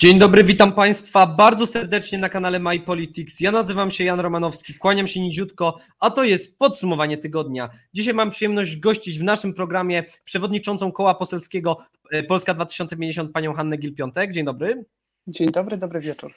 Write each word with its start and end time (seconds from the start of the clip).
Dzień 0.00 0.18
dobry, 0.18 0.44
witam 0.44 0.72
Państwa 0.72 1.26
bardzo 1.26 1.66
serdecznie 1.66 2.18
na 2.18 2.28
kanale 2.28 2.58
My 2.58 2.80
Politics. 2.80 3.40
Ja 3.40 3.52
nazywam 3.52 3.90
się 3.90 4.04
Jan 4.04 4.20
Romanowski, 4.20 4.74
kłaniam 4.74 5.06
się 5.06 5.20
niziutko, 5.20 5.78
a 6.00 6.10
to 6.10 6.24
jest 6.24 6.58
podsumowanie 6.58 7.18
tygodnia. 7.18 7.68
Dzisiaj 7.92 8.14
mam 8.14 8.30
przyjemność 8.30 8.76
gościć 8.76 9.18
w 9.18 9.22
naszym 9.22 9.54
programie 9.54 10.04
przewodniczącą 10.24 10.92
koła 10.92 11.14
poselskiego 11.14 11.76
e, 12.10 12.22
Polska 12.22 12.54
2050 12.54 13.32
panią 13.32 13.54
Hannę 13.54 13.76
Gil-Piątek. 13.76 14.32
Dzień 14.32 14.44
dobry. 14.44 14.84
Dzień 15.26 15.50
dobry, 15.50 15.76
dobry 15.76 16.00
wieczór. 16.00 16.34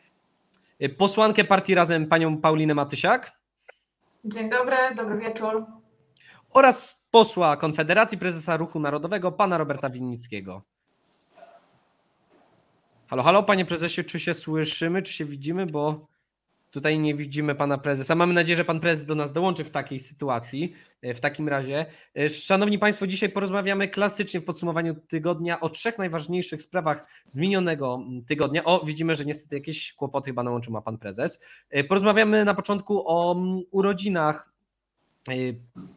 E, 0.80 0.89
posłankę 0.89 1.43
partii 1.43 1.75
Razem 1.75 2.05
panią 2.05 2.38
Paulinę 2.38 2.73
Matysiak. 2.73 3.31
Dzień 4.25 4.49
dobry, 4.49 4.77
dobry 4.95 5.17
wieczór. 5.17 5.66
Oraz 6.53 7.05
posła 7.11 7.58
Konfederacji 7.58 8.17
Prezesa 8.17 8.58
Ruchu 8.58 8.80
Narodowego 8.80 9.31
pana 9.31 9.58
Roberta 9.58 9.89
Winnickiego. 9.89 10.70
Halo, 13.12 13.23
halo, 13.23 13.44
panie 13.44 13.66
prezesie, 13.66 14.04
czy 14.04 14.20
się 14.20 14.34
słyszymy, 14.34 15.02
czy 15.02 15.14
się 15.14 15.26
widzimy, 15.26 15.66
bo 15.66 16.08
tutaj 16.70 17.00
nie 17.00 17.16
widzimy 17.16 17.56
pana 17.56 17.78
prezesa. 17.78 18.16
Mamy 18.16 18.34
nadzieję, 18.34 18.58
że 18.58 18.66
pan 18.66 18.80
prezes 18.80 19.06
do 19.06 19.16
nas 19.16 19.31
dołączy 19.31 19.64
w 19.64 19.72
takiej 19.72 20.00
sytuacji. 20.00 20.73
E, 21.02 21.14
w 21.14 21.22
takim 21.22 21.50
razie, 21.50 21.86
e, 22.17 22.30
szanowni 22.30 22.80
państwo, 22.80 23.08
dzisiaj 23.08 23.30
porozmawiamy 23.30 23.88
klasycznie 23.88 24.39
w 24.39 24.45
podsumowaniu 24.45 24.95
tygodnia 24.95 25.59
o 25.59 25.70
trzech 25.70 25.98
najważniejszych 25.98 26.62
sprawach 26.62 27.06
z 27.26 27.38
minionego 27.38 28.00
tygodnia. 28.28 28.64
O, 28.64 28.86
widzimy, 28.86 29.16
że 29.16 29.26
niestety 29.26 29.56
jakieś 29.56 29.94
kłopoty 29.94 30.30
chyba 30.30 30.44
na 30.44 30.52
łączu 30.52 30.72
ma 30.72 30.82
pan 30.82 30.98
prezes. 30.98 31.45
E, 31.70 31.84
porozmawiamy 31.84 32.45
na 32.45 32.54
początku 32.54 33.04
o 33.08 33.36
urodzinach 33.72 34.52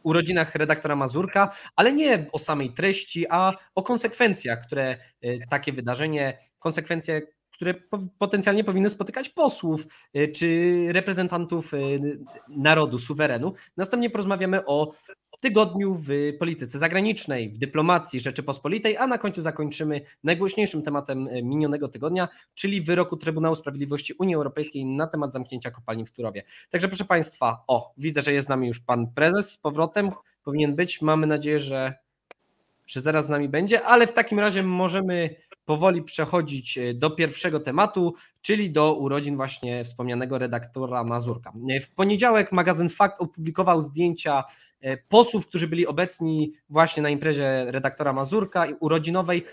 urodzinach 0.03 0.55
redaktora 0.55 0.95
Mazurka, 0.95 1.55
ale 1.75 1.93
nie 1.93 2.25
o 2.31 2.39
samej 2.39 2.69
treści, 2.69 3.25
a 3.29 3.53
o 3.75 3.83
konsekwencjach, 3.83 4.67
które 4.67 4.97
takie 5.49 5.73
wydarzenie, 5.73 6.37
konsekwencje, 6.59 7.21
które 7.55 7.73
potencjalnie 8.19 8.63
powinny 8.63 8.89
spotykać 8.89 9.29
posłów 9.29 9.87
czy 10.35 10.75
reprezentantów 10.89 11.71
narodu, 12.49 12.99
suwerenu. 12.99 13.53
Następnie 13.77 14.09
porozmawiamy 14.09 14.65
o 14.65 14.91
tygodniu 15.41 15.95
w 15.95 16.09
polityce 16.39 16.79
zagranicznej, 16.79 17.49
w 17.49 17.57
dyplomacji 17.57 18.19
Rzeczypospolitej, 18.19 18.97
a 18.97 19.07
na 19.07 19.17
końcu 19.17 19.41
zakończymy 19.41 20.01
najgłośniejszym 20.23 20.81
tematem 20.81 21.27
e, 21.27 21.43
minionego 21.43 21.87
tygodnia, 21.87 22.27
czyli 22.53 22.81
wyroku 22.81 23.17
Trybunału 23.17 23.55
Sprawiedliwości 23.55 24.13
Unii 24.19 24.35
Europejskiej 24.35 24.85
na 24.85 25.07
temat 25.07 25.33
zamknięcia 25.33 25.71
kopalni 25.71 26.05
w 26.05 26.11
Turowie. 26.11 26.43
Także 26.69 26.87
proszę 26.87 27.05
Państwa, 27.05 27.63
o, 27.67 27.93
widzę, 27.97 28.21
że 28.21 28.33
jest 28.33 28.45
z 28.45 28.49
nami 28.49 28.67
już 28.67 28.79
Pan 28.79 29.07
Prezes 29.07 29.51
z 29.51 29.57
powrotem, 29.57 30.11
powinien 30.43 30.75
być, 30.75 31.01
mamy 31.01 31.27
nadzieję, 31.27 31.59
że, 31.59 31.93
że 32.85 33.01
zaraz 33.01 33.25
z 33.25 33.29
nami 33.29 33.49
będzie, 33.49 33.83
ale 33.83 34.07
w 34.07 34.13
takim 34.13 34.39
razie 34.39 34.63
możemy 34.63 35.35
powoli 35.65 36.03
przechodzić 36.03 36.77
e, 36.77 36.93
do 36.93 37.09
pierwszego 37.09 37.59
tematu, 37.59 38.13
czyli 38.41 38.71
do 38.71 38.93
urodzin 38.93 39.37
właśnie 39.37 39.83
wspomnianego 39.83 40.37
redaktora 40.37 41.03
Mazurka. 41.03 41.53
E, 41.69 41.79
w 41.79 41.91
poniedziałek 41.91 42.51
magazyn 42.51 42.89
Fakt 42.89 43.21
opublikował 43.21 43.81
zdjęcia 43.81 44.43
e, 44.81 44.97
posłów, 44.97 45.47
którzy 45.47 45.67
byli 45.67 45.87
obecni 45.87 46.53
właśnie 46.69 47.03
na 47.03 47.09
imprezie 47.09 47.65
redaktora 47.67 48.13
Mazurka 48.13 48.67
urodzinowej 48.79 49.43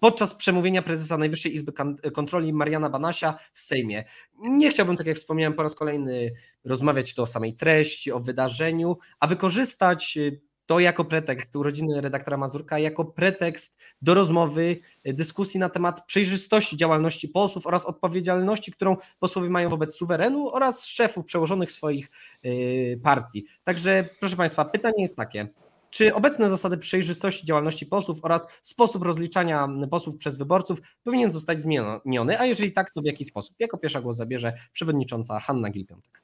podczas 0.00 0.34
przemówienia 0.34 0.82
prezesa 0.82 1.18
Najwyższej 1.18 1.54
Izby 1.54 1.72
Kontroli 2.12 2.52
Mariana 2.52 2.90
Banasia 2.90 3.38
w 3.52 3.58
Sejmie. 3.58 4.04
Nie 4.38 4.70
chciałbym, 4.70 4.96
tak 4.96 5.06
jak 5.06 5.16
wspomniałem 5.16 5.54
po 5.54 5.62
raz 5.62 5.74
kolejny, 5.74 6.32
rozmawiać 6.64 7.14
tu 7.14 7.22
o 7.22 7.26
samej 7.26 7.54
treści, 7.54 8.12
o 8.12 8.20
wydarzeniu, 8.20 8.98
a 9.20 9.26
wykorzystać 9.26 10.18
to 10.66 10.80
jako 10.80 11.04
pretekst, 11.04 11.56
urodziny 11.56 12.00
redaktora 12.00 12.36
Mazurka, 12.36 12.78
jako 12.78 13.04
pretekst 13.04 13.82
do 14.02 14.14
rozmowy, 14.14 14.76
e, 15.04 15.12
dyskusji 15.12 15.60
na 15.60 15.68
temat 15.68 16.06
przejrzystości 16.06 16.76
działalności 16.76 17.28
posłów 17.28 17.66
oraz 17.66 17.86
odpowiedzialności, 17.86 18.72
którą 18.72 18.96
posłowie 19.18 19.50
mają 19.50 19.68
wobec 19.68 19.94
suwerenu 19.94 20.48
oraz 20.48 20.86
szefów 20.86 21.24
przełożonych 21.24 21.72
swoich 21.72 22.10
e, 22.42 22.50
partii. 22.96 23.46
Także, 23.62 24.08
proszę 24.20 24.36
Państwa, 24.36 24.64
pytanie 24.64 25.02
jest 25.02 25.16
takie. 25.16 25.48
Czy 25.90 26.14
obecne 26.14 26.50
zasady 26.50 26.78
przejrzystości 26.78 27.46
działalności 27.46 27.86
posłów 27.86 28.18
oraz 28.22 28.46
sposób 28.62 29.02
rozliczania 29.02 29.68
posłów 29.90 30.16
przez 30.16 30.38
wyborców 30.38 30.78
powinien 31.04 31.30
zostać 31.30 31.58
zmieniony, 31.58 32.40
a 32.40 32.46
jeżeli 32.46 32.72
tak, 32.72 32.90
to 32.90 33.00
w 33.00 33.04
jaki 33.04 33.24
sposób? 33.24 33.56
Jako 33.58 33.78
pierwsza 33.78 34.00
głos 34.00 34.16
zabierze 34.16 34.52
przewodnicząca 34.72 35.40
Hanna 35.40 35.70
Gilpiątek. 35.70 36.22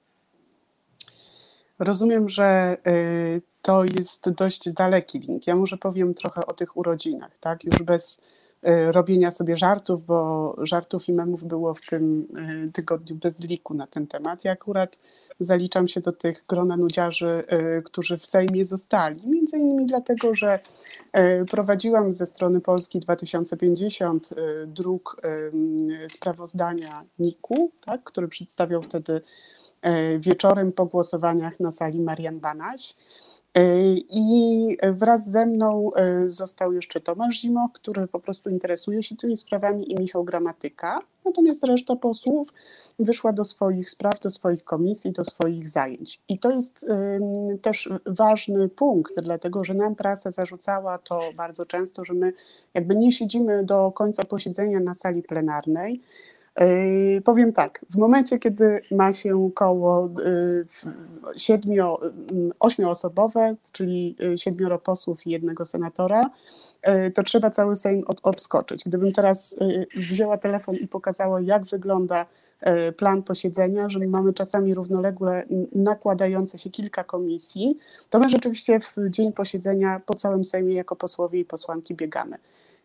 Rozumiem, 1.80 2.28
że 2.28 2.76
y, 2.86 3.42
to 3.62 3.84
jest 3.84 4.30
dość 4.30 4.70
daleki 4.70 5.18
link. 5.18 5.46
Ja 5.46 5.56
może 5.56 5.76
powiem 5.76 6.14
trochę 6.14 6.46
o 6.46 6.52
tych 6.52 6.76
urodzinach, 6.76 7.38
tak? 7.40 7.64
Już 7.64 7.82
bez 7.82 8.18
y, 8.66 8.92
robienia 8.92 9.30
sobie 9.30 9.56
żartów, 9.56 10.06
bo 10.06 10.56
żartów 10.62 11.08
i 11.08 11.12
memów 11.12 11.44
było 11.44 11.74
w 11.74 11.80
tym 11.80 12.26
y, 12.68 12.72
tygodniu 12.72 13.16
bez 13.16 13.44
liku 13.44 13.74
na 13.74 13.86
ten 13.86 14.06
temat. 14.06 14.44
Ja 14.44 14.52
akurat 14.52 14.98
zaliczam 15.40 15.88
się 15.88 16.00
do 16.00 16.12
tych 16.12 16.44
grona 16.48 16.76
nudziarzy, 16.76 17.44
którzy 17.84 18.18
w 18.18 18.26
Sejmie 18.26 18.64
zostali. 18.64 19.26
Między 19.26 19.58
innymi 19.58 19.86
dlatego, 19.86 20.34
że 20.34 20.60
prowadziłam 21.50 22.14
ze 22.14 22.26
strony 22.26 22.60
Polski 22.60 23.00
2050 23.00 24.28
druk 24.66 25.22
sprawozdania 26.08 27.04
NIK-u, 27.18 27.70
tak, 27.84 28.04
który 28.04 28.28
przedstawiał 28.28 28.82
wtedy 28.82 29.20
wieczorem 30.18 30.72
po 30.72 30.86
głosowaniach 30.86 31.60
na 31.60 31.72
sali 31.72 32.00
Marian 32.00 32.40
Banaś. 32.40 32.94
E, 33.54 33.94
I 34.08 34.76
wraz 34.92 35.30
ze 35.30 35.46
mną 35.46 35.90
e, 35.94 36.28
został 36.28 36.72
jeszcze 36.72 37.00
Tomasz 37.00 37.40
Zimo, 37.40 37.68
który 37.74 38.06
po 38.06 38.20
prostu 38.20 38.50
interesuje 38.50 39.02
się 39.02 39.16
tymi 39.16 39.36
sprawami, 39.36 39.92
i 39.92 40.00
Michał 40.00 40.24
Gramatyka. 40.24 41.00
Natomiast 41.24 41.64
reszta 41.64 41.96
posłów 41.96 42.52
wyszła 42.98 43.32
do 43.32 43.44
swoich 43.44 43.90
spraw, 43.90 44.20
do 44.20 44.30
swoich 44.30 44.64
komisji, 44.64 45.12
do 45.12 45.24
swoich 45.24 45.68
zajęć. 45.68 46.20
I 46.28 46.38
to 46.38 46.50
jest 46.50 46.86
też 47.62 47.88
ważny 48.06 48.68
punkt, 48.68 49.14
dlatego 49.22 49.64
że 49.64 49.74
nam 49.74 49.94
prasa 49.94 50.30
zarzucała 50.30 50.98
to 50.98 51.20
bardzo 51.36 51.66
często, 51.66 52.04
że 52.04 52.14
my 52.14 52.32
jakby 52.74 52.96
nie 52.96 53.12
siedzimy 53.12 53.64
do 53.64 53.92
końca 53.92 54.24
posiedzenia 54.24 54.80
na 54.80 54.94
sali 54.94 55.22
plenarnej 55.22 56.00
powiem 57.24 57.52
tak, 57.52 57.84
w 57.90 57.96
momencie, 57.96 58.38
kiedy 58.38 58.80
ma 58.90 59.12
się 59.12 59.50
koło 59.54 60.10
yy, 60.24 60.66
siedmio, 61.36 62.00
yy, 62.32 62.50
ośmioosobowe, 62.60 63.56
czyli 63.72 64.16
siedmioro 64.36 64.78
posłów 64.78 65.26
i 65.26 65.30
jednego 65.30 65.64
senatora, 65.64 66.30
to 67.14 67.22
trzeba 67.22 67.50
cały 67.50 67.76
Sejm 67.76 68.02
od, 68.06 68.20
obskoczyć. 68.22 68.84
Gdybym 68.86 69.12
teraz 69.12 69.56
wzięła 69.96 70.38
telefon 70.38 70.76
i 70.76 70.88
pokazała, 70.88 71.40
jak 71.40 71.64
wygląda 71.64 72.26
plan 72.96 73.22
posiedzenia, 73.22 73.90
że 73.90 73.98
my 73.98 74.06
mamy 74.06 74.32
czasami 74.32 74.74
równolegle 74.74 75.44
nakładające 75.72 76.58
się 76.58 76.70
kilka 76.70 77.04
komisji, 77.04 77.78
to 78.10 78.18
my 78.18 78.28
rzeczywiście 78.28 78.80
w 78.80 78.94
dzień 79.10 79.32
posiedzenia 79.32 80.00
po 80.06 80.14
całym 80.14 80.44
Sejmie 80.44 80.74
jako 80.74 80.96
posłowie 80.96 81.40
i 81.40 81.44
posłanki 81.44 81.94
biegamy. 81.94 82.38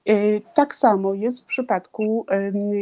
Y, 0.10 0.42
tak 0.54 0.75
samo 0.75 1.13
jest 1.13 1.42
w 1.42 1.46
przypadku 1.46 2.25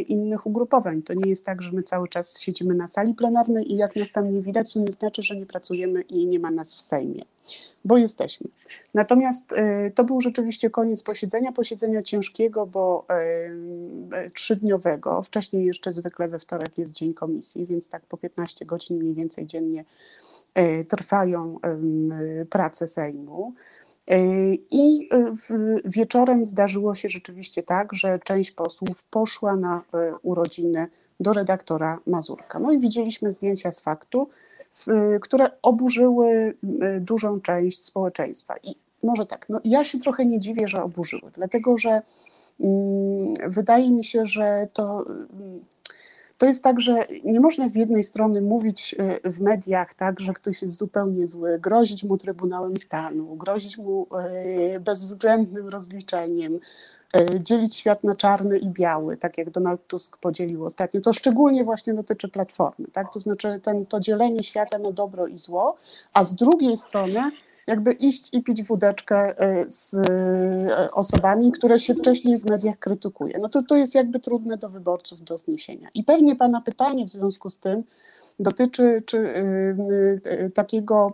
innych 0.08 0.46
ugrupowań. 0.46 1.02
To 1.02 1.14
nie 1.14 1.30
jest 1.30 1.46
tak, 1.46 1.62
że 1.62 1.72
my 1.72 1.84
cały 1.84 2.08
czas 2.08 2.40
siedzimy 2.40 2.74
na 2.74 2.88
sali 2.88 3.14
plenarnej 3.14 3.74
i 3.74 3.78
jak 3.78 3.96
nas 3.96 4.12
tam 4.12 4.32
nie 4.32 4.42
widać, 4.42 4.74
to 4.74 4.80
nie 4.80 4.92
znaczy, 4.92 5.24
że 5.24 5.36
nie 5.36 5.46
pracujemy 5.46 6.02
i 6.02 6.28
nie 6.28 6.40
ma 6.40 6.52
nas 6.52 6.76
w 6.76 6.82
Sejmie, 6.82 7.26
bo 7.86 7.98
jesteśmy. 7.98 8.48
Natomiast 8.94 9.52
y, 9.52 9.92
to 9.96 10.04
był 10.04 10.22
rzeczywiście 10.22 10.70
koniec 10.70 11.04
posiedzenia, 11.04 11.52
posiedzenia 11.52 12.04
ciężkiego, 12.04 12.66
bo 12.66 13.08
trzydniowego. 14.34 15.22
Wcześniej 15.22 15.66
jeszcze 15.66 15.94
zwykle 15.94 16.28
we 16.28 16.40
wtorek 16.40 16.78
jest 16.78 16.92
dzień 16.92 17.14
komisji, 17.14 17.66
więc 17.66 17.90
tak 17.90 18.06
po 18.06 18.18
15 18.18 18.66
godzin 18.66 18.98
mniej 18.98 19.14
więcej 19.14 19.48
dziennie 19.48 19.86
trwają 20.88 21.60
prace 22.50 22.88
Sejmu. 22.88 23.54
E, 24.08 24.18
I 24.72 25.10
e, 25.12 25.34
wieczorem 25.86 26.46
zdarzyło 26.46 26.96
się 26.96 27.10
rzeczywiście 27.10 27.64
tak, 27.64 27.94
że 27.94 28.20
część 28.20 28.52
posłów 28.52 29.04
poszła 29.04 29.56
na 29.56 29.82
e, 29.94 30.14
urodziny 30.22 30.88
do 31.20 31.34
redaktora 31.34 32.00
Mazurka. 32.08 32.60
No 32.60 32.72
i 32.72 32.80
widzieliśmy 32.80 33.32
zdjęcia 33.32 33.72
z 33.72 33.80
faktu, 33.80 34.30
które 35.22 35.52
oburzyły 35.62 36.58
dużą 37.02 37.42
część 37.42 37.84
społeczeństwa. 37.84 38.56
I 38.64 38.76
może 39.04 39.26
tak, 39.26 39.46
no 39.50 39.60
ja 39.64 39.84
się 39.84 40.00
trochę 40.00 40.26
nie 40.26 40.40
dziwię, 40.40 40.68
że 40.68 40.84
oburzyły, 40.84 41.32
dlatego 41.34 41.78
że 41.78 42.02
mm, 42.60 43.34
wydaje 43.48 43.92
mi 43.92 44.04
się, 44.04 44.26
że 44.26 44.68
to 44.74 45.06
to 46.38 46.46
jest 46.46 46.64
tak, 46.64 46.82
że 46.82 47.08
nie 47.24 47.40
można 47.40 47.68
z 47.68 47.76
jednej 47.76 48.04
strony 48.04 48.42
mówić 48.42 48.96
e, 49.24 49.32
w 49.32 49.42
mediach 49.42 49.94
tak, 49.94 50.20
że 50.20 50.34
ktoś 50.34 50.62
jest 50.62 50.78
zupełnie 50.78 51.28
zły, 51.28 51.60
grozić 51.60 52.04
mu 52.04 52.18
Trybunałem 52.18 52.78
Stanu, 52.78 53.36
grozić 53.36 53.78
mu 53.78 54.08
e, 54.16 54.80
bezwzględnym 54.80 55.68
rozliczeniem, 55.68 56.60
e, 57.14 57.40
dzielić 57.40 57.76
świat 57.76 58.04
na 58.04 58.16
czarny 58.16 58.58
i 58.58 58.70
biały, 58.70 59.18
tak 59.18 59.38
jak 59.38 59.50
Donald 59.50 59.88
Tusk 59.88 60.18
podzielił 60.18 60.66
ostatnio. 60.66 61.02
To 61.02 61.14
szczególnie 61.14 61.64
właśnie 61.64 61.94
dotyczy 61.94 62.30
Platformy, 62.30 62.88
tak? 62.94 63.14
to 63.14 63.20
znaczy 63.20 63.60
ten, 63.64 63.86
to 63.86 64.00
dzielenie 64.00 64.44
świata 64.44 64.78
na 64.78 64.92
dobro 64.92 65.28
i 65.28 65.36
zło, 65.36 65.78
a 66.14 66.24
z 66.24 66.36
drugiej 66.36 66.78
strony 66.78 67.32
jakby 67.68 67.94
iść 67.94 68.34
i 68.34 68.44
pić 68.44 68.64
wódeczkę 68.64 69.40
e, 69.40 69.70
z 69.70 69.94
e, 69.94 70.92
osobami, 70.92 71.52
które 71.52 71.80
się 71.80 71.96
wcześniej 71.96 72.40
w 72.40 72.46
mediach 72.46 72.80
krytykuje. 72.80 73.40
No 73.40 73.50
to 73.50 73.64
to 73.64 73.76
jest 73.76 73.96
jakby 73.96 74.20
trudne 74.20 74.58
do 74.58 74.70
wyborców 74.70 75.24
do 75.24 75.38
zniesienia. 75.38 75.90
I 75.94 76.04
pewnie 76.04 76.36
Pana 76.36 76.62
pytanie 76.62 77.06
w 77.06 77.10
związku 77.10 77.50
z 77.50 77.58
tym 77.58 77.84
dotyczy 78.40 79.04
czy, 79.06 79.18
y, 79.18 80.52
takiego 80.54 81.08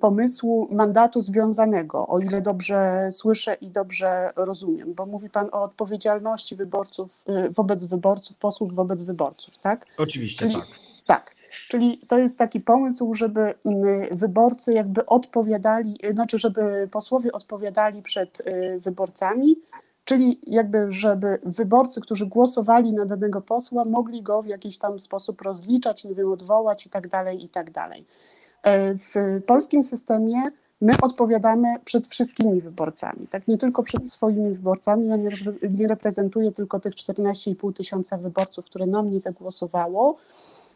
pomysłu 0.00 0.68
mandatu 0.70 1.22
związanego, 1.22 2.06
o 2.06 2.18
ile 2.18 2.40
dobrze 2.40 3.08
słyszę 3.12 3.54
i 3.54 3.70
dobrze 3.70 4.32
rozumiem, 4.36 4.94
bo 4.94 5.06
mówi 5.06 5.30
Pan 5.30 5.48
o 5.52 5.62
odpowiedzialności 5.62 6.56
wyborców 6.56 7.24
wobec 7.50 7.84
wyborców, 7.84 8.36
posłów 8.36 8.74
wobec 8.74 9.02
wyborców, 9.02 9.58
tak? 9.58 9.86
Oczywiście, 9.98 10.46
Czyli- 10.46 10.54
tak. 10.54 10.66
Tak. 11.06 11.34
Czyli 11.50 11.98
to 12.08 12.18
jest 12.18 12.38
taki 12.38 12.60
pomysł, 12.60 13.14
żeby 13.14 13.40
mm, 13.40 14.18
wyborcy 14.18 14.72
jakby 14.72 15.06
odpowiadali, 15.06 15.98
znaczy, 16.12 16.38
żeby 16.38 16.88
posłowie 16.90 17.32
odpowiadali 17.32 18.02
przed 18.02 18.40
y, 18.40 18.80
wyborcami, 18.80 19.56
czyli 20.04 20.40
jakby, 20.46 20.92
żeby 20.92 21.38
wyborcy, 21.42 22.00
którzy 22.00 22.26
głosowali 22.26 22.92
na 22.92 23.06
danego 23.06 23.40
posła, 23.40 23.84
mogli 23.84 24.22
go 24.22 24.42
w 24.42 24.46
jakiś 24.46 24.78
tam 24.78 24.98
sposób 24.98 25.42
rozliczać, 25.42 26.04
nie 26.04 26.14
wiem, 26.14 26.32
odwołać 26.32 26.86
i 26.86 26.90
tak 26.90 27.08
dalej, 27.08 27.44
i 27.44 27.48
tak 27.48 27.70
dalej. 27.70 28.04
E, 28.62 28.94
W 28.94 29.42
polskim 29.46 29.82
systemie 29.82 30.42
my 30.80 30.92
odpowiadamy 31.02 31.68
przed 31.84 32.08
wszystkimi 32.08 32.60
wyborcami, 32.60 33.26
tak 33.30 33.48
nie 33.48 33.58
tylko 33.58 33.82
przed 33.82 34.12
swoimi 34.12 34.52
wyborcami. 34.52 35.08
Ja 35.08 35.16
nie, 35.16 35.30
nie 35.70 35.88
reprezentuję 35.88 36.52
tylko 36.52 36.80
tych 36.80 36.94
14,5 36.94 37.72
tysiąca 37.72 38.18
wyborców, 38.18 38.64
które 38.64 38.86
na 38.86 39.02
mnie 39.02 39.20
zagłosowało, 39.20 40.16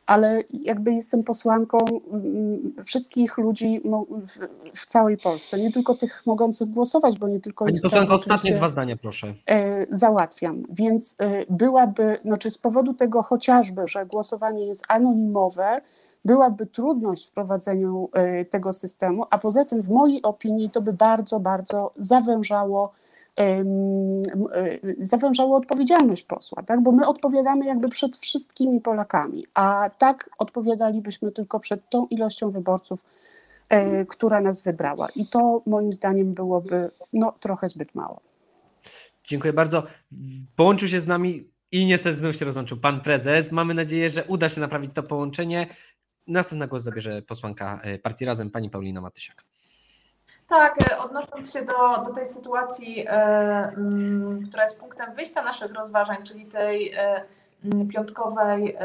ale 0.06 0.42
jakby 0.52 0.92
jestem 0.92 1.24
posłanką 1.24 1.78
mm, 2.12 2.74
wszystkich 2.84 3.38
ludzi 3.38 3.80
w, 4.74 4.86
całej 4.86 5.16
Polsce, 5.16 5.58
nie 5.58 5.72
tylko 5.72 5.94
tych 5.94 6.22
mogących 6.26 6.70
głosować, 6.70 7.18
bo 7.18 7.28
nie 7.28 7.40
tylko 7.40 7.64
Pani 7.64 7.80
posłanko, 7.80 8.14
ostatnie 8.14 8.52
dwa 8.52 8.68
zdania, 8.68 8.96
proszę. 8.96 9.34
e, 9.46 9.86
załatwiam. 9.96 10.62
Więc 10.70 11.16
e, 11.18 11.44
byłaby, 11.50 12.18
znaczy 12.22 12.50
z 12.50 12.58
powodu 12.58 12.94
tego 12.94 13.22
chociażby, 13.22 13.88
że 13.88 14.06
głosowanie 14.06 14.66
jest 14.66 14.82
anonimowe, 14.88 15.80
byłaby 16.24 16.66
trudność 16.66 17.26
w 17.26 17.30
wprowadzeniu 17.30 18.08
e, 18.12 18.44
tego 18.44 18.72
systemu, 18.72 19.24
a 19.30 19.38
poza 19.38 19.64
tym 19.64 19.82
w 19.82 19.90
mojej 19.90 20.22
opinii 20.22 20.70
to 20.70 20.82
by 20.82 20.92
bardzo, 20.92 21.40
bardzo 21.40 21.92
zawężało 21.96 22.92
zawężało 24.98 25.56
odpowiedzialność 25.56 26.22
posła, 26.22 26.62
tak? 26.62 26.82
bo 26.82 26.92
my 26.92 27.06
odpowiadamy 27.06 27.66
jakby 27.66 27.88
przed 27.88 28.16
wszystkimi 28.16 28.80
Polakami, 28.80 29.46
a 29.54 29.90
tak 29.98 30.30
odpowiadalibyśmy 30.38 31.32
tylko 31.32 31.60
przed 31.60 31.90
tą 31.90 32.06
ilością 32.06 32.50
wyborców, 32.50 33.04
e, 33.68 34.04
która 34.06 34.40
nas 34.40 34.62
wybrała. 34.62 35.08
I 35.16 35.26
to 35.26 35.62
moim 35.66 35.92
zdaniem 35.92 36.34
byłoby 36.34 36.90
no, 37.12 37.32
trochę 37.40 37.68
zbyt 37.68 37.94
mało. 37.94 38.20
Dziękuję 39.24 39.52
bardzo. 39.52 39.82
Połączył 40.56 40.88
się 40.88 41.00
z 41.00 41.06
nami 41.06 41.50
i 41.72 41.86
niestety 41.86 42.16
znów 42.16 42.36
się 42.36 42.44
rozłączył 42.44 42.78
pan 42.78 43.00
prezes. 43.00 43.52
Mamy 43.52 43.74
nadzieję, 43.74 44.10
że 44.10 44.24
uda 44.24 44.48
się 44.48 44.60
naprawić 44.60 44.90
to 44.94 45.02
połączenie. 45.02 45.66
Następny 46.26 46.68
głos 46.68 46.82
zabierze 46.82 47.22
posłanka 47.22 47.80
e, 47.82 47.98
partii 47.98 48.24
Razem, 48.24 48.50
pani 48.50 48.70
Paulina 48.70 49.00
Matysiak. 49.00 49.44
Tak, 50.54 50.90
e, 50.90 50.98
odnosząc 50.98 51.52
się 51.52 51.62
do, 51.62 52.02
do 52.04 52.12
tej 52.14 52.26
sytuacji, 52.26 53.06
e, 53.08 53.12
mm, 53.76 54.42
która 54.48 54.62
jest 54.62 54.80
punktem 54.80 55.14
wyjścia 55.14 55.42
naszych 55.42 55.74
rozważań, 55.74 56.16
czyli 56.22 56.46
tej 56.46 56.92
e, 56.92 57.22
mm, 57.64 57.88
piątkowej, 57.88 58.76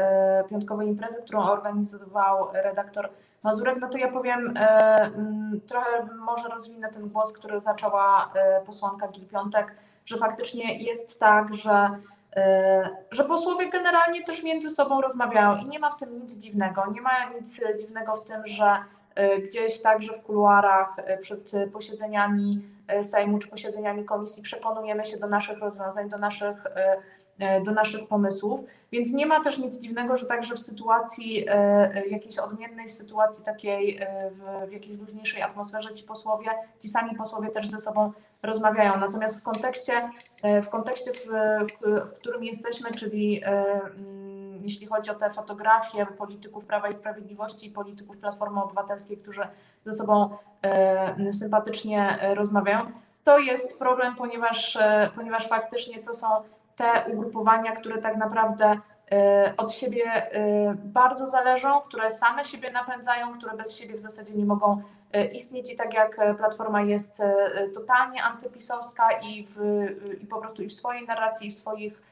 piątkowej 0.50 0.88
imprezy, 0.88 1.22
którą 1.22 1.42
organizował 1.42 2.48
redaktor 2.52 3.08
Mazurek, 3.42 3.78
no 3.80 3.88
to 3.88 3.98
ja 3.98 4.08
powiem, 4.08 4.54
mm, 4.56 5.60
trochę 5.66 6.06
może 6.26 6.48
rozwinę 6.48 6.88
ten 6.88 7.08
głos, 7.08 7.32
który 7.32 7.60
zaczęła 7.60 8.32
posłanka 8.66 9.08
Gil 9.08 9.26
Piątek, 9.26 9.74
że 10.06 10.16
faktycznie 10.16 10.78
jest 10.78 11.20
tak, 11.20 11.54
że 11.54 11.90
że 13.10 13.24
posłowie 13.24 13.70
generalnie 13.70 14.24
też 14.24 14.42
między 14.42 14.70
sobą 14.70 15.00
rozmawiają 15.00 15.56
i 15.56 15.66
nie 15.66 15.78
ma 15.78 15.90
w 15.90 15.96
tym 15.96 16.22
nic 16.22 16.34
dziwnego. 16.36 16.86
Nie 16.92 17.00
ma 17.00 17.10
nic 17.38 17.60
dziwnego 17.80 18.14
w 18.14 18.24
tym, 18.24 18.46
że 18.46 18.78
gdzieś 19.44 19.82
także 19.82 20.12
w 20.12 20.22
kuluarach 20.22 20.94
e, 20.96 21.18
przed 21.18 21.52
posiedzeniami 21.72 22.62
e, 22.88 23.02
Sejmu 23.02 23.38
czy 23.38 23.48
posiedzeniami 23.48 24.04
komisji 24.04 24.42
przekonujemy 24.42 25.04
się 25.04 25.16
do 25.16 25.26
naszych 25.26 25.58
rozwiązań, 25.58 26.08
do 26.08 26.18
naszych, 26.18 26.66
e, 26.66 26.96
e, 27.38 27.60
do 27.60 27.72
naszych 27.72 28.08
pomysłów. 28.08 28.60
Więc 28.92 29.12
nie 29.12 29.26
ma 29.26 29.44
też 29.44 29.58
nic 29.58 29.78
dziwnego, 29.78 30.16
że 30.16 30.26
także 30.26 30.54
w 30.54 30.60
sytuacji 30.60 31.48
e, 31.48 31.52
e, 31.94 32.06
jakiejś 32.06 32.38
odmiennej, 32.38 32.88
w 32.88 32.92
sytuacji 32.92 33.44
takiej, 33.44 33.98
e, 34.00 34.30
w, 34.30 34.68
w 34.68 34.72
jakiejś 34.72 34.98
luźniejszej 34.98 35.42
atmosferze 35.42 35.92
ci 35.92 36.04
posłowie, 36.04 36.48
ci 36.80 36.88
sami 36.88 37.16
posłowie 37.16 37.48
też 37.48 37.70
ze 37.70 37.78
sobą 37.78 38.12
rozmawiają. 38.42 38.96
Natomiast 38.96 39.40
w 39.40 39.42
kontekście, 39.42 39.92
e, 40.42 40.62
w 40.62 40.68
kontekście, 40.68 41.12
w, 41.12 41.26
w, 41.26 42.10
w 42.10 42.12
którym 42.12 42.44
jesteśmy, 42.44 42.90
czyli 42.90 43.42
e, 43.44 43.48
mm, 43.48 44.39
jeśli 44.62 44.86
chodzi 44.86 45.10
o 45.10 45.14
te 45.14 45.30
fotografie 45.30 46.06
polityków 46.06 46.66
Prawa 46.66 46.88
i 46.88 46.94
Sprawiedliwości 46.94 47.66
i 47.66 47.70
polityków 47.70 48.18
Platformy 48.18 48.62
Obywatelskiej, 48.62 49.16
którzy 49.16 49.48
ze 49.86 49.92
sobą 49.92 50.36
e, 50.62 51.32
sympatycznie 51.32 52.18
rozmawiają, 52.34 52.80
to 53.24 53.38
jest 53.38 53.78
problem, 53.78 54.14
ponieważ, 54.14 54.76
e, 54.76 55.10
ponieważ 55.14 55.48
faktycznie 55.48 56.02
to 56.02 56.14
są 56.14 56.26
te 56.76 57.04
ugrupowania, 57.12 57.72
które 57.72 57.98
tak 57.98 58.16
naprawdę 58.16 58.78
e, 59.12 59.54
od 59.56 59.72
siebie 59.72 60.30
bardzo 60.74 61.26
zależą, 61.26 61.80
które 61.80 62.10
same 62.10 62.44
siebie 62.44 62.70
napędzają, 62.70 63.38
które 63.38 63.56
bez 63.56 63.76
siebie 63.76 63.94
w 63.94 64.00
zasadzie 64.00 64.34
nie 64.34 64.44
mogą 64.44 64.82
istnieć. 65.32 65.72
I 65.72 65.76
tak 65.76 65.94
jak 65.94 66.36
Platforma 66.36 66.82
jest 66.82 67.22
totalnie 67.74 68.22
antypisowska 68.22 69.08
i, 69.22 69.46
w, 69.46 69.56
i 70.20 70.26
po 70.26 70.40
prostu 70.40 70.62
i 70.62 70.68
w 70.68 70.72
swojej 70.72 71.06
narracji, 71.06 71.48
i 71.48 71.50
w 71.50 71.54
swoich 71.54 72.09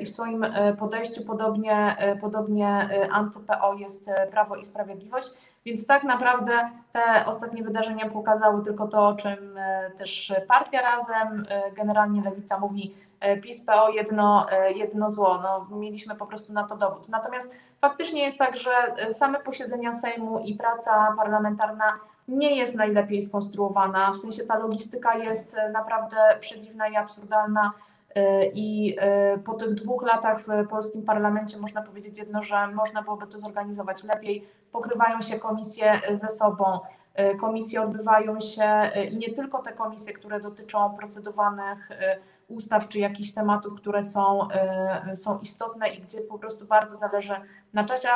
i 0.00 0.04
w 0.04 0.10
swoim 0.10 0.44
e, 0.44 0.74
podejściu 0.74 1.24
podobnie, 1.24 1.96
e, 1.98 2.16
podobnie 2.16 2.68
e, 2.68 3.08
anty-PO 3.12 3.74
jest 3.74 4.08
e, 4.08 4.26
Prawo 4.26 4.56
i 4.56 4.64
Sprawiedliwość. 4.64 5.30
Więc 5.64 5.86
tak 5.86 6.04
naprawdę 6.04 6.70
te 6.92 7.26
ostatnie 7.26 7.62
wydarzenia 7.62 8.08
pokazały 8.08 8.62
tylko 8.64 8.88
to, 8.88 9.06
o 9.06 9.14
czym 9.14 9.58
e, 9.58 9.90
też 9.90 10.32
partia 10.48 10.82
razem, 10.82 11.44
e, 11.48 11.72
generalnie 11.72 12.22
Lewica 12.22 12.58
mówi 12.58 12.94
e, 13.20 13.36
PiS, 13.36 13.64
PO 13.64 13.88
jedno, 13.90 14.46
e, 14.50 14.72
jedno 14.72 15.10
zło. 15.10 15.40
No, 15.42 15.76
mieliśmy 15.76 16.14
po 16.14 16.26
prostu 16.26 16.52
na 16.52 16.64
to 16.64 16.76
dowód. 16.76 17.08
Natomiast 17.08 17.54
faktycznie 17.80 18.22
jest 18.22 18.38
tak, 18.38 18.56
że 18.56 18.70
e, 18.96 19.12
same 19.12 19.40
posiedzenia 19.40 19.92
Sejmu 19.92 20.38
i 20.38 20.54
praca 20.54 21.14
parlamentarna 21.18 21.98
nie 22.28 22.56
jest 22.56 22.74
najlepiej 22.74 23.22
skonstruowana. 23.22 24.10
W 24.12 24.16
sensie 24.16 24.44
ta 24.44 24.58
logistyka 24.58 25.14
jest 25.14 25.54
e, 25.58 25.70
naprawdę 25.70 26.16
przedziwna 26.40 26.88
i 26.88 26.96
absurdalna. 26.96 27.72
E, 28.14 28.46
I 28.46 28.96
e, 28.98 29.38
po 29.38 29.54
tych 29.54 29.74
dwóch 29.74 30.02
latach 30.02 30.40
w 30.40 30.68
polskim 30.68 31.02
parlamencie 31.02 31.58
można 31.58 31.82
powiedzieć 31.82 32.18
jedno, 32.18 32.42
że 32.42 32.66
można 32.66 33.02
byłoby 33.02 33.26
to 33.26 33.38
zorganizować 33.38 34.04
lepiej. 34.04 34.48
Pokrywają 34.72 35.20
się 35.20 35.38
komisje 35.38 36.00
ze 36.12 36.28
sobą, 36.28 36.80
e, 37.14 37.34
komisje 37.34 37.82
odbywają 37.82 38.40
się 38.40 38.90
i 39.10 39.16
nie 39.16 39.32
tylko 39.32 39.62
te 39.62 39.72
komisje, 39.72 40.12
które 40.12 40.40
dotyczą 40.40 40.94
procedowanych 40.98 41.88
ustaw 42.48 42.88
czy 42.88 42.98
jakichś 42.98 43.32
tematów, 43.32 43.74
które 43.74 44.02
są, 44.02 44.48
są 45.14 45.38
istotne 45.38 45.88
i 45.88 46.00
gdzie 46.00 46.20
po 46.20 46.38
prostu 46.38 46.66
bardzo 46.66 46.96
zależy 46.96 47.34
na 47.72 47.84
czasie, 47.84 48.08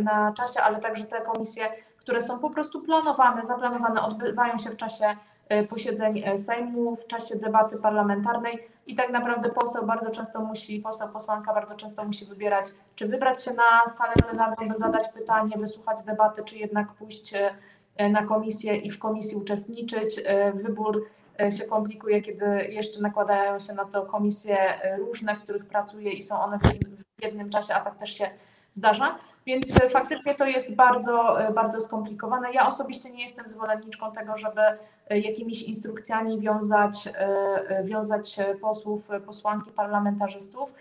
na 0.00 0.32
czasie, 0.32 0.60
ale 0.60 0.78
także 0.78 1.04
te 1.04 1.20
komisje, 1.20 1.64
które 1.96 2.22
są 2.22 2.38
po 2.38 2.50
prostu 2.50 2.80
planowane, 2.80 3.44
zaplanowane, 3.44 4.02
odbywają 4.02 4.58
się 4.58 4.70
w 4.70 4.76
czasie 4.76 5.04
posiedzeń 5.68 6.22
Sejmu, 6.38 6.96
w 6.96 7.06
czasie 7.06 7.36
debaty 7.36 7.76
parlamentarnej 7.76 8.71
i 8.86 8.94
tak 8.94 9.10
naprawdę 9.10 9.50
poseł 9.50 9.86
bardzo 9.86 10.10
często 10.10 10.40
musi, 10.40 10.80
poseł, 10.80 11.08
posłanka 11.08 11.54
bardzo 11.54 11.74
często 11.74 12.04
musi 12.04 12.24
wybierać, 12.24 12.66
czy 12.94 13.08
wybrać 13.08 13.44
się 13.44 13.54
na 13.54 13.88
salę 13.88 14.12
plenarną, 14.28 14.68
by 14.68 14.74
zadać 14.74 15.08
pytanie, 15.08 15.56
wysłuchać 15.58 16.02
debaty, 16.02 16.42
czy 16.44 16.58
jednak 16.58 16.92
pójść 16.92 17.34
e, 17.96 18.08
na 18.08 18.26
komisję 18.26 18.76
i 18.76 18.90
w 18.90 18.98
komisji 18.98 19.36
uczestniczyć. 19.36 20.20
E, 20.24 20.52
Wybór 20.52 21.06
e, 21.40 21.52
się 21.52 21.64
komplikuje, 21.64 22.22
kiedy 22.22 22.46
jeszcze 22.68 23.00
nakładają 23.00 23.58
się 23.58 23.72
na 23.72 23.84
to 23.84 24.02
komisje 24.02 24.56
różne, 24.98 25.36
w 25.36 25.42
których 25.42 25.66
pracuje 25.66 26.12
i 26.12 26.22
są 26.22 26.40
one 26.40 26.58
w 27.18 27.22
jednym 27.22 27.50
czasie, 27.50 27.74
a 27.74 27.80
tak 27.80 27.94
też 27.94 28.18
się 28.18 28.30
zdarza. 28.72 29.18
Więc 29.46 29.80
e, 29.80 29.90
faktycznie 29.90 30.34
to 30.34 30.46
jest 30.46 30.74
bardzo, 30.74 31.40
e, 31.40 31.52
bardzo 31.52 31.80
skomplikowane. 31.80 32.52
Ja 32.52 32.68
osobiście 32.68 33.10
nie 33.10 33.22
jestem 33.22 33.48
zwolenniczką 33.48 34.12
tego, 34.12 34.36
żeby 34.36 34.60
e, 35.10 35.18
jakimiś 35.18 35.62
instrukcjami 35.62 36.40
wiązać, 36.40 37.08
wiązać 37.84 38.36
posłów, 38.60 39.08
posłanki, 39.26 39.70
parlamentarzystów. 39.70 40.74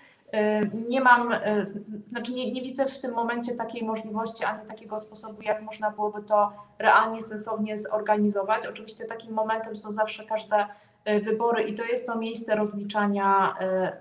Nie 0.89 1.01
mam, 1.01 1.33
znaczy 2.05 2.33
nie, 2.33 2.51
nie 2.51 2.61
widzę 2.61 2.85
w 2.85 2.99
tym 2.99 3.13
momencie 3.13 3.55
takiej 3.55 3.83
możliwości 3.83 4.43
ani 4.43 4.67
takiego 4.67 4.99
sposobu, 4.99 5.41
jak 5.41 5.61
można 5.61 5.91
byłoby 5.91 6.23
to 6.23 6.53
realnie, 6.79 7.21
sensownie 7.21 7.77
zorganizować. 7.77 8.67
Oczywiście 8.67 9.05
takim 9.05 9.33
momentem 9.33 9.75
są 9.75 9.91
zawsze 9.91 10.23
każde 10.23 10.65
wybory 11.21 11.63
i 11.63 11.75
to 11.75 11.83
jest 11.83 12.07
to 12.07 12.15
miejsce 12.15 12.55
rozliczania 12.55 13.55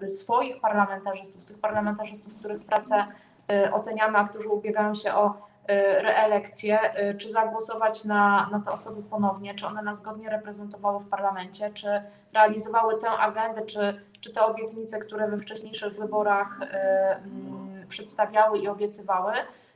swoich 0.07 0.61
parlamentarzystów, 0.61 1.45
tych 1.45 1.59
parlamentarzystów, 1.59 2.35
których 2.35 2.65
pracę 2.65 3.07
oceniamy, 3.73 4.19
a 4.19 4.29
którzy 4.29 4.49
ubiegają 4.49 4.95
się 4.95 5.15
o 5.15 5.51
reelekcję, 6.03 6.79
y, 7.11 7.15
czy 7.15 7.31
zagłosować 7.31 8.05
na, 8.05 8.49
na 8.53 8.61
te 8.61 8.71
osoby 8.71 9.03
ponownie, 9.03 9.55
czy 9.55 9.67
one 9.67 9.83
nas 9.83 10.03
godnie 10.03 10.31
reprezentowały 10.31 11.01
w 11.01 11.09
parlamencie, 11.09 11.71
czy 11.75 12.03
realizowały 12.35 12.99
tę 12.99 13.11
agendę, 13.11 13.63
czy, 13.67 14.01
czy 14.21 14.33
te 14.33 14.43
obietnice, 14.43 14.99
które 14.99 15.29
we 15.29 15.39
wcześniejszych 15.39 15.97
wyborach 15.97 16.59
y, 16.63 16.67
mm, 16.67 17.87
przedstawiały 17.89 18.59
i 18.59 18.69
obiecywały. 18.69 19.33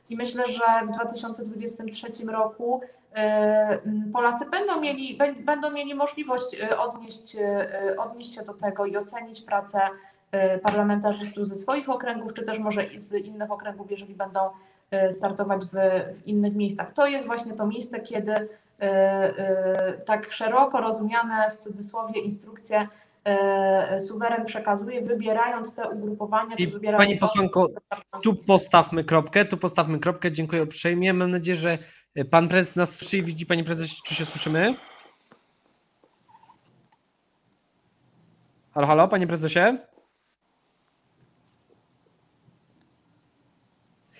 I 0.09 0.15
myślę, 0.15 0.45
że 0.47 0.63
w 0.87 0.91
2023 0.91 2.25
roku 2.31 2.81
y, 2.83 3.19
mm, 3.19 4.11
Polacy 4.13 4.49
będą 4.49 4.81
mieli, 4.81 5.17
bę- 5.17 5.43
będą 5.43 5.71
mieli 5.71 5.95
możliwość 5.95 6.53
y, 6.53 6.77
odnieść, 6.77 7.35
y, 7.35 7.99
odnieść 7.99 8.35
się 8.35 8.41
do 8.41 8.53
tego 8.53 8.85
i 8.85 8.97
ocenić 8.97 9.41
pracę 9.41 9.79
y, 9.79 10.14
parlamentarzystów 10.63 11.47
ze 11.47 11.55
swoich 11.55 11.89
okręgów, 11.89 12.33
czy 12.33 12.43
też 12.43 12.59
może 12.59 12.83
i 12.83 12.99
z 12.99 13.13
innych 13.13 13.51
okręgów, 13.51 13.91
jeżeli 13.91 14.15
będą 14.15 14.39
y, 15.09 15.11
startować 15.11 15.65
w, 15.65 15.73
w 16.19 16.27
innych 16.27 16.55
miejscach. 16.55 16.93
To 16.93 17.07
jest 17.07 17.27
właśnie 17.27 17.53
to 17.53 17.67
miejsce, 17.67 17.99
kiedy 17.99 18.31
y, 18.31 18.37
y, 18.37 20.01
tak 20.05 20.31
szeroko 20.31 20.81
rozumiane 20.81 21.51
w 21.51 21.57
cudzysłowie 21.57 22.21
instrukcje 22.21 22.87
y, 23.95 23.99
suweren 23.99 24.45
przekazuje, 24.45 25.01
wybierając 25.01 25.75
te 25.75 25.83
ugrupowania, 25.97 26.55
czy 26.55 26.63
I 26.63 26.67
wybierając 26.67 27.07
pani 27.07 27.19
posłanko, 27.19 27.69
Tu 28.23 28.35
postawmy 28.35 29.03
kropkę, 29.03 29.45
tu 29.45 29.57
postawmy 29.57 29.99
kropkę. 29.99 30.31
Dziękuję 30.31 30.63
uprzejmie. 30.63 31.13
Mam 31.13 31.31
nadzieję, 31.31 31.55
że 31.55 31.77
pan 32.29 32.47
prezes 32.47 32.75
nas 32.75 32.95
słyszy 32.95 33.17
i 33.17 33.23
widzi. 33.23 33.45
Panie 33.45 33.63
prezesie, 33.63 34.01
czy 34.05 34.15
się 34.15 34.25
słyszymy? 34.25 34.75
Halo, 38.73 38.87
halo, 38.87 39.07
panie 39.07 39.27
prezesie? 39.27 39.77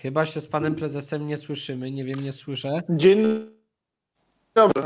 Chyba 0.06 0.26
się 0.26 0.42
z 0.42 0.48
panem 0.48 0.76
prezesem 0.76 1.28
nie 1.28 1.38
słyszymy. 1.38 1.92
Nie 1.92 2.06
wiem, 2.06 2.24
nie 2.24 2.32
słyszę. 2.32 2.82
Dzień 2.90 3.50
dobry. 4.56 4.84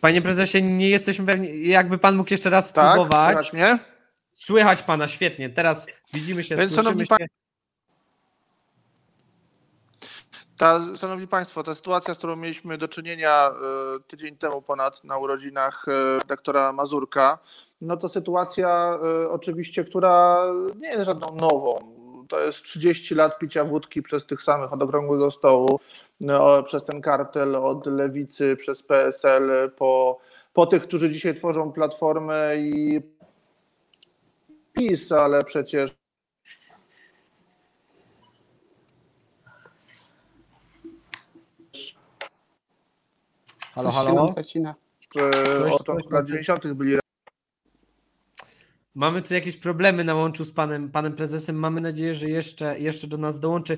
Panie 0.00 0.22
prezesie, 0.22 0.62
nie 0.62 0.88
jesteśmy 0.88 1.26
pewni. 1.26 1.68
Jakby 1.68 1.98
pan 1.98 2.16
mógł 2.16 2.32
jeszcze 2.32 2.50
raz 2.50 2.72
Tak, 2.72 2.92
spróbować. 2.92 3.32
słychać 3.32 3.52
mnie? 3.52 3.78
Słychać 4.32 4.82
pana 4.82 5.08
świetnie. 5.08 5.50
Teraz 5.50 5.86
widzimy 6.14 6.42
się, 6.42 6.56
Więc, 6.56 6.72
słyszymy 6.72 7.06
szanowni 7.06 7.06
się. 7.06 7.26
Ta, 10.56 10.80
szanowni 10.96 11.28
Państwo, 11.28 11.62
ta 11.62 11.74
sytuacja, 11.74 12.14
z 12.14 12.18
którą 12.18 12.36
mieliśmy 12.36 12.78
do 12.78 12.88
czynienia 12.88 13.48
e, 13.48 13.52
tydzień 14.06 14.36
temu 14.36 14.62
ponad 14.62 15.04
na 15.04 15.18
urodzinach 15.18 15.86
e, 15.88 16.26
doktora 16.26 16.72
Mazurka, 16.72 17.38
no 17.80 17.96
to 17.96 18.08
sytuacja 18.08 18.98
e, 19.24 19.30
oczywiście, 19.30 19.84
która 19.84 20.44
nie 20.76 20.88
jest 20.88 21.04
żadną 21.04 21.36
nową. 21.36 21.99
To 22.30 22.40
jest 22.40 22.62
30 22.62 23.14
lat 23.14 23.38
picia 23.38 23.64
wódki 23.64 24.02
przez 24.02 24.26
tych 24.26 24.42
samych 24.42 24.72
od 24.72 24.82
okrągłego 24.82 25.30
stołu, 25.30 25.80
no, 26.20 26.62
przez 26.62 26.84
ten 26.84 27.00
kartel 27.00 27.56
od 27.56 27.86
lewicy, 27.86 28.56
przez 28.56 28.82
PSL, 28.82 29.70
po, 29.76 30.18
po 30.52 30.66
tych, 30.66 30.82
którzy 30.82 31.10
dzisiaj 31.12 31.34
tworzą 31.34 31.72
platformę 31.72 32.56
i 32.56 33.00
PiS, 34.72 35.12
ale 35.12 35.44
przecież 35.44 35.90
Halo, 43.74 43.90
Coś 43.90 43.94
się 43.94 44.08
halo. 44.08 44.14
nam 44.24 44.32
zacina. 44.32 44.74
Coś- 45.14 45.22
od 45.48 45.56
coś 45.58 45.78
początku 45.78 46.10
lat 46.12 46.20
tam- 46.20 46.26
90. 46.26 46.74
byli 46.74 46.98
Mamy 48.94 49.22
tu 49.22 49.34
jakieś 49.34 49.56
problemy 49.56 50.04
na 50.04 50.14
łączu 50.14 50.44
z 50.44 50.52
panem, 50.52 50.90
panem 50.90 51.12
prezesem. 51.12 51.56
Mamy 51.56 51.80
nadzieję, 51.80 52.14
że 52.14 52.28
jeszcze, 52.30 52.80
jeszcze 52.80 53.06
do 53.06 53.16
nas 53.16 53.40
dołączy. 53.40 53.76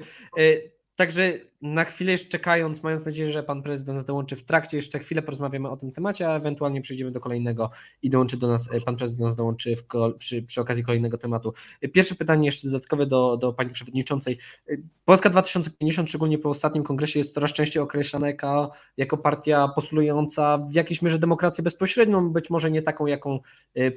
Także 0.96 1.32
na 1.62 1.84
chwilę 1.84 2.12
jeszcze 2.12 2.28
czekając, 2.28 2.82
mając 2.82 3.04
nadzieję, 3.06 3.32
że 3.32 3.42
pan 3.42 3.62
do 3.62 3.92
nas 3.92 4.04
dołączy 4.04 4.36
w 4.36 4.42
trakcie, 4.44 4.76
jeszcze 4.76 4.98
chwilę 4.98 5.22
porozmawiamy 5.22 5.68
o 5.70 5.76
tym 5.76 5.92
temacie, 5.92 6.28
a 6.28 6.36
ewentualnie 6.36 6.80
przejdziemy 6.80 7.10
do 7.10 7.20
kolejnego 7.20 7.70
i 8.02 8.10
dołączy 8.10 8.36
do 8.36 8.48
nas, 8.48 8.74
e, 8.74 8.80
pan 8.80 8.96
do 8.96 9.24
nas 9.24 9.36
dołączy 9.36 9.76
w, 9.76 9.86
przy, 10.18 10.42
przy 10.42 10.60
okazji 10.60 10.84
kolejnego 10.84 11.18
tematu. 11.18 11.52
E, 11.80 11.88
Pierwsze 11.88 12.14
pytanie 12.14 12.46
jeszcze 12.46 12.68
dodatkowe 12.68 13.06
do, 13.06 13.36
do 13.36 13.52
pani 13.52 13.70
przewodniczącej. 13.70 14.38
E, 14.68 14.76
Polska 15.04 15.30
2050, 15.30 16.08
szczególnie 16.08 16.38
po 16.38 16.50
ostatnim 16.50 16.84
kongresie, 16.84 17.18
jest 17.18 17.34
coraz 17.34 17.52
częściej 17.52 17.82
określana 17.82 18.26
jako, 18.26 18.70
jako 18.96 19.18
partia 19.18 19.68
postulująca 19.68 20.58
w 20.58 20.74
jakiejś 20.74 21.02
mierze 21.02 21.18
demokrację 21.18 21.64
bezpośrednią, 21.64 22.30
być 22.30 22.50
może 22.50 22.70
nie 22.70 22.82
taką, 22.82 23.06
jaką 23.06 23.38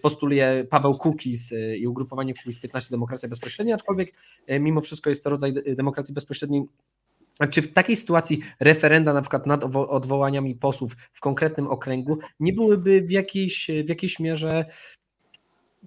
postuluje 0.01 0.67
Paweł 0.69 0.97
Kukiz 0.97 1.53
i 1.79 1.87
ugrupowanie 1.87 2.33
Kukiz 2.33 2.59
15 2.59 2.91
Demokracja 2.91 3.29
Bezpośrednia, 3.29 3.75
aczkolwiek 3.75 4.13
mimo 4.59 4.81
wszystko 4.81 5.09
jest 5.09 5.23
to 5.23 5.29
rodzaj 5.29 5.53
de- 5.53 5.75
demokracji 5.75 6.13
bezpośredniej. 6.13 6.65
Czy 7.49 7.61
w 7.61 7.73
takiej 7.73 7.95
sytuacji 7.95 8.39
referenda 8.59 9.13
na 9.13 9.21
przykład 9.21 9.45
nad 9.45 9.63
odwołaniami 9.75 10.55
posłów 10.55 10.95
w 11.13 11.19
konkretnym 11.19 11.67
okręgu 11.67 12.17
nie 12.39 12.53
byłyby 12.53 13.01
w 13.01 13.11
jakiejś, 13.11 13.71
w 13.85 13.89
jakiejś 13.89 14.19
mierze 14.19 14.65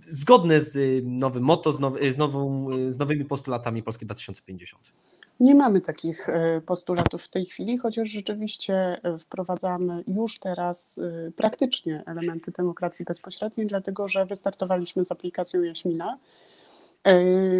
zgodne 0.00 0.60
z 0.60 1.04
nowym 1.04 1.42
motto, 1.42 1.72
z, 1.72 1.80
z, 2.14 2.18
nową, 2.18 2.68
z 2.88 2.98
nowymi 2.98 3.24
postulatami 3.24 3.82
Polski 3.82 4.06
2050? 4.06 4.92
Nie 5.40 5.54
mamy 5.54 5.80
takich 5.80 6.28
e, 6.28 6.60
postulatów 6.66 7.22
w 7.22 7.28
tej 7.28 7.46
chwili, 7.46 7.78
chociaż 7.78 8.10
rzeczywiście 8.10 8.74
e, 8.74 9.18
wprowadzamy 9.18 10.04
już 10.08 10.38
teraz 10.38 10.98
e, 10.98 11.30
praktycznie 11.30 12.02
elementy 12.06 12.52
demokracji 12.52 13.04
bezpośredniej, 13.04 13.66
dlatego 13.66 14.08
że 14.08 14.26
wystartowaliśmy 14.26 15.04
z 15.04 15.12
aplikacją 15.12 15.62
Jaśmina, 15.62 16.18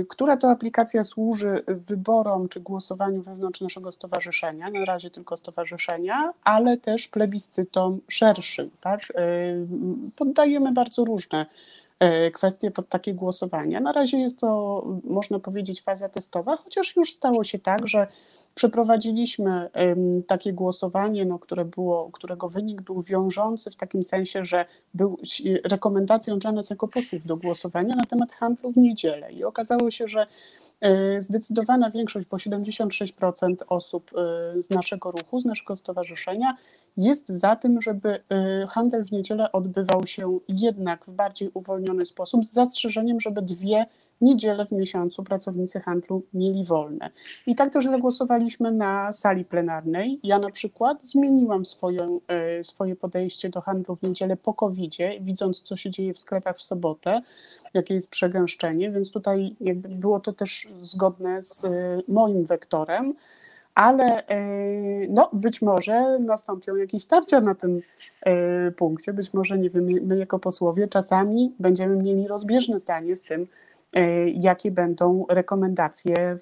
która 0.08 0.36
to 0.36 0.50
aplikacja 0.50 1.04
służy 1.04 1.62
wyborom 1.66 2.48
czy 2.48 2.60
głosowaniu 2.60 3.22
wewnątrz 3.22 3.60
naszego 3.60 3.92
stowarzyszenia, 3.92 4.70
na 4.70 4.84
razie 4.84 5.10
tylko 5.10 5.36
stowarzyszenia, 5.36 6.32
ale 6.44 6.76
też 6.76 7.08
plebiscytom 7.08 8.00
szerszym. 8.08 8.70
Tak? 8.80 9.00
E, 9.14 9.22
Poddajemy 10.16 10.72
bardzo 10.72 11.04
różne 11.04 11.46
e, 11.98 12.30
kwestie 12.30 12.70
pod 12.70 12.88
takie 12.88 13.14
głosowania. 13.14 13.80
Na 13.80 13.92
razie 13.92 14.18
jest 14.18 14.38
to, 14.38 14.82
można 15.04 15.38
powiedzieć, 15.38 15.82
faza 15.82 16.08
testowa, 16.08 16.56
chociaż 16.56 16.96
już 16.96 17.12
stało 17.12 17.44
się 17.44 17.58
tak, 17.58 17.88
że 17.88 18.06
przeprowadziliśmy 18.54 19.70
takie 20.26 20.52
głosowanie, 20.52 21.24
no, 21.24 21.38
które 21.38 21.64
było, 21.64 22.10
którego 22.12 22.48
wynik 22.48 22.82
był 22.82 23.02
wiążący 23.02 23.70
w 23.70 23.76
takim 23.76 24.04
sensie, 24.04 24.44
że 24.44 24.64
był 24.94 25.18
ś- 25.22 25.60
rekomendacją 25.64 26.38
dla 26.38 26.52
nas 26.52 26.70
jako 26.70 26.88
posłów 26.88 27.26
do 27.26 27.36
głosowania 27.36 27.96
na 27.96 28.04
temat 28.04 28.32
handlu 28.32 28.72
w 28.72 28.76
niedzielę. 28.76 29.32
I 29.32 29.44
okazało 29.44 29.90
się, 29.90 30.08
że 30.08 30.26
e, 30.80 31.22
zdecydowana 31.22 31.90
większość, 31.90 32.26
bo 32.30 32.36
76% 32.36 33.54
osób 33.68 34.10
e, 34.14 34.62
z 34.62 34.70
naszego 34.70 35.10
ruchu, 35.10 35.40
z 35.40 35.44
naszego 35.44 35.76
stowarzyszenia 35.76 36.56
jest 36.96 37.28
za 37.28 37.56
tym, 37.56 37.82
żeby 37.82 38.20
e, 38.30 38.66
handel 38.66 39.04
w 39.04 39.12
niedzielę 39.12 39.52
odbywał 39.52 40.06
się 40.06 40.38
jednak 40.48 41.04
w 41.06 41.10
bardziej 41.12 41.50
uwolniony 41.54 42.06
sposób, 42.06 42.44
z 42.44 42.52
zastrzeżeniem, 42.52 43.20
żeby 43.20 43.42
dwie 43.42 43.86
niedziele 44.20 44.66
w 44.66 44.72
miesiącu 44.72 45.24
pracownicy 45.24 45.80
handlu 45.80 46.22
mieli 46.34 46.64
wolne. 46.64 47.10
I 47.46 47.54
tak 47.54 47.72
też 47.72 47.84
zagłosowaliśmy 47.84 48.72
na 48.72 49.12
sali 49.12 49.44
plenarnej. 49.44 50.20
Ja 50.22 50.38
na 50.38 50.50
przykład 50.50 50.98
zmieniłam 51.02 51.66
swoją, 51.66 52.20
e, 52.28 52.64
swoje 52.64 52.96
podejście 52.96 53.48
do 53.48 53.60
handlu 53.60 53.96
w 53.96 54.02
niedzielę 54.02 54.36
po 54.36 54.54
covid 54.54 54.94
widząc 55.20 55.62
co 55.62 55.76
się 55.76 55.90
dzieje 55.90 56.14
w 56.14 56.18
sklepach 56.18 56.56
w 56.56 56.62
sobotę, 56.62 57.20
jakie 57.74 57.94
jest 57.94 58.10
przegęszczenie, 58.10 58.90
więc 58.90 59.12
tutaj 59.12 59.56
jakby 59.60 59.88
było 59.88 60.20
to 60.20 60.32
też 60.32 60.68
zgodne 60.82 61.42
z 61.42 61.64
e, 61.64 61.70
moim 62.08 62.44
wektorem 62.44 63.14
ale 63.74 64.26
e, 64.26 64.40
no, 65.08 65.30
być 65.32 65.62
może 65.62 66.18
nastąpią 66.18 66.76
jakieś 66.76 67.02
starcia 67.02 67.40
na 67.40 67.54
tym 67.54 67.80
punkcie. 68.76 69.12
Być 69.12 69.32
może, 69.32 69.58
nie 69.58 69.70
wiem, 69.70 69.84
my 69.84 70.18
jako 70.18 70.38
posłowie 70.38 70.88
czasami 70.88 71.54
będziemy 71.58 71.96
mieli 71.96 72.28
rozbieżne 72.28 72.78
zdanie 72.80 73.16
z 73.16 73.22
tym, 73.22 73.46
jakie 74.34 74.70
będą 74.70 75.26
rekomendacje, 75.28 76.16
e, 76.16 76.38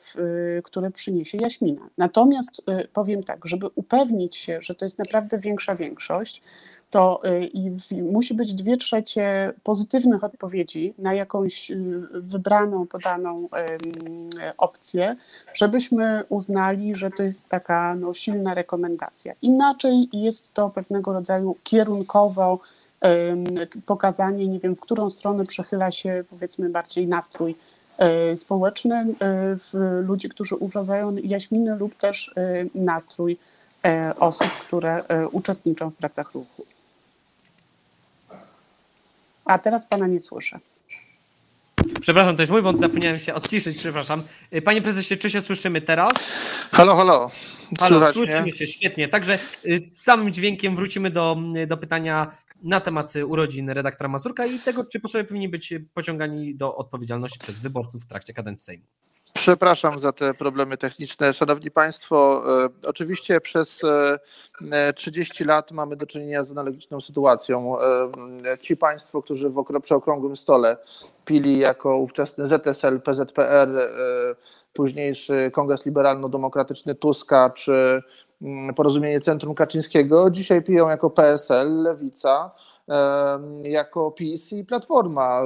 które 0.62 0.90
przyniesie 0.90 1.38
Jaśmina. 1.38 1.88
Natomiast 1.98 2.62
e, 2.68 2.88
powiem 2.88 3.22
tak, 3.22 3.46
żeby 3.46 3.66
upewnić 3.74 4.36
się, 4.36 4.58
że 4.62 4.74
to 4.74 4.84
jest 4.84 4.98
naprawdę 4.98 5.38
większa 5.38 5.76
większość, 5.76 6.42
to 6.90 7.20
e, 7.24 8.02
musi 8.02 8.34
być 8.34 8.54
dwie 8.54 8.76
trzecie 8.76 9.52
pozytywnych 9.62 10.24
odpowiedzi 10.24 10.94
na 10.98 11.14
jakąś 11.14 11.70
e, 11.70 11.76
wybraną, 12.12 12.86
podaną 12.86 13.48
opcję, 14.58 15.16
żebyśmy 15.54 16.22
uznali, 16.28 16.94
że 16.94 17.10
to 17.10 17.22
jest 17.22 17.48
taka 17.48 17.94
no, 17.94 18.14
silna 18.14 18.54
rekomendacja. 18.54 19.34
Inaczej 19.42 20.08
jest 20.12 20.54
to 20.54 20.70
pewnego 20.70 21.12
rodzaju 21.12 21.56
kierunkowo 21.62 22.60
pokazanie, 23.86 24.48
nie 24.48 24.60
wiem, 24.60 24.76
w 24.76 24.80
którą 24.80 25.10
stronę 25.10 25.44
przechyla 25.44 25.90
się 25.90 26.24
powiedzmy 26.30 26.68
bardziej 26.68 27.06
nastrój 27.06 27.56
e, 27.98 28.36
społeczny 28.36 28.94
e, 28.98 29.06
w 29.56 30.02
ludzi, 30.06 30.28
którzy 30.28 30.56
używają 30.56 31.16
jaśminy 31.16 31.76
lub 31.76 31.94
też 31.94 32.32
e, 32.36 32.64
nastrój 32.74 33.38
osób, 34.18 34.48
które 34.48 34.98
uczestniczą 35.32 35.90
w 35.90 35.94
pracach 35.94 36.32
ruchu. 36.34 36.64
A 39.44 39.58
teraz 39.58 39.86
pana 39.86 40.06
nie 40.06 40.20
słyszę. 40.20 40.58
Przepraszam, 42.00 42.36
to 42.36 42.42
jest 42.42 42.52
mój 42.52 42.62
błąd, 42.62 42.78
zapomniałem 42.78 43.18
się 43.18 43.34
odciszyć, 43.34 43.76
przepraszam. 43.78 44.22
Y, 44.54 44.62
Panie 44.62 44.82
prezesie, 44.82 45.16
czy 45.16 45.30
się 45.30 45.40
słyszymy 45.40 45.80
teraz? 45.80 46.12
Halo, 46.72 46.96
halo. 46.96 47.30
Halo, 47.78 47.96
Słychać 47.96 48.14
słyszymy 48.14 48.42
mnie? 48.42 48.54
się, 48.54 48.66
świetnie. 48.66 49.08
Także 49.08 49.38
y, 49.66 49.78
z 49.92 50.02
samym 50.02 50.32
dźwiękiem 50.32 50.76
wrócimy 50.76 51.10
do, 51.10 51.36
do 51.66 51.76
pytania 51.76 52.26
na 52.62 52.80
temat 52.80 53.16
y, 53.16 53.26
urodzin 53.26 53.70
redaktora 53.70 54.08
Mazurka 54.08 54.46
i 54.46 54.58
tego, 54.58 54.84
czy 54.84 55.00
posłowie 55.00 55.24
powinni 55.24 55.48
być 55.48 55.74
pociągani 55.94 56.54
do 56.56 56.74
odpowiedzialności 56.74 57.38
przez 57.38 57.58
wyborców 57.58 58.02
w 58.02 58.06
trakcie 58.06 58.32
kadencji 58.32 58.64
Sejmu. 58.64 58.84
Przepraszam 59.36 60.00
za 60.00 60.12
te 60.12 60.34
problemy 60.34 60.76
techniczne. 60.76 61.34
Szanowni 61.34 61.70
Państwo, 61.70 62.42
e, 62.64 62.68
oczywiście 62.88 63.40
przez 63.40 63.84
e, 63.84 64.18
e, 64.72 64.92
30 64.92 65.44
lat 65.44 65.72
mamy 65.72 65.96
do 65.96 66.06
czynienia 66.06 66.44
z 66.44 66.50
analogiczną 66.50 67.00
sytuacją. 67.00 67.76
E, 67.80 68.58
Ci 68.58 68.76
Państwo, 68.76 69.22
którzy 69.22 69.50
w 69.50 69.54
okro- 69.54 69.80
przy 69.80 69.94
okrągłym 69.94 70.36
stole 70.36 70.76
pili 71.24 71.58
jako 71.58 71.96
ówczesny 71.96 72.46
ZSL, 72.48 73.00
PZPR, 73.00 73.78
e, 73.78 73.88
późniejszy 74.72 75.50
Kongres 75.52 75.86
Liberalno-Demokratyczny 75.86 76.94
Tuska 76.94 77.50
czy 77.56 78.02
mm, 78.42 78.74
Porozumienie 78.74 79.20
Centrum 79.20 79.54
Kaczyńskiego, 79.54 80.30
dzisiaj 80.30 80.62
piją 80.62 80.88
jako 80.88 81.10
PSL, 81.10 81.82
Lewica, 81.82 82.50
jako 83.62 84.10
PiS 84.10 84.52
i 84.52 84.64
Platforma. 84.64 85.42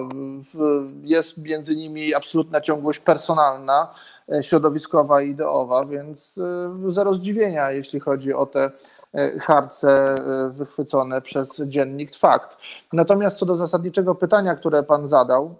Jest 1.02 1.38
między 1.38 1.76
nimi 1.76 2.14
absolutna 2.14 2.60
ciągłość 2.60 2.98
personalna, 2.98 3.94
e, 4.32 4.42
środowiskowa 4.42 5.22
i 5.22 5.30
ideowa, 5.30 5.84
więc 5.84 6.38
e, 6.38 6.92
zero 6.92 7.14
zdziwienia, 7.14 7.70
jeśli 7.70 8.00
chodzi 8.00 8.34
o 8.34 8.46
te 8.46 8.70
e, 9.14 9.38
harce 9.38 10.16
wychwycone 10.50 11.22
przez 11.22 11.60
dziennik 11.66 12.16
Fakt. 12.16 12.56
Natomiast 12.92 13.38
co 13.38 13.46
do 13.46 13.56
zasadniczego 13.56 14.14
pytania, 14.14 14.54
które 14.54 14.82
Pan 14.82 15.06
zadał, 15.06 15.54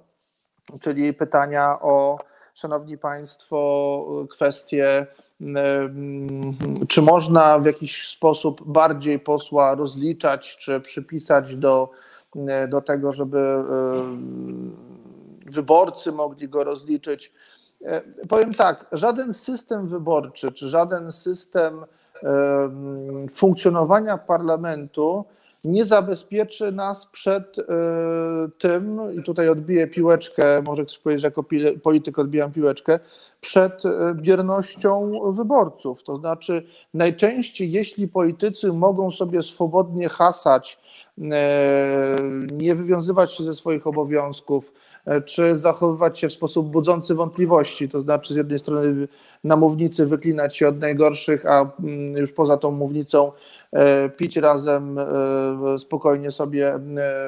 czyli 0.81 1.15
pytania 1.15 1.81
o, 1.81 2.19
Szanowni 2.55 2.99
Państwo, 2.99 4.27
kwestie, 4.31 5.07
czy 6.89 7.03
można 7.03 7.59
w 7.59 7.65
jakiś 7.65 8.09
sposób 8.09 8.63
bardziej 8.67 9.19
posła 9.19 9.75
rozliczać, 9.75 10.57
czy 10.57 10.81
przypisać 10.81 11.57
do, 11.57 11.91
do 12.69 12.81
tego, 12.81 13.13
żeby 13.13 13.39
mm, 13.39 14.77
wyborcy 15.47 16.13
mogli 16.13 16.49
go 16.49 16.65
rozliczyć. 16.65 17.33
E, 17.85 18.03
Powiem 18.29 18.55
tak, 18.55 18.87
żaden 18.93 19.33
system 19.33 19.89
wyborczy, 19.89 20.53
czy 20.53 20.69
żaden 20.69 21.13
system 21.13 21.85
em, 22.23 23.29
funkcjonowania 23.29 24.19
parlamentu 24.19 25.25
nie 25.65 25.85
zabezpieczy 25.85 26.73
nas 26.73 27.07
przed 27.07 27.59
e, 27.59 27.63
tym, 28.59 29.01
i 29.21 29.23
tutaj 29.23 29.49
odbiję 29.49 29.87
piłeczkę, 29.87 30.63
może 30.67 30.85
ktoś 30.85 30.99
powiedzieć, 30.99 31.21
że 31.21 31.27
jako 31.27 31.45
polityk 31.83 32.19
odbijam 32.19 32.53
piłeczkę, 32.53 32.99
przed 33.41 33.87
e, 33.87 34.15
biernością 34.15 35.13
wyborców. 35.33 36.03
To 36.03 36.17
znaczy, 36.17 36.67
najczęściej, 36.95 37.73
jeśli 37.73 38.09
politycy 38.09 38.73
mogą 38.73 39.11
sobie 39.11 39.43
swobodnie 39.43 40.09
hasać, 40.09 40.79
e, 41.19 42.17
nie 42.53 42.75
wywiązywać 42.75 43.35
się 43.35 43.45
ze 43.45 43.55
swoich 43.55 43.87
obowiązków, 43.87 44.73
czy 45.25 45.57
zachowywać 45.57 46.19
się 46.19 46.29
w 46.29 46.33
sposób 46.33 46.69
budzący 46.69 47.15
wątpliwości, 47.15 47.89
to 47.89 48.01
znaczy 48.01 48.35
z 48.35 48.37
jednej 48.37 48.59
strony 48.59 49.09
na 49.45 49.57
mównicy 49.57 50.07
wyklinać 50.07 50.57
się 50.57 50.69
od 50.69 50.79
najgorszych, 50.79 51.47
a 51.47 51.61
mm, 51.61 52.17
już 52.17 52.33
poza 52.33 52.57
tą 52.57 52.71
mównicą 52.71 53.33
e, 53.73 54.09
pić 54.09 54.37
razem 54.37 54.99
e, 54.99 55.79
spokojnie 55.79 56.33
sobie 56.33 56.75
e, 56.75 56.81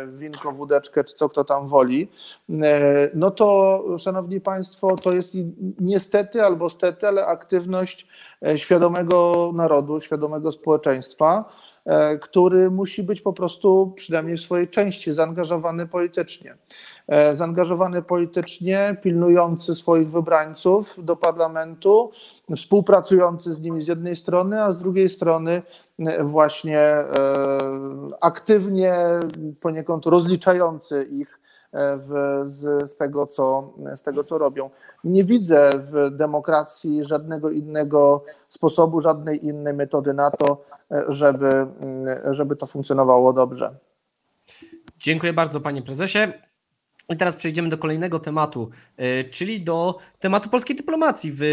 winko, 0.06 0.52
wódeczkę, 0.52 1.04
czy 1.04 1.14
co 1.14 1.28
kto 1.28 1.44
tam 1.44 1.66
woli, 1.66 2.08
e, 2.50 3.10
no 3.14 3.30
to 3.30 3.82
szanowni 3.98 4.40
państwo, 4.40 4.96
to 4.96 5.12
jest 5.12 5.34
niestety 5.80 6.42
albo 6.42 6.70
stety, 6.70 7.08
ale 7.08 7.26
aktywność 7.26 8.06
e, 8.46 8.58
świadomego 8.58 9.50
narodu, 9.54 10.00
świadomego 10.00 10.52
społeczeństwa, 10.52 11.44
e, 11.44 11.61
który 12.20 12.70
musi 12.70 13.02
być 13.02 13.20
po 13.20 13.32
prostu 13.32 13.92
przynajmniej 13.96 14.36
w 14.36 14.40
swojej 14.40 14.68
części 14.68 15.12
zaangażowany 15.12 15.86
politycznie. 15.86 16.54
E, 17.08 17.36
Zaangażowany 17.36 18.02
politycznie, 18.02 18.96
pilnujący 19.02 19.74
swoich 19.74 20.10
wybrańców 20.10 21.04
do 21.04 21.16
parlamentu, 21.16 22.10
współpracujący 22.56 23.54
z 23.54 23.60
nimi 23.60 23.82
z 23.82 23.86
jednej 23.86 24.16
strony, 24.16 24.62
a 24.62 24.72
z 24.72 24.78
drugiej 24.78 25.10
strony 25.10 25.62
e, 25.98 26.24
właśnie 26.24 26.78
e, 26.78 27.06
aktywnie 28.20 28.94
poniekąd 29.60 30.06
rozliczający 30.06 31.06
ich 31.10 31.38
e, 31.38 31.41
w, 31.72 32.42
z, 32.46 32.90
z, 32.90 32.96
tego, 32.96 33.26
co, 33.26 33.74
z 33.96 34.02
tego, 34.02 34.24
co 34.24 34.38
robią. 34.38 34.70
Nie 35.04 35.24
widzę 35.24 35.70
w 35.76 36.10
demokracji 36.16 37.04
żadnego 37.04 37.50
innego 37.50 38.24
sposobu, 38.48 39.00
żadnej 39.00 39.46
innej 39.46 39.74
metody 39.74 40.14
na 40.14 40.30
to, 40.30 40.64
e, 40.90 41.04
żeby, 41.08 41.46
mm, 41.46 42.34
żeby 42.34 42.56
to 42.56 42.66
funkcjonowało 42.66 43.32
dobrze. 43.32 43.76
Dziękuję 44.98 45.32
bardzo, 45.32 45.60
panie 45.60 45.82
prezesie. 45.82 46.18
I 47.08 47.16
teraz 47.16 47.36
przejdziemy 47.36 47.68
do 47.68 47.78
kolejnego 47.78 48.18
tematu, 48.18 48.70
y, 49.00 49.30
czyli 49.30 49.60
do 49.60 49.98
tematu 50.18 50.50
polskiej 50.50 50.76
dyplomacji. 50.76 51.32
W 51.32 51.44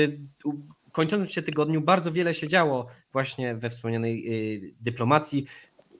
kończącym 0.91 1.27
się 1.27 1.41
tygodniu 1.41 1.81
bardzo 1.81 2.11
wiele 2.11 2.33
się 2.33 2.47
działo 2.47 2.87
właśnie 3.11 3.55
we 3.55 3.69
wspomnianej 3.69 4.25
dyplomacji. 4.81 5.45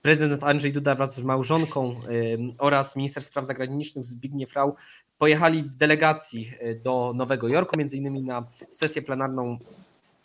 Prezydent 0.02 0.44
Andrzej 0.44 0.72
Duda 0.72 0.94
wraz 0.94 1.14
z 1.14 1.20
małżonką 1.20 2.00
y, 2.10 2.38
oraz 2.58 2.96
minister 2.96 3.22
spraw 3.22 3.46
zagranicznych 3.46 4.04
Zbigniew 4.04 4.52
Rau 4.54 4.74
pojechali 5.18 5.62
w 5.62 5.74
delegacji 5.74 6.52
y, 6.62 6.80
do 6.84 7.12
Nowego 7.16 7.48
Jorku, 7.48 7.76
między 7.76 7.96
innymi 7.96 8.22
na 8.22 8.46
sesję 8.68 9.02
plenarną 9.02 9.58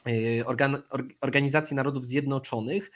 y, 0.08 0.46
organ, 0.46 0.82
or, 0.90 1.04
Organizacji 1.22 1.76
Narodów 1.76 2.06
Zjednoczonych. 2.06 2.92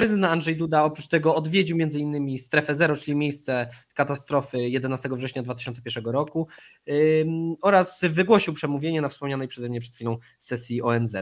Prezydent 0.00 0.24
Andrzej 0.24 0.56
Duda 0.56 0.84
oprócz 0.84 1.08
tego 1.08 1.34
odwiedził 1.34 1.76
innymi 1.78 2.38
strefę 2.38 2.74
zero, 2.74 2.96
czyli 2.96 3.16
miejsce 3.16 3.68
katastrofy 3.94 4.58
11 4.58 5.08
września 5.12 5.42
2001 5.42 6.04
roku 6.04 6.48
oraz 7.62 8.04
wygłosił 8.04 8.54
przemówienie 8.54 9.00
na 9.00 9.08
wspomnianej 9.08 9.48
przeze 9.48 9.68
mnie 9.68 9.80
przed 9.80 9.94
chwilą 9.94 10.16
sesji 10.38 10.82
ONZ. 10.82 11.16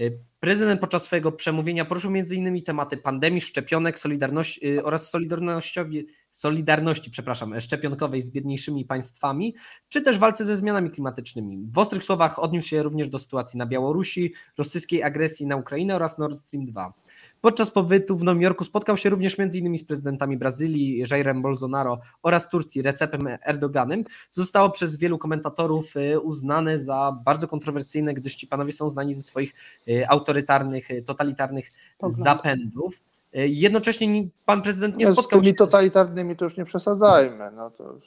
Y, 0.00 0.18
Prezydent 0.40 0.80
podczas 0.80 1.02
swojego 1.02 1.32
przemówienia 1.32 1.84
poruszył 1.84 2.14
innymi 2.14 2.62
tematy 2.62 2.96
pandemii, 2.96 3.40
szczepionek 3.40 3.98
solidarności, 3.98 4.66
y, 4.66 4.84
oraz 4.84 5.10
solidarnościowi, 5.10 6.06
solidarności 6.30 7.10
przepraszam, 7.10 7.60
szczepionkowej 7.60 8.22
z 8.22 8.30
biedniejszymi 8.30 8.84
państwami, 8.84 9.54
czy 9.88 10.02
też 10.02 10.18
walce 10.18 10.44
ze 10.44 10.56
zmianami 10.56 10.90
klimatycznymi. 10.90 11.68
W 11.72 11.78
ostrych 11.78 12.04
słowach 12.04 12.38
odniósł 12.38 12.68
się 12.68 12.82
również 12.82 13.08
do 13.08 13.18
sytuacji 13.18 13.58
na 13.58 13.66
Białorusi, 13.66 14.34
rosyjskiej 14.58 15.02
agresji 15.02 15.46
na 15.46 15.56
Ukrainę 15.56 15.96
oraz 15.96 16.18
Nord 16.18 16.36
Stream 16.36 16.66
2. 16.66 16.92
Podczas 17.40 17.70
pobytu 17.70 18.16
w 18.16 18.24
Nowym 18.24 18.42
Jorku 18.42 18.64
spotkał 18.64 18.96
się 18.96 19.10
również 19.10 19.38
m.in. 19.38 19.78
z 19.78 19.84
prezydentami 19.84 20.36
Brazylii, 20.36 21.04
Jairem 21.10 21.42
Bolsonaro 21.42 22.00
oraz 22.22 22.50
Turcji, 22.50 22.82
Recepem 22.82 23.28
Erdoganem, 23.46 24.04
co 24.30 24.42
zostało 24.42 24.70
przez 24.70 24.96
wielu 24.96 25.18
komentatorów 25.18 25.96
y, 25.96 26.20
uznane 26.20 26.78
za 26.78 27.16
bardzo 27.24 27.48
kontrowersyjne, 27.48 28.14
gdyż 28.14 28.34
ci 28.34 28.46
panowie 28.46 28.72
są 28.72 28.90
znani 28.90 29.14
ze 29.14 29.22
swoich 29.22 29.54
y, 29.88 30.08
autorytarnych, 30.08 30.90
y, 30.90 31.02
totalitarnych 31.02 31.66
Poglądów. 31.98 32.24
zapędów. 32.24 33.00
Jednocześnie 33.32 34.06
ni- 34.06 34.30
pan 34.46 34.62
prezydent 34.62 34.96
nie 34.96 35.04
No, 35.06 35.10
z 35.10 35.14
spotkał 35.14 35.40
tymi 35.40 35.50
się... 35.50 35.54
totalitarnymi 35.56 36.36
to 36.36 36.44
już 36.44 36.56
nie 36.56 36.64
przesadzajmy. 36.64 37.50
No 37.56 37.70
to 37.70 37.92
już, 37.92 38.04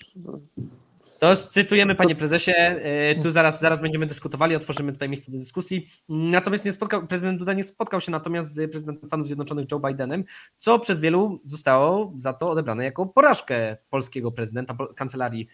To 1.24 1.36
cytujemy, 1.36 1.96
panie 1.96 2.16
prezesie. 2.16 2.52
e, 2.56 3.16
Tu 3.16 3.32
zaraz, 3.32 3.60
zaraz 3.60 3.82
będziemy 3.82 4.06
dyskutowali, 4.06 4.56
otworzymy 4.56 4.94
tutaj 4.94 5.10
miejsce 5.10 5.32
do 5.32 5.38
dyskusji. 5.38 5.88
Natomiast 6.10 6.66
nie 6.66 6.72
spotkał, 6.72 7.08
prezydent 7.08 7.40
Duda 7.40 7.54
nie 7.54 7.64
spotkał 7.64 8.02
się 8.02 8.12
natomiast 8.12 8.54
z 8.54 8.72
prezydentem 8.72 9.08
Stanów 9.08 9.28
Zjednoczonych 9.28 9.66
Joe 9.72 9.80
Bidenem, 9.80 10.24
co 10.58 10.80
przez 10.80 11.00
wielu 11.00 11.42
zostało 11.46 12.14
za 12.18 12.34
to 12.34 12.50
odebrane 12.50 12.84
jako 12.84 13.06
porażkę 13.06 13.78
polskiego 13.90 14.32
prezydenta, 14.32 14.76
kancelarii 14.96 15.48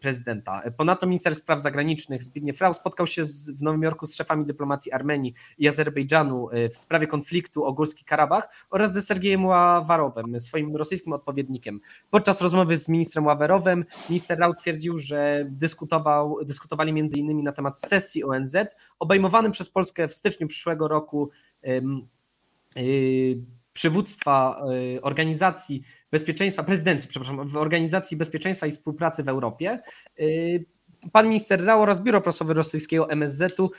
prezydenta. 0.00 0.62
Ponadto 0.76 1.06
minister 1.06 1.34
spraw 1.34 1.62
zagranicznych 1.62 2.22
Zbigniew 2.22 2.60
Rau 2.60 2.74
spotkał 2.74 3.06
się 3.06 3.24
z, 3.24 3.50
w 3.50 3.62
Nowym 3.62 3.82
Jorku 3.82 4.06
z 4.06 4.14
szefami 4.14 4.46
dyplomacji 4.46 4.92
Armenii 4.92 5.34
i 5.58 5.68
Azerbejdżanu 5.68 6.50
e, 6.50 6.68
w 6.68 6.76
sprawie 6.76 7.06
konfliktu 7.06 7.64
o 7.64 7.72
Górski 7.72 8.04
Karabach 8.04 8.66
oraz 8.70 8.92
ze 8.92 9.02
Sergiejem 9.02 9.44
Ławarowem, 9.44 10.40
swoim 10.40 10.76
rosyjskim 10.76 11.12
odpowiednikiem. 11.12 11.80
Podczas 12.10 12.42
rozmowy 12.42 12.76
z 12.76 12.88
ministrem 12.88 13.26
Ławerowem 13.26 13.84
minister 14.08 14.38
Rau 14.38 14.54
twierdził, 14.54 14.98
że 14.98 15.46
dyskutował, 15.50 16.44
dyskutowali 16.44 16.92
innymi 17.14 17.42
na 17.42 17.52
temat 17.52 17.80
sesji 17.80 18.24
ONZ 18.24 18.56
obejmowanym 18.98 19.52
przez 19.52 19.70
Polskę 19.70 20.08
w 20.08 20.14
styczniu 20.14 20.46
przyszłego 20.46 20.88
roku 20.88 21.30
ym, 21.68 22.08
yy, 22.76 23.42
przywództwa 23.72 24.62
yy, 24.94 25.02
Organizacji 25.02 25.82
Bezpieczeństwa, 26.12 26.62
prezydencji, 26.62 27.08
przepraszam, 27.08 27.48
w 27.48 27.56
Organizacji 27.56 28.16
Bezpieczeństwa 28.16 28.66
i 28.66 28.70
Współpracy 28.70 29.22
w 29.22 29.28
Europie. 29.28 29.78
Pan 31.12 31.28
minister 31.28 31.64
Rao 31.64 31.80
oraz 31.80 32.00
biuro 32.00 32.20
prasowe 32.20 32.54
rosyjskiego 32.54 33.10
MSZ-u 33.10 33.70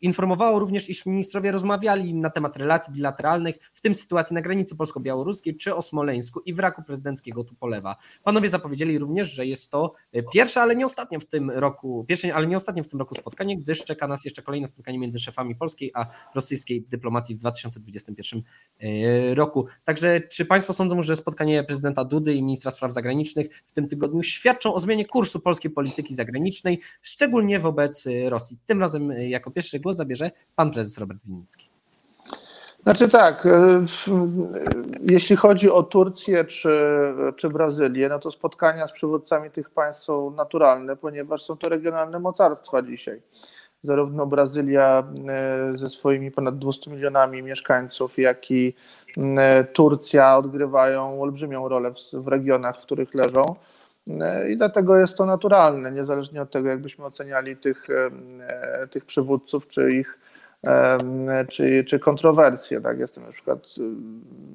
informowało 0.00 0.58
również, 0.58 0.90
iż 0.90 1.06
ministrowie 1.06 1.52
rozmawiali 1.52 2.14
na 2.14 2.30
temat 2.30 2.56
relacji 2.56 2.92
bilateralnych, 2.94 3.56
w 3.72 3.80
tym 3.80 3.94
sytuacji 3.94 4.34
na 4.34 4.42
granicy 4.42 4.76
polsko-białoruskiej 4.76 5.56
czy 5.56 5.74
o 5.74 5.82
Smoleńsku 5.82 6.40
i 6.40 6.54
wraku 6.54 6.82
prezydenckiego 6.82 7.44
Tupolewa. 7.44 7.96
Panowie 8.22 8.48
zapowiedzieli 8.48 8.98
również, 8.98 9.32
że 9.32 9.46
jest 9.46 9.70
to 9.70 9.92
e, 10.12 10.22
pierwsze, 10.22 10.62
ale 10.62 10.76
nie 10.76 10.86
ostatnie 10.86 11.20
w 11.20 11.26
tym 11.26 11.50
roku, 11.50 12.04
pierwsze, 12.08 12.34
ale 12.34 12.46
nie 12.46 12.56
ostatnie 12.56 12.82
w 12.82 12.88
tym 12.88 12.98
roku 12.98 13.14
spotkanie, 13.14 13.58
gdyż 13.58 13.84
czeka 13.84 14.08
nas 14.08 14.24
jeszcze 14.24 14.42
kolejne 14.42 14.66
spotkanie 14.66 14.98
między 14.98 15.18
szefami 15.18 15.56
polskiej 15.56 15.90
a 15.94 16.06
rosyjskiej 16.34 16.82
dyplomacji 16.82 17.34
w 17.34 17.38
2021 17.38 18.42
e, 18.80 19.34
roku. 19.34 19.66
Także 19.84 20.20
czy 20.20 20.44
Państwo 20.44 20.72
sądzą, 20.72 21.02
że 21.02 21.16
spotkanie 21.16 21.64
prezydenta 21.64 22.04
Dudy 22.04 22.34
i 22.34 22.42
ministra 22.42 22.70
spraw 22.70 22.92
zagranicznych 22.92 23.62
w 23.66 23.72
tym 23.72 23.88
tygodniu 23.88 24.22
świadczą 24.22 24.74
o 24.74 24.80
zmianie 24.80 25.04
kursu 25.04 25.40
polskiej 25.40 25.70
polityki 25.70 26.14
zagranicznej, 26.20 26.80
szczególnie 27.02 27.58
wobec 27.58 28.06
e, 28.06 28.30
Rosji? 28.30 28.58
Tym 28.66 28.80
razem 28.80 29.10
e, 29.10 29.28
jako 29.28 29.50
pierwszy 29.50 29.80
głos 29.80 29.96
zabierze 29.96 30.30
pan 30.56 30.70
prezes 30.70 30.98
Robert 30.98 31.20
Winnicki. 31.24 31.70
Znaczy 32.82 33.08
tak, 33.08 33.46
e, 33.46 33.84
jeśli 35.02 35.36
chodzi 35.36 35.70
o 35.70 35.82
Turcję 35.82 36.44
czy, 36.44 36.70
czy 37.36 37.48
Brazylię, 37.48 38.08
no 38.08 38.18
to 38.18 38.30
spotkania 38.30 38.88
z 38.88 38.92
przywódcami 38.92 39.50
tych 39.50 39.70
państw 39.70 40.04
są 40.04 40.30
naturalne, 40.30 40.96
ponieważ 40.96 41.42
są 41.42 41.56
to 41.56 41.68
regionalne 41.68 42.18
mocarstwa 42.18 42.82
dzisiaj. 42.82 43.22
Zarówno 43.82 44.26
Brazylia 44.26 45.04
ze 45.74 45.90
swoimi 45.90 46.30
ponad 46.30 46.58
200 46.58 46.90
milionami 46.90 47.42
mieszkańców, 47.42 48.18
jak 48.18 48.50
i 48.50 48.74
Turcja 49.72 50.36
odgrywają 50.36 51.22
olbrzymią 51.22 51.68
rolę 51.68 51.92
w, 51.94 52.22
w 52.24 52.28
regionach, 52.28 52.78
w 52.78 52.82
których 52.82 53.14
leżą. 53.14 53.54
E, 54.08 54.50
I 54.50 54.56
dlatego 54.56 54.96
jest 54.96 55.16
to 55.16 55.26
naturalne, 55.26 55.92
niezależnie 55.92 56.42
od 56.42 56.50
tego, 56.50 56.68
jakbyśmy 56.68 57.04
oceniali 57.04 57.56
tych, 57.56 57.90
e, 57.90 58.86
tych 58.86 59.04
przywódców, 59.04 59.68
czy 59.68 59.92
ich 59.92 60.18
czy, 61.48 61.84
czy 61.84 61.98
kontrowersje. 61.98 62.80
Tak? 62.80 62.98
Jestem 62.98 63.24
na 63.24 63.32
przykład 63.32 63.58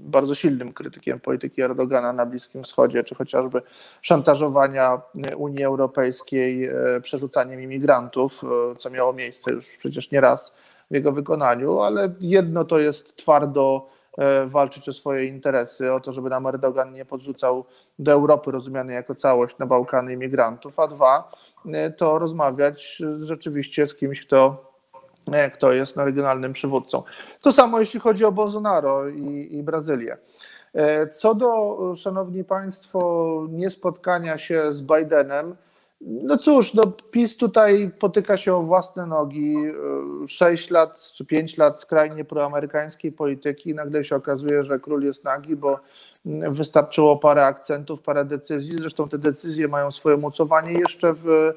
bardzo 0.05 0.35
silnym 0.35 0.73
krytykiem 0.73 1.19
polityki 1.19 1.61
Erdogana 1.61 2.13
na 2.13 2.25
Bliskim 2.25 2.63
Wschodzie, 2.63 3.03
czy 3.03 3.15
chociażby 3.15 3.61
szantażowania 4.01 5.01
Unii 5.37 5.63
Europejskiej 5.63 6.65
e, 6.67 7.01
przerzucaniem 7.01 7.61
imigrantów, 7.61 8.41
e, 8.43 8.75
co 8.75 8.89
miało 8.89 9.13
miejsce 9.13 9.51
już 9.51 9.77
przecież 9.77 10.11
nie 10.11 10.21
raz 10.21 10.53
w 10.91 10.93
jego 10.93 11.11
wykonaniu, 11.11 11.79
ale 11.79 12.13
jedno 12.19 12.65
to 12.65 12.79
jest 12.79 13.15
twardo 13.15 13.89
e, 13.89 13.94
walczyć 14.47 14.89
o 14.89 14.93
swoje 14.93 15.25
interesy, 15.25 15.93
o 15.93 15.99
to, 15.99 16.13
żeby 16.13 16.29
nam 16.29 16.47
Erdogan 16.47 16.93
nie 16.93 17.05
podrzucał 17.05 17.65
do 17.99 18.11
Europy 18.11 18.51
rozumianej 18.51 18.95
jako 18.95 19.15
całość 19.15 19.57
na 19.57 19.65
Bałkany 19.65 20.13
imigrantów, 20.13 20.79
a 20.79 20.87
dwa 20.87 21.31
e, 21.73 21.91
to 21.91 22.19
rozmawiać 22.19 23.01
rzeczywiście 23.21 23.87
z 23.87 23.95
kimś, 23.95 24.25
kto 24.25 24.71
e, 25.31 25.51
kto 25.51 25.71
jest 25.71 25.95
na 25.95 26.05
regionalnym 26.05 26.53
przywódcą. 26.53 27.03
To 27.41 27.51
samo 27.51 27.79
jeśli 27.79 27.99
chodzi 27.99 28.25
o 28.25 28.31
Bolsonaro 28.31 29.07
i, 29.09 29.47
i 29.51 29.63
Brazylię. 29.63 30.15
E, 30.73 31.07
Co 31.07 31.35
do, 31.35 31.77
szanowni 31.95 32.43
państwo, 32.43 32.99
niespotkania 33.49 34.37
się 34.37 34.73
z 34.73 34.81
Bidenem, 34.81 35.55
no 36.01 36.37
cóż, 36.37 36.73
no 36.73 36.83
PiS 37.13 37.37
tutaj 37.37 37.91
potyka 37.99 38.37
się 38.37 38.55
o 38.55 38.61
własne 38.61 39.05
nogi. 39.05 39.55
E, 39.55 40.27
Sześć 40.27 40.69
lat 40.69 41.11
czy 41.13 41.25
pięć 41.25 41.57
lat 41.57 41.81
skrajnie 41.81 42.25
proamerykańskiej 42.25 43.11
polityki. 43.11 43.75
Nagle 43.75 44.03
się 44.03 44.15
okazuje, 44.15 44.63
że 44.63 44.79
król 44.79 45.03
jest 45.03 45.23
nagi, 45.23 45.55
bo 45.55 45.79
mm, 46.25 46.53
wystarczyło 46.53 47.17
parę 47.17 47.45
akcentów, 47.45 48.01
parę 48.01 48.25
decyzji. 48.25 48.77
Zresztą 48.77 49.09
te 49.09 49.17
decyzje 49.17 49.67
mają 49.67 49.91
swoje 49.91 50.17
mocowanie 50.17 50.71
jeszcze 50.73 51.13
w, 51.13 51.53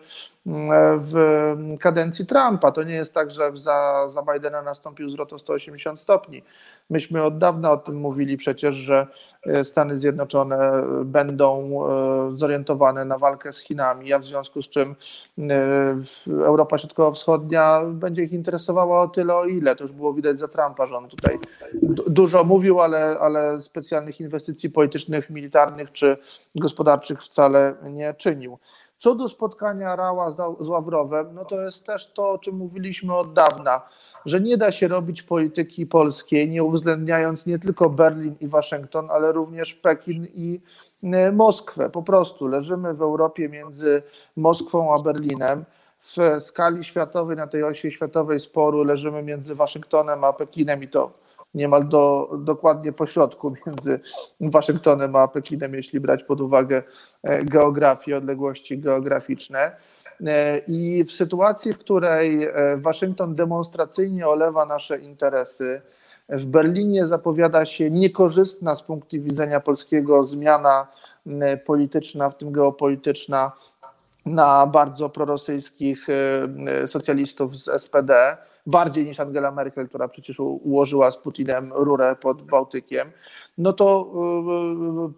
w 0.99 1.45
kadencji 1.81 2.27
Trumpa. 2.27 2.73
To 2.73 2.83
nie 2.83 2.95
jest 2.95 3.15
tak, 3.15 3.31
że 3.31 3.51
za, 3.55 4.09
za 4.09 4.23
Bidena 4.23 4.63
nastąpił 4.63 5.11
zwrot 5.11 5.33
o 5.33 5.39
180 5.39 6.01
stopni. 6.01 6.43
Myśmy 6.91 7.25
od 7.25 7.39
dawna 7.39 7.71
o 7.71 7.77
tym 7.77 7.97
mówili 7.97 8.37
przecież, 8.37 8.75
że 8.75 9.07
e, 9.47 9.65
Stany 9.65 9.99
Zjednoczone 9.99 10.83
będą 11.05 11.81
e, 11.87 12.37
zorientowane 12.37 13.05
na 13.05 13.19
walkę 13.19 13.53
z 13.53 13.59
Chinami, 13.59 14.13
a 14.13 14.19
w 14.19 14.25
związku 14.25 14.63
z 14.63 14.69
czym 14.69 14.95
e, 15.39 15.45
Europa 16.29 16.79
Środkowo-Wschodnia 16.79 17.83
będzie 17.87 18.23
ich 18.23 18.33
interesowała 18.33 19.03
o 19.03 19.09
tyle, 19.09 19.35
o 19.35 19.45
ile. 19.45 19.77
To 19.77 19.85
już 19.85 19.93
było 19.93 20.15
widać 20.15 20.39
za 20.39 20.49
Trumpa, 20.49 20.87
że 20.87 20.97
on 20.97 21.09
tutaj 21.09 21.39
du- 21.83 22.11
dużo 22.11 22.45
mówił, 22.45 22.81
ale, 22.81 23.17
ale 23.21 23.61
specjalnych 23.61 24.21
inwestycji 24.21 24.71
politycznych, 24.71 25.31
militarnych 25.31 25.93
czy 25.93 26.17
gospodarczych 26.55 27.23
wcale 27.23 27.75
nie 27.83 28.15
czynił. 28.15 28.59
Co 28.99 29.15
do 29.15 29.29
spotkania 29.29 29.97
Rała 29.97 30.31
z 30.61 30.69
Ławrowem, 30.69 31.35
no 31.35 31.45
to 31.45 31.61
jest 31.61 31.85
też 31.85 32.13
to, 32.13 32.31
o 32.31 32.39
czym 32.39 32.57
mówiliśmy 32.57 33.17
od 33.17 33.33
dawna, 33.33 33.81
że 34.27 34.41
nie 34.41 34.57
da 34.57 34.73
się 34.73 34.89
robić 34.89 35.23
polityki 35.23 35.87
polskiej, 35.87 36.51
nie 36.51 36.65
uwzględniając 36.65 37.47
nie 37.47 37.59
tylko 37.59 37.91
Berlin 37.91 38.37
i 38.41 38.49
Waszyngton, 38.49 39.09
ale 39.11 39.33
również 39.33 39.75
Pekin 39.75 40.27
i 40.35 40.61
e, 41.05 41.33
Moskwę. 41.33 41.91
Po 41.91 42.03
prostu 42.03 42.47
leżymy 42.47 42.95
w 42.95 43.03
Europie 43.03 43.49
między 43.49 44.03
Moskwą 44.37 44.95
a 44.95 45.03
Berlinem. 45.03 45.65
W 46.01 46.17
skali 46.41 46.85
światowej, 46.85 47.37
na 47.37 47.47
tej 47.47 47.65
osi 47.65 47.91
światowej 47.91 48.41
sporu 48.41 48.85
leżymy 48.85 49.23
między 49.23 49.55
Waszyngtonem 49.55 50.25
a 50.25 50.33
Pekinem 50.33 50.83
i 50.83 50.89
to 50.89 51.11
niemal 51.55 51.89
do, 51.89 52.31
dokładnie 52.39 52.93
po 52.93 53.07
środku 53.07 53.55
między 53.67 54.01
Waszyngtonem 54.41 55.17
a 55.17 55.29
Pekinem, 55.29 55.75
jeśli 55.75 56.01
brać 56.01 56.25
pod 56.25 56.41
uwagę 56.41 56.83
e, 57.23 57.45
geografię, 57.45 58.17
odległości 58.17 58.79
geograficzne. 58.79 59.77
E, 60.27 60.59
I 60.59 61.05
w 61.05 61.13
sytuacji, 61.13 61.73
w 61.73 61.79
której 61.79 62.45
e, 62.45 62.77
Waszyngton 62.77 63.35
demonstracyjnie 63.35 64.29
olewa 64.29 64.67
nasze 64.67 64.99
interesy, 64.99 65.83
w 66.29 66.45
Berlinie 66.45 67.07
zapowiada 67.07 67.67
się 67.67 67.91
niekorzystna 67.91 68.77
z 68.77 68.83
punktu 68.83 69.17
widzenia 69.23 69.61
polskiego 69.61 70.25
zmiana 70.25 70.87
polityczna, 71.67 72.31
w 72.31 72.37
tym 72.37 72.53
geopolityczna, 72.53 73.53
na 74.29 74.67
bardzo 74.67 75.09
prorosyjskich 75.09 76.07
e, 76.09 76.89
socjalistów 76.89 77.57
z 77.57 77.83
SPD, 77.83 78.37
bardziej 78.67 79.05
niż 79.05 79.21
Angela 79.21 79.53
Merkel, 79.53 79.89
która 79.89 80.09
przecież 80.09 80.41
ułożyła 80.41 81.11
z 81.11 81.19
Putinem 81.19 81.73
rurę 81.75 82.17
pod 82.21 82.43
Bałtykiem, 82.43 83.13
no 83.59 83.73
to 83.73 84.13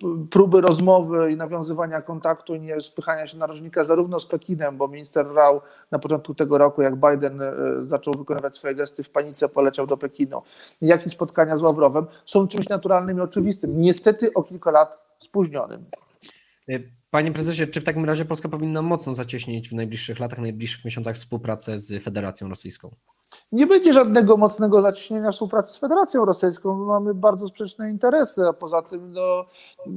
e, 0.01 0.29
próby 0.31 0.61
rozmowy 0.61 1.33
i 1.33 1.37
nawiązywania 1.37 2.01
kontaktu 2.01 2.55
i 2.55 2.61
nie 2.61 2.81
spychania 2.81 3.27
się 3.27 3.37
narożnika 3.39 3.85
zarówno 3.85 4.21
z 4.21 4.27
Pekinem, 4.27 4.77
bo 4.77 4.89
minister 4.89 5.35
Rao 5.35 5.63
na 5.91 5.99
początku 5.99 6.35
tego 6.35 6.59
roku, 6.59 6.83
jak 6.83 6.97
Biden 6.97 7.41
zaczął 7.87 8.15
wykonywać 8.15 8.57
swoje 8.57 8.75
gesty 8.75 9.05
w 9.05 9.11
panice, 9.11 9.49
poleciał 9.49 9.87
do 9.87 9.97
Pekinu, 9.97 10.39
jak 10.83 11.07
i 11.07 11.11
spotkania 11.11 11.59
z 11.59 11.63
Ławrowem, 11.63 12.07
są 12.27 12.49
czymś 12.49 12.69
naturalnym 12.69 13.19
i 13.19 13.21
oczywistym. 13.21 13.81
Niestety 13.81 14.35
o 14.35 14.43
kilka 14.43 14.71
lat 14.71 14.99
spóźnionym. 15.21 15.85
Panie 17.11 17.33
prezesie, 17.33 17.67
czy 17.67 17.81
w 17.81 17.85
takim 17.85 18.05
razie 18.05 18.25
Polska 18.25 18.49
powinna 18.49 18.83
mocno 18.83 19.15
zacieśnić 19.15 19.69
w 19.69 19.73
najbliższych 19.73 20.21
latach, 20.21 20.39
najbliższych 20.39 20.85
miesiącach 20.85 21.15
współpracę 21.15 21.79
z 21.79 22.05
Federacją 22.05 22.49
Rosyjską? 22.49 22.91
Nie 23.53 23.67
będzie 23.67 23.93
żadnego 23.93 24.37
mocnego 24.37 24.83
zacieśnienia 24.83 25.33
współpracy 25.33 25.73
z 25.73 25.79
Federacją 25.79 26.25
Rosyjską. 26.25 26.77
My 26.77 26.87
mamy 26.87 27.15
bardzo 27.15 27.49
sprzeczne 27.49 27.91
interesy, 27.91 28.43
a 28.49 28.53
poza 28.53 28.83
tym 28.83 29.13
no, 29.13 29.47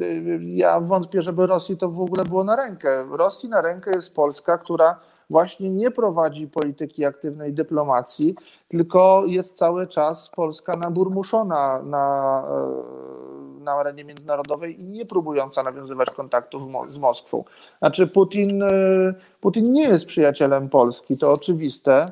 y, 0.01 0.41
ja 0.43 0.79
wątpię, 0.79 1.21
żeby 1.21 1.47
Rosji 1.47 1.77
to 1.77 1.89
w 1.89 2.01
ogóle 2.01 2.25
było 2.25 2.43
na 2.43 2.55
rękę. 2.55 3.05
Rosji 3.11 3.49
na 3.49 3.61
rękę 3.61 3.91
jest 3.95 4.13
Polska, 4.13 4.57
która 4.57 4.99
właśnie 5.29 5.71
nie 5.71 5.91
prowadzi 5.91 6.47
polityki 6.47 7.05
aktywnej 7.05 7.53
dyplomacji, 7.53 8.35
tylko 8.67 9.23
jest 9.25 9.57
cały 9.57 9.87
czas 9.87 10.29
Polska 10.35 10.75
naburmuszona 10.75 11.83
na, 11.83 12.43
e, 12.49 13.52
na 13.63 13.71
arenie 13.71 14.05
międzynarodowej 14.05 14.81
i 14.81 14.83
nie 14.83 15.05
próbująca 15.05 15.63
nawiązywać 15.63 16.09
kontaktów 16.09 16.63
z 16.87 16.97
Moskwą. 16.97 17.43
Znaczy 17.79 18.07
Putin, 18.07 18.63
e, 18.63 18.69
Putin 19.41 19.73
nie 19.73 19.83
jest 19.83 20.05
przyjacielem 20.05 20.69
Polski, 20.69 21.17
to 21.17 21.31
oczywiste. 21.31 22.11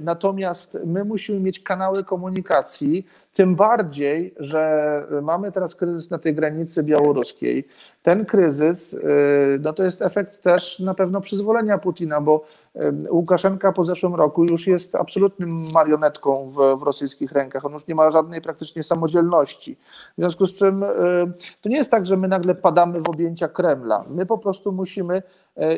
Natomiast 0.00 0.78
my 0.86 1.04
musimy 1.04 1.40
mieć 1.40 1.60
kanały 1.60 2.04
komunikacji, 2.04 3.06
tym 3.34 3.56
bardziej, 3.56 4.34
że 4.38 4.82
mamy 5.22 5.52
teraz 5.52 5.74
kryzys 5.74 6.10
na 6.10 6.18
tej 6.18 6.34
granicy 6.34 6.82
białoruskiej. 6.82 7.68
Ten 8.02 8.24
kryzys 8.24 8.92
y, 8.92 9.58
no 9.60 9.72
to 9.72 9.82
jest 9.82 10.02
efekt 10.02 10.42
też 10.42 10.78
na 10.78 10.94
pewno 10.94 11.20
przyzwolenia 11.20 11.78
Putina, 11.78 12.20
bo 12.20 12.44
Łukaszenka 13.10 13.72
po 13.72 13.84
zeszłym 13.84 14.14
roku 14.14 14.44
już 14.44 14.66
jest 14.66 14.94
absolutnym 14.94 15.64
marionetką 15.74 16.50
w, 16.50 16.80
w 16.80 16.82
rosyjskich 16.82 17.32
rękach. 17.32 17.64
On 17.64 17.72
już 17.72 17.86
nie 17.86 17.94
ma 17.94 18.10
żadnej 18.10 18.40
praktycznie 18.40 18.82
samodzielności. 18.82 19.76
W 20.12 20.20
związku 20.20 20.46
z 20.46 20.54
czym 20.54 20.82
y, 20.82 20.86
to 21.60 21.68
nie 21.68 21.76
jest 21.76 21.90
tak, 21.90 22.06
że 22.06 22.16
my 22.16 22.28
nagle 22.28 22.54
padamy 22.54 23.00
w 23.00 23.08
objęcia 23.08 23.48
Kremla. 23.48 24.04
My 24.10 24.26
po 24.26 24.38
prostu 24.38 24.72
musimy, 24.72 25.22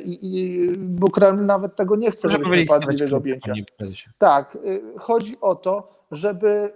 i, 0.04 0.18
i, 0.22 0.68
bo 0.76 1.10
Kreml 1.10 1.46
nawet 1.46 1.76
tego 1.76 1.96
nie 1.96 2.10
chce, 2.10 2.20
Proszę 2.20 2.32
żebyśmy 2.32 2.50
powiedzieć, 2.50 2.68
padli 2.68 2.82
stawiać 2.82 2.98
w 2.98 3.04
jego 3.04 3.16
objęcia. 3.16 3.52
Tak, 4.18 4.56
y, 4.56 4.82
chodzi 4.98 5.34
o 5.40 5.54
to, 5.54 6.02
żeby, 6.10 6.72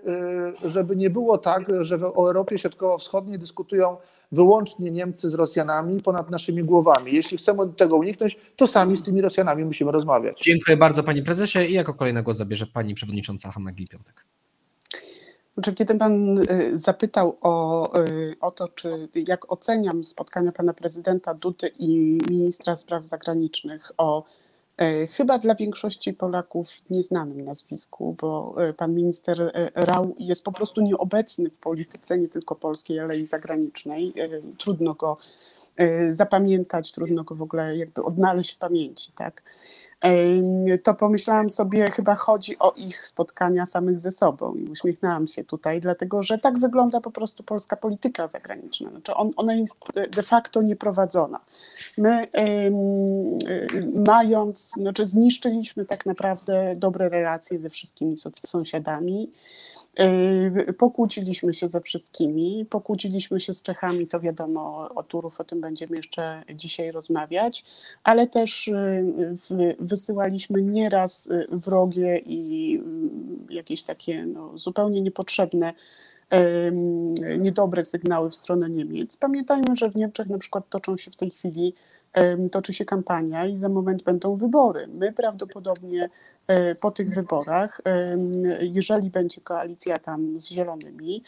y, 0.64 0.70
żeby 0.70 0.96
nie 0.96 1.10
było 1.10 1.38
tak, 1.38 1.66
że 1.80 1.98
w 1.98 2.02
Europie 2.02 2.58
Środkowo-Wschodniej 2.58 3.38
dyskutują 3.38 3.96
wyłącznie 4.32 4.90
Niemcy 4.90 5.30
z 5.30 5.34
Rosjanami 5.34 6.02
ponad 6.02 6.30
naszymi 6.30 6.62
głowami. 6.62 7.12
Jeśli 7.12 7.38
chcemy 7.38 7.58
tego 7.78 7.96
uniknąć, 7.96 8.38
to 8.56 8.66
sami 8.66 8.96
z 8.96 9.02
tymi 9.02 9.20
Rosjanami 9.20 9.64
musimy 9.64 9.92
rozmawiać. 9.92 10.40
Dziękuję 10.42 10.76
bardzo 10.76 11.02
panie 11.02 11.22
prezesie 11.22 11.58
i 11.58 11.72
jako 11.72 11.94
kolejna 11.94 12.22
głos 12.22 12.36
zabierze 12.36 12.66
pani 12.74 12.94
przewodnicząca 12.94 13.50
Hanna 13.50 13.72
Gil-Piątek. 13.72 14.24
Znaczy, 15.56 15.74
kiedy 15.74 15.94
pan 15.94 16.38
y, 16.38 16.78
zapytał 16.78 17.36
o, 17.40 17.98
y, 18.00 18.36
o 18.40 18.50
to, 18.50 18.68
czy 18.68 19.08
jak 19.14 19.52
oceniam 19.52 20.04
spotkania 20.04 20.52
pana 20.52 20.74
prezydenta 20.74 21.34
Dudy 21.34 21.68
i 21.78 22.18
ministra 22.30 22.76
spraw 22.76 23.06
zagranicznych 23.06 23.92
o 23.98 24.24
y, 24.82 25.06
chyba 25.06 25.38
dla 25.38 25.54
większości 25.54 26.12
Polaków 26.12 26.68
nieznanym 26.90 27.44
nazwisku, 27.44 28.16
bo 28.20 28.54
pan 28.76 28.94
minister 28.94 29.52
Rał 29.74 30.14
jest 30.18 30.44
po 30.44 30.52
prostu 30.52 30.80
nieobecny 30.80 31.50
w 31.50 31.58
polityce 31.58 32.18
nie 32.18 32.28
tylko 32.28 32.54
polskiej, 32.54 33.00
ale 33.00 33.18
i 33.18 33.26
zagranicznej. 33.26 34.14
Trudno 34.58 34.94
go 34.94 35.16
zapamiętać, 36.10 36.92
trudno 36.92 37.24
go 37.24 37.34
w 37.34 37.42
ogóle 37.42 37.76
jakby 37.76 38.02
odnaleźć 38.02 38.54
w 38.54 38.58
pamięci, 38.58 39.12
tak? 39.12 39.42
To 40.82 40.94
pomyślałam 40.94 41.50
sobie, 41.50 41.90
chyba 41.90 42.14
chodzi 42.14 42.58
o 42.58 42.70
ich 42.70 43.06
spotkania 43.06 43.66
samych 43.66 43.98
ze 43.98 44.10
sobą 44.10 44.54
i 44.54 44.68
uśmiechnęłam 44.68 45.28
się 45.28 45.44
tutaj, 45.44 45.80
dlatego 45.80 46.22
że 46.22 46.38
tak 46.38 46.58
wygląda 46.58 47.00
po 47.00 47.10
prostu 47.10 47.42
polska 47.42 47.76
polityka 47.76 48.26
zagraniczna. 48.26 48.90
Znaczy 48.90 49.14
on, 49.14 49.30
ona 49.36 49.54
jest 49.54 49.76
de 50.10 50.22
facto 50.22 50.62
nieprowadzona. 50.62 51.40
My 51.98 52.26
mając, 54.06 54.70
znaczy 54.70 55.06
zniszczyliśmy 55.06 55.84
tak 55.84 56.06
naprawdę 56.06 56.74
dobre 56.76 57.08
relacje 57.08 57.58
ze 57.58 57.70
wszystkimi 57.70 58.14
sąsiadami. 58.32 59.30
Yy, 59.98 60.72
Pokłóciliśmy 60.72 61.54
się 61.54 61.68
ze 61.68 61.80
wszystkimi, 61.80 62.66
pokłóciliśmy 62.70 63.40
się 63.40 63.54
z 63.54 63.62
Czechami, 63.62 64.06
to 64.06 64.20
wiadomo, 64.20 64.88
o 64.94 65.02
Turów 65.02 65.40
o 65.40 65.44
tym 65.44 65.60
będziemy 65.60 65.96
jeszcze 65.96 66.42
dzisiaj 66.54 66.92
rozmawiać, 66.92 67.64
ale 68.04 68.26
też 68.26 68.66
yy, 69.50 69.76
wysyłaliśmy 69.80 70.62
nieraz 70.62 71.26
yy, 71.26 71.46
wrogie 71.50 72.18
i 72.26 72.82
jakieś 73.50 73.82
takie 73.82 74.26
no, 74.26 74.58
zupełnie 74.58 75.02
niepotrzebne, 75.02 75.74
niedobre 77.38 77.84
sygnały 77.84 78.30
w 78.30 78.36
stronę 78.36 78.70
Niemiec. 78.70 79.16
Pamiętajmy, 79.16 79.76
że 79.76 79.90
w 79.90 79.96
Niemczech 79.96 80.28
na 80.28 80.38
przykład 80.38 80.68
toczą 80.68 80.96
się 80.96 81.10
w 81.10 81.16
tej 81.16 81.30
chwili 81.30 81.74
toczy 82.52 82.72
się 82.72 82.84
kampania 82.84 83.46
i 83.46 83.58
za 83.58 83.68
moment 83.68 84.02
będą 84.02 84.36
wybory. 84.36 84.86
My 84.86 85.12
prawdopodobnie 85.12 86.08
e, 86.46 86.74
po 86.74 86.90
tych 86.90 87.14
wyborach, 87.14 87.80
jeżeli 88.60 89.10
będzie 89.10 89.40
koalicja 89.40 89.98
tam 89.98 90.40
z 90.40 90.48
Zielonymi, 90.48 91.22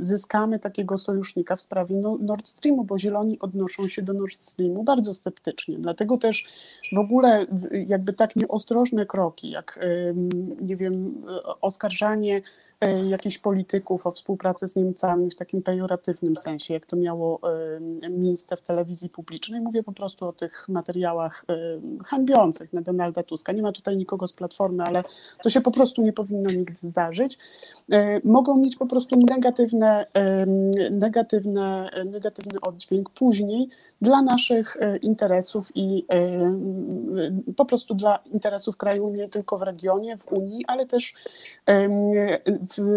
zyskamy 0.00 0.58
takiego 0.58 0.98
sojusznika 0.98 1.56
w 1.56 1.60
sprawie 1.60 1.96
no- 1.96 2.18
Nord 2.20 2.48
Streamu, 2.48 2.84
bo 2.84 2.98
Zieloni 2.98 3.38
odnoszą 3.38 3.88
się 3.88 4.02
do 4.02 4.12
Nord 4.12 4.42
Streamu 4.42 4.84
bardzo 4.84 5.14
sceptycznie. 5.14 5.78
Dlatego 5.78 6.18
też 6.18 6.46
w 6.92 6.98
ogóle 6.98 7.46
jakby 7.86 8.12
tak 8.12 8.36
nieostrożne 8.36 9.06
kroki, 9.06 9.50
jak 9.50 9.78
nie 10.60 10.76
wiem, 10.76 11.22
oskarżanie 11.60 12.42
jakichś 13.10 13.38
polityków 13.38 14.06
o 14.06 14.10
współpracę 14.10 14.68
z 14.68 14.76
Niemcami 14.76 15.30
w 15.30 15.36
takim 15.36 15.62
pejoratywnym 15.62 16.36
sensie, 16.36 16.74
jak 16.74 16.86
to 16.86 16.96
miało 16.96 17.40
em, 17.76 18.20
miejsce 18.20 18.56
w 18.56 18.60
telewizji 18.60 19.08
publicznej. 19.08 19.60
Mówię 19.60 19.82
po 19.82 19.92
prostu 19.92 20.28
o 20.28 20.32
tych 20.32 20.68
materiałach 20.68 21.44
em, 21.48 21.98
hańbiących 22.04 22.72
na 22.72 22.80
Donalda 22.80 23.22
Tuska. 23.22 23.52
Nie 23.52 23.62
ma 23.62 23.72
tutaj 23.72 23.96
nikogo 23.96 24.26
z 24.26 24.32
Platformy, 24.32 24.84
ale 24.84 25.04
to 25.42 25.50
się 25.50 25.60
po 25.60 25.70
prostu 25.70 26.02
nie 26.02 26.12
powinno 26.12 26.50
nigdy 26.50 26.76
zdarzyć. 26.76 27.38
E, 27.92 28.20
Mogą 28.24 28.56
mieć 28.56 28.76
po 28.76 28.86
prostu 28.86 29.16
negatywne, 29.16 30.06
negatywne, 30.90 31.90
negatywny 32.04 32.60
oddźwięk 32.60 33.10
później 33.10 33.68
dla 34.02 34.22
naszych 34.22 34.76
e, 34.76 34.96
interesów 34.96 35.72
i 35.74 36.06
po 37.56 37.64
prostu 37.64 37.94
dla 37.94 38.18
interesów 38.32 38.76
kraju 38.76 39.08
nie 39.08 39.28
tylko 39.28 39.58
w 39.58 39.62
regionie, 39.62 40.16
w 40.16 40.32
Unii, 40.32 40.64
ale 40.66 40.86
też 40.86 41.14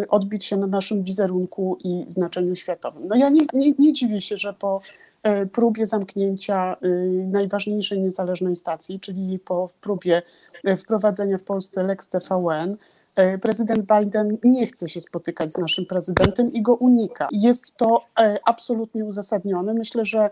odbić 0.09 0.45
się 0.45 0.57
na 0.57 0.67
naszym 0.67 1.03
wizerunku 1.03 1.77
i 1.83 2.05
znaczeniu 2.07 2.55
światowym. 2.55 3.07
No 3.07 3.15
ja 3.15 3.29
nie, 3.29 3.41
nie, 3.53 3.73
nie 3.79 3.93
dziwię 3.93 4.21
się, 4.21 4.37
że 4.37 4.53
po 4.53 4.81
e, 5.23 5.45
próbie 5.45 5.87
zamknięcia 5.87 6.75
y, 6.85 7.27
najważniejszej 7.31 8.01
niezależnej 8.01 8.55
stacji, 8.55 8.99
czyli 8.99 9.39
po 9.39 9.69
próbie 9.81 10.21
e, 10.63 10.77
wprowadzenia 10.77 11.37
w 11.37 11.43
Polsce 11.43 11.83
Lex 11.83 12.07
TVN, 12.07 12.77
e, 13.15 13.37
prezydent 13.37 13.85
Biden 13.97 14.37
nie 14.43 14.67
chce 14.67 14.89
się 14.89 15.01
spotykać 15.01 15.53
z 15.53 15.57
naszym 15.57 15.85
prezydentem 15.85 16.53
i 16.53 16.61
go 16.61 16.75
unika. 16.75 17.27
Jest 17.31 17.75
to 17.75 18.01
absolutnie 18.45 19.05
uzasadnione. 19.05 19.73
Myślę, 19.73 20.05
że 20.05 20.29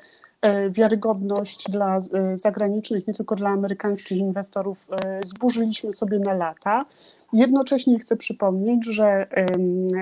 wiarygodność 0.70 1.72
dla 1.72 1.98
e, 1.98 2.38
zagranicznych, 2.38 3.08
nie 3.08 3.14
tylko 3.14 3.36
dla 3.36 3.50
amerykańskich 3.50 4.18
inwestorów 4.18 4.88
e, 4.92 5.22
zburzyliśmy 5.26 5.94
sobie 5.94 6.20
na 6.20 6.34
lata. 6.34 6.86
Jednocześnie 7.34 8.00
chcę 8.00 8.18
przypomnieć, 8.18 8.86
że 8.86 9.28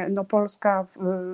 no 0.09 0.25
Polska, 0.25 0.85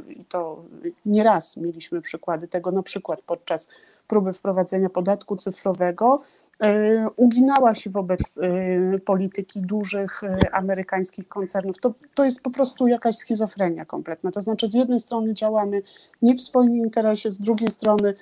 i 0.10 0.26
to 0.26 0.64
nieraz 1.06 1.58
mieliśmy 1.58 2.02
przykłady 2.02 2.48
tego, 2.48 2.72
na 2.72 2.84
przykład 2.84 3.22
podczas 3.22 3.68
próby 4.08 4.34
wprowadzenia 4.34 4.90
podatku 4.90 5.36
cyfrowego, 5.36 6.22
e, 6.60 7.10
uginała 7.16 7.76
się 7.76 7.90
wobec 7.90 8.38
e, 8.38 9.00
polityki 9.00 9.62
dużych 9.62 10.24
e, 10.24 10.56
amerykańskich 10.56 11.28
koncernów. 11.28 11.80
To, 11.80 11.94
to 12.16 12.26
jest 12.26 12.42
po 12.42 12.50
prostu 12.50 12.88
jakaś 12.88 13.16
schizofrenia 13.16 13.86
kompletna. 13.86 14.32
To 14.32 14.42
znaczy, 14.42 14.68
z 14.68 14.74
jednej 14.74 15.00
strony 15.00 15.34
działamy 15.34 15.82
nie 16.22 16.36
w 16.36 16.42
swoim 16.42 16.78
interesie, 16.78 17.32
z 17.32 17.40
drugiej 17.40 17.72
strony 17.72 18.14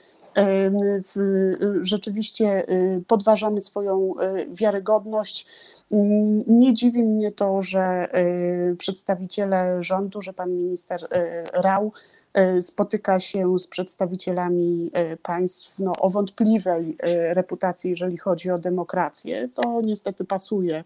rzeczywiście 1.82 2.68
e, 2.68 3.02
podważamy 3.08 3.62
swoją 3.62 4.14
e, 4.20 4.46
wiarygodność. 4.48 5.46
Mm, 5.92 6.40
Nie 6.48 6.74
dziwi 6.74 7.04
mnie 7.04 7.32
to, 7.32 7.62
że 7.62 8.10
y, 8.72 8.76
przedstawiciele 8.76 9.84
rządu, 9.84 10.22
że 10.22 10.34
pan 10.34 10.52
minister 10.56 11.04
y, 11.04 11.08
Rał 11.54 11.88
y, 11.88 12.23
spotyka 12.62 13.20
się 13.20 13.60
z 13.60 13.68
przedstawicielami 13.68 14.92
y, 15.14 15.18
państw 15.18 15.80
no, 15.80 15.94
o 16.00 16.10
wątpliwej 16.10 16.98
y, 17.08 17.34
reputacji, 17.34 17.90
jeżeli 17.90 18.18
chodzi 18.18 18.52
o 18.52 18.58
demokrację. 18.58 19.50
To 19.54 19.82
niestety 19.82 20.26
pasuje 20.26 20.84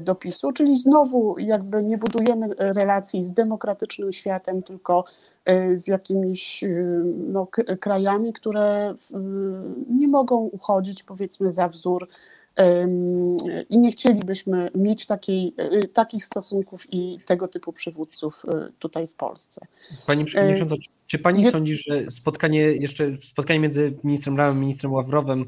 do 0.00 0.14
PiSu, 0.14 0.52
czyli 0.52 0.78
znowu 0.78 1.38
jakby 1.38 1.82
nie 1.82 1.98
budujemy 1.98 2.48
relacji 2.58 3.24
z 3.24 3.32
demokratycznym 3.32 4.12
światem, 4.12 4.62
tylko 4.62 5.04
z 5.76 5.88
jakimiś 5.88 6.64
no, 7.16 7.46
krajami, 7.80 8.32
które 8.32 8.94
nie 9.90 10.08
mogą 10.08 10.36
uchodzić 10.36 11.02
powiedzmy 11.02 11.52
za 11.52 11.68
wzór 11.68 12.08
I 13.70 13.78
nie 13.78 13.90
chcielibyśmy 13.92 14.70
mieć 14.74 15.06
takiej, 15.06 15.54
y, 15.84 15.88
takich 15.88 16.24
stosunków 16.24 16.86
i 16.92 17.18
tego 17.26 17.48
typu 17.48 17.72
przywódców 17.72 18.42
y, 18.68 18.72
tutaj 18.78 19.08
w 19.08 19.14
Polsce. 19.14 19.60
Pani 20.06 20.24
przewodnicząca, 20.24 20.74
czy- 21.06 21.18
pani 21.18 21.42
nie- 21.42 21.50
sądzi, 21.50 21.74
że 21.74 22.10
spotkanie 22.10 22.60
jeszcze 22.60 23.16
spotkanie 23.22 23.60
między 23.60 23.94
ministrem 24.04 24.36
Rałem 24.36 24.56
i 24.56 24.60
ministrem 24.60 24.92
Ławrowem 24.92 25.44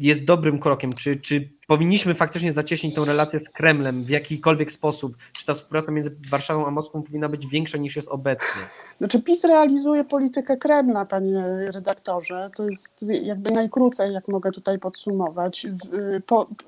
jest 0.00 0.24
dobrym 0.24 0.58
krokiem? 0.58 0.90
Czy, 0.92 1.16
czy 1.16 1.48
powinniśmy 1.66 2.14
faktycznie 2.14 2.52
zacieśnić 2.52 2.94
tą 2.94 3.04
relację 3.04 3.40
z 3.40 3.48
Kremlem 3.48 4.04
w 4.04 4.10
jakikolwiek 4.10 4.72
sposób? 4.72 5.16
Czy 5.32 5.46
ta 5.46 5.54
współpraca 5.54 5.92
między 5.92 6.16
Warszawą 6.30 6.66
a 6.66 6.70
Moskwą 6.70 7.02
powinna 7.02 7.28
być 7.28 7.46
większa 7.46 7.78
niż 7.78 7.96
jest 7.96 8.08
obecnie? 8.08 8.62
Znaczy 8.98 9.22
PiS 9.22 9.44
realizuje 9.44 10.04
politykę 10.04 10.56
Kremla, 10.56 11.04
panie 11.04 11.44
redaktorze. 11.66 12.50
To 12.56 12.68
jest 12.68 13.04
jakby 13.22 13.50
najkrócej, 13.50 14.12
jak 14.12 14.28
mogę 14.28 14.52
tutaj 14.52 14.78
podsumować. 14.78 15.66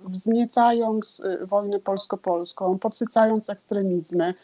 Wzniecając 0.04 1.20
y, 1.20 1.46
wojnę 1.46 1.80
polsko-polską, 1.80 2.78
podsycając 2.78 3.50
ekstremizmy, 3.50 4.34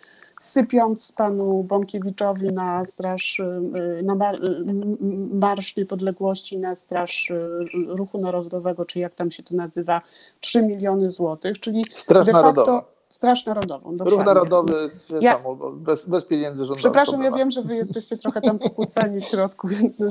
sypiąc 0.40 1.12
panu 1.12 1.62
Bąkiewiczowi 1.62 2.46
na 2.52 2.84
straż, 2.86 3.40
y, 3.40 4.02
na 4.02 4.14
mar, 4.14 4.34
y, 4.34 4.38
m- 4.68 4.96
m- 5.00 5.38
Marsz 5.38 5.76
Niepodległości, 5.76 6.58
na 6.58 6.74
straż 6.74 7.30
y, 7.30 7.58
Ruchu 7.86 8.18
Narodowego, 8.18 8.84
czy 8.84 8.98
jak 8.98 9.14
tam 9.14 9.30
się 9.30 9.42
to 9.42 9.56
nazywa, 9.56 10.00
3 10.40 10.62
miliony 10.62 11.10
złotych, 11.10 11.60
czyli 11.60 11.84
Straż 11.94 12.26
de 12.26 12.32
facto 12.32 12.46
Narodowa. 12.48 12.84
Straż 13.08 13.46
Narodową. 13.46 13.88
Ruch 13.90 13.98
dokładnie. 13.98 14.24
Narodowy, 14.24 14.72
wiesz, 15.10 15.22
Ja- 15.22 15.36
samo, 15.36 15.56
bez, 15.72 16.06
bez 16.06 16.24
pieniędzy 16.24 16.58
rządowych. 16.64 16.80
Przepraszam, 16.80 17.22
ja 17.22 17.32
wiem, 17.32 17.50
że 17.50 17.62
wy 17.62 17.76
jesteście 17.76 18.16
trochę 18.16 18.40
tam 18.40 18.58
pokłóceni 18.58 19.20
w 19.20 19.24
środku, 19.24 19.68
więc 19.68 19.98
no, 19.98 20.06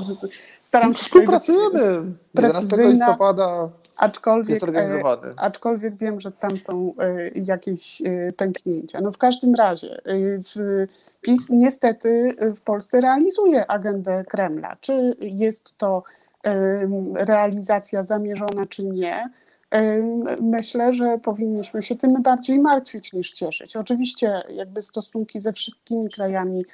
staram 0.62 0.94
się 0.94 1.00
Współpracujemy. 1.00 1.80
11 2.34 2.68
precyzyjna. 2.68 2.90
listopada 3.06 3.68
Aczkolwiek, 3.98 4.48
jest 4.48 4.62
e, 4.62 4.66
organizowany. 4.66 5.34
aczkolwiek 5.36 5.96
wiem, 5.96 6.20
że 6.20 6.32
tam 6.32 6.58
są 6.58 6.94
e, 6.98 7.28
jakieś 7.28 8.02
e, 8.02 8.32
pęknięcia. 8.32 9.00
No 9.00 9.12
w 9.12 9.18
każdym 9.18 9.54
razie 9.54 10.00
e, 10.06 10.86
PiS 11.20 11.50
niestety 11.50 12.36
w 12.56 12.60
Polsce 12.60 13.00
realizuje 13.00 13.70
agendę 13.70 14.24
Kremla. 14.24 14.76
Czy 14.80 15.16
jest 15.20 15.78
to 15.78 16.02
realizacja 17.14 18.02
zamierzona, 18.02 18.66
czy 18.66 18.84
nie? 18.84 19.30
Myślę, 20.40 20.94
że 20.94 21.18
powinniśmy 21.22 21.82
się 21.82 21.96
tym 21.96 22.22
bardziej 22.22 22.58
martwić 22.58 23.12
niż 23.12 23.32
cieszyć. 23.32 23.76
Oczywiście 23.76 24.42
jakby 24.50 24.82
stosunki 24.82 25.40
ze 25.40 25.52
wszystkimi 25.52 26.10
krajami 26.10 26.64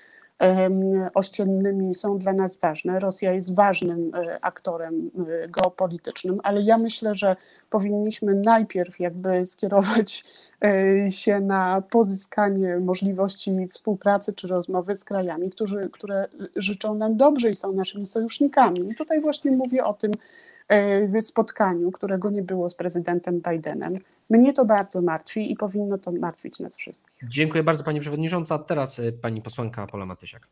ościennymi 1.14 1.94
są 1.94 2.18
dla 2.18 2.32
nas 2.32 2.56
ważne. 2.56 3.00
Rosja 3.00 3.32
jest 3.32 3.54
ważnym 3.54 4.12
e, 4.14 4.38
aktorem 4.44 5.10
e, 5.44 5.48
geopolitycznym, 5.48 6.40
ale 6.42 6.62
ja 6.62 6.78
myślę, 6.78 7.14
że 7.14 7.36
powinniśmy 7.70 8.34
najpierw 8.34 9.00
jakby 9.00 9.46
skierować 9.46 10.24
e, 10.64 11.10
się 11.10 11.40
na 11.40 11.82
pozyskanie 11.90 12.78
możliwości 12.80 13.68
współpracy 13.72 14.32
czy 14.32 14.48
rozmowy 14.48 14.94
z 14.94 15.04
krajami, 15.04 15.50
którzy, 15.50 15.90
które 15.92 16.28
życzą 16.56 16.94
nam 16.94 17.16
dobrze 17.16 17.50
i 17.50 17.54
są 17.54 17.72
naszymi 17.72 18.06
sojusznikami. 18.06 18.90
I 18.90 18.94
tutaj 18.94 19.20
właśnie 19.20 19.50
mówię 19.50 19.84
o 19.84 19.94
tym 19.94 20.12
spotkaniu, 21.20 21.90
którego 21.90 22.30
nie 22.30 22.42
było 22.42 22.68
z 22.68 22.74
prezydentem 22.74 23.40
Bidenem. 23.40 23.98
Mnie 24.30 24.52
to 24.52 24.64
bardzo 24.64 25.02
martwi 25.02 25.52
i 25.52 25.56
powinno 25.56 25.98
to 25.98 26.12
martwić 26.12 26.60
nas 26.60 26.76
wszystkich. 26.76 27.28
Dziękuję 27.28 27.62
bardzo 27.62 27.84
Pani 27.84 28.00
Przewodnicząca. 28.00 28.58
Teraz 28.58 28.98
y, 28.98 29.12
Pani 29.12 29.42
posłanka 29.42 29.86
Pola 29.86 30.06
Matysiak. 30.06 30.48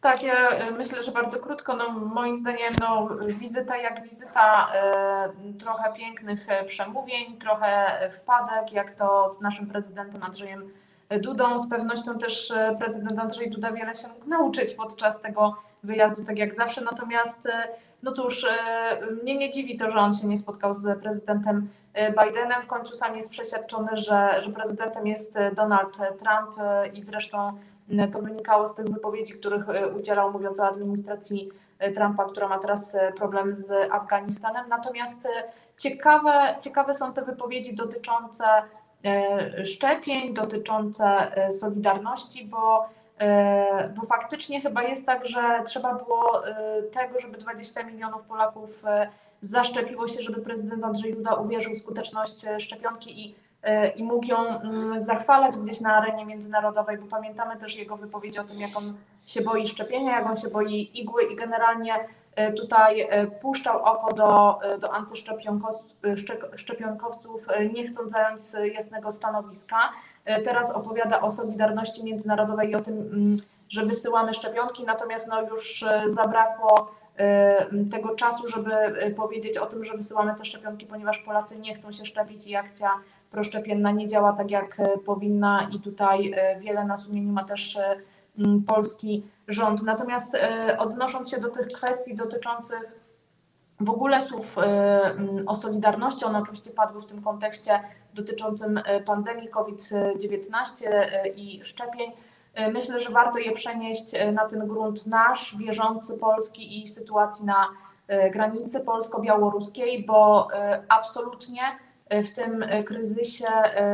Tak, 0.00 0.22
ja 0.22 0.68
y, 0.68 0.72
myślę, 0.72 1.02
że 1.02 1.12
bardzo 1.12 1.38
krótko. 1.38 1.76
No, 1.76 1.90
moim 1.90 2.36
zdaniem 2.36 2.72
no, 2.80 3.08
wizyta 3.40 3.76
jak 3.76 4.04
wizyta, 4.04 4.72
e, 4.74 5.32
trochę 5.58 5.92
pięknych 5.92 6.48
e, 6.48 6.64
przemówień, 6.64 7.38
trochę 7.38 8.00
wpadek, 8.10 8.72
jak 8.72 8.92
to 8.92 9.28
z 9.28 9.40
naszym 9.40 9.66
prezydentem 9.66 10.22
Andrzejem 10.22 10.70
Dudą. 11.18 11.58
Z 11.58 11.68
pewnością 11.68 12.18
też 12.18 12.50
e, 12.50 12.74
prezydent 12.78 13.18
Andrzej 13.18 13.50
Duda 13.50 13.72
wiele 13.72 13.94
się 13.94 14.08
mógł 14.08 14.28
nauczyć 14.28 14.74
podczas 14.74 15.20
tego 15.20 15.56
wyjazdu, 15.82 16.24
tak 16.24 16.38
jak 16.38 16.54
zawsze. 16.54 16.80
Natomiast 16.80 17.46
e, 17.46 17.68
no 18.02 18.12
cóż, 18.12 18.44
e, 18.44 19.06
mnie 19.22 19.36
nie 19.36 19.50
dziwi 19.50 19.76
to, 19.76 19.90
że 19.90 19.98
on 19.98 20.12
się 20.12 20.26
nie 20.26 20.36
spotkał 20.36 20.74
z 20.74 21.00
prezydentem 21.00 21.68
e, 21.94 22.10
Bidenem. 22.10 22.62
W 22.62 22.66
końcu 22.66 22.94
sam 22.94 23.16
jest 23.16 23.30
przeświadczony, 23.30 23.96
że, 23.96 24.42
że 24.42 24.50
prezydentem 24.50 25.06
jest 25.06 25.36
e, 25.36 25.50
Donald 25.54 25.96
Trump 25.96 26.56
i 26.94 27.02
zresztą 27.02 27.52
to 28.12 28.22
wynikało 28.22 28.66
z 28.66 28.74
tych 28.74 28.88
wypowiedzi, 28.88 29.32
których 29.32 29.64
udzielał, 29.96 30.32
mówiąc 30.32 30.60
o 30.60 30.66
administracji 30.66 31.48
Trumpa, 31.94 32.24
która 32.24 32.48
ma 32.48 32.58
teraz 32.58 32.96
problem 33.16 33.56
z 33.56 33.92
Afganistanem. 33.92 34.68
Natomiast 34.68 35.28
ciekawe, 35.78 36.56
ciekawe 36.60 36.94
są 36.94 37.12
te 37.12 37.22
wypowiedzi 37.24 37.74
dotyczące 37.74 38.44
szczepień, 39.64 40.34
dotyczące 40.34 41.32
solidarności, 41.50 42.44
bo 42.44 42.88
bo 43.96 44.02
faktycznie 44.06 44.60
chyba 44.60 44.82
jest 44.82 45.06
tak, 45.06 45.26
że 45.26 45.62
trzeba 45.66 45.94
było 45.94 46.46
e, 46.48 46.82
tego, 46.82 47.20
żeby 47.20 47.38
20 47.38 47.82
milionów 47.82 48.22
Polaków 48.22 48.84
e, 48.84 49.08
zaszczepiło 49.40 50.08
się, 50.08 50.22
żeby 50.22 50.40
prezydent 50.40 50.84
Andrzej 50.84 51.14
Duda 51.14 51.34
uwierzył 51.34 51.74
w 51.74 51.78
skuteczność 51.78 52.44
e, 52.44 52.60
szczepionki 52.60 53.26
i, 53.26 53.34
e, 53.62 53.88
i 53.88 54.04
mógł 54.04 54.26
ją 54.26 54.38
mm, 54.38 55.00
zachwalać 55.00 55.56
gdzieś 55.56 55.80
na 55.80 55.94
arenie 55.94 56.26
międzynarodowej, 56.26 56.98
bo 56.98 57.06
pamiętamy 57.06 57.56
też 57.56 57.76
jego 57.76 57.96
wypowiedzi 57.96 58.38
o 58.38 58.44
tym, 58.44 58.58
jak 58.60 58.76
on 58.76 58.94
się 59.26 59.42
boi 59.42 59.68
szczepienia, 59.68 60.12
jak 60.12 60.26
on 60.26 60.36
się 60.36 60.48
boi 60.48 60.90
igły 60.94 61.22
i 61.22 61.36
generalnie 61.36 61.94
e, 62.34 62.52
tutaj 62.52 63.00
e, 63.00 63.26
puszczał 63.26 63.82
oko 63.82 64.12
do, 64.12 64.58
e, 64.62 64.78
do 64.78 64.92
antyszczepionkowców, 64.92 65.96
e, 66.04 66.14
szczep- 66.14 66.56
szczepionkowców, 66.56 67.46
e, 67.48 67.66
nie 67.66 67.86
chcąc 67.86 68.12
zająć 68.12 68.40
e, 68.54 68.68
jasnego 68.68 69.12
stanowiska. 69.12 69.92
E, 70.30 70.42
Teraz 70.42 70.70
opowiada 70.70 71.20
o 71.20 71.30
solidarności 71.30 72.04
międzynarodowej 72.04 72.70
i 72.70 72.74
o 72.74 72.80
tym, 72.80 72.94
mm, 72.98 73.36
że 73.68 73.86
wysyłamy 73.86 74.34
szczepionki, 74.34 74.84
natomiast 74.84 75.28
no 75.28 75.42
już 75.42 75.82
e, 75.82 76.02
zabrakło 76.06 76.90
e, 77.16 77.66
tego 77.90 78.14
czasu, 78.14 78.48
żeby 78.48 78.70
powiedzieć 79.16 79.58
o 79.58 79.66
tym, 79.66 79.84
że 79.84 79.96
wysyłamy 79.96 80.34
te 80.34 80.44
szczepionki, 80.44 80.86
ponieważ 80.86 81.18
Polacy 81.18 81.58
nie 81.58 81.74
chcą 81.74 81.92
się 81.92 82.04
szczepić 82.04 82.46
i 82.46 82.56
akcja 82.56 82.90
proszczepienna 83.30 83.90
nie 83.90 84.06
działa 84.06 84.32
tak, 84.32 84.50
jak 84.50 84.76
powinna 85.04 85.68
i 85.72 85.80
tutaj 85.80 86.34
wiele 86.60 86.84
na 86.84 86.96
sumieniu 86.96 87.32
ma 87.32 87.44
też 87.44 87.78
polski 88.66 89.26
rząd. 89.48 89.82
Natomiast 89.82 90.36
odnosząc 90.78 91.30
się 91.30 91.40
do 91.40 91.48
tych 91.48 91.66
kwestii 91.66 92.16
dotyczących 92.16 93.00
w 93.80 93.90
ogóle 93.90 94.22
słów 94.22 94.56
o 95.46 95.54
solidarności, 95.54 96.24
one 96.24 96.38
oczywiście 96.38 96.70
padły 96.70 97.00
w 97.00 97.06
tym 97.06 97.22
kontekście 97.22 97.80
dotyczącym 98.14 98.80
e, 98.84 99.00
pandemii 99.00 99.48
COVID-19 99.48 100.86
e, 100.86 101.28
i 101.28 101.64
szczepień. 101.64 102.12
E, 102.54 102.70
Myślę, 102.72 103.00
że 103.00 103.10
warto 103.10 103.38
je 103.38 103.52
przenieść 103.52 104.14
na 104.32 104.48
ten 104.48 104.68
grunt 104.68 105.06
nasz, 105.06 105.56
bieżący 105.56 106.18
polski 106.18 106.82
i 106.82 106.86
sytuacji 106.86 107.46
na 107.46 107.68
granicy 108.32 108.80
polsko-białoruskiej, 108.80 110.04
bo 110.06 110.48
absolutnie 110.88 111.60
w 112.10 112.30
tym 112.34 112.64
kryzysie, 112.86 113.46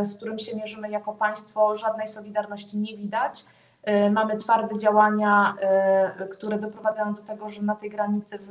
z 0.02 0.16
którym 0.16 0.38
się 0.38 0.57
mierzymy 0.57 0.90
jako 0.90 1.12
państwo, 1.12 1.74
żadnej 1.74 2.07
solidarności 2.07 2.79
nie 2.79 2.96
widać. 2.96 3.44
Mamy 4.11 4.37
twarde 4.37 4.79
działania, 4.79 5.57
które 6.33 6.59
doprowadzają 6.59 7.14
do 7.14 7.22
tego, 7.22 7.48
że 7.48 7.62
na 7.62 7.74
tej 7.74 7.90
granicy 7.90 8.38
w, 8.38 8.50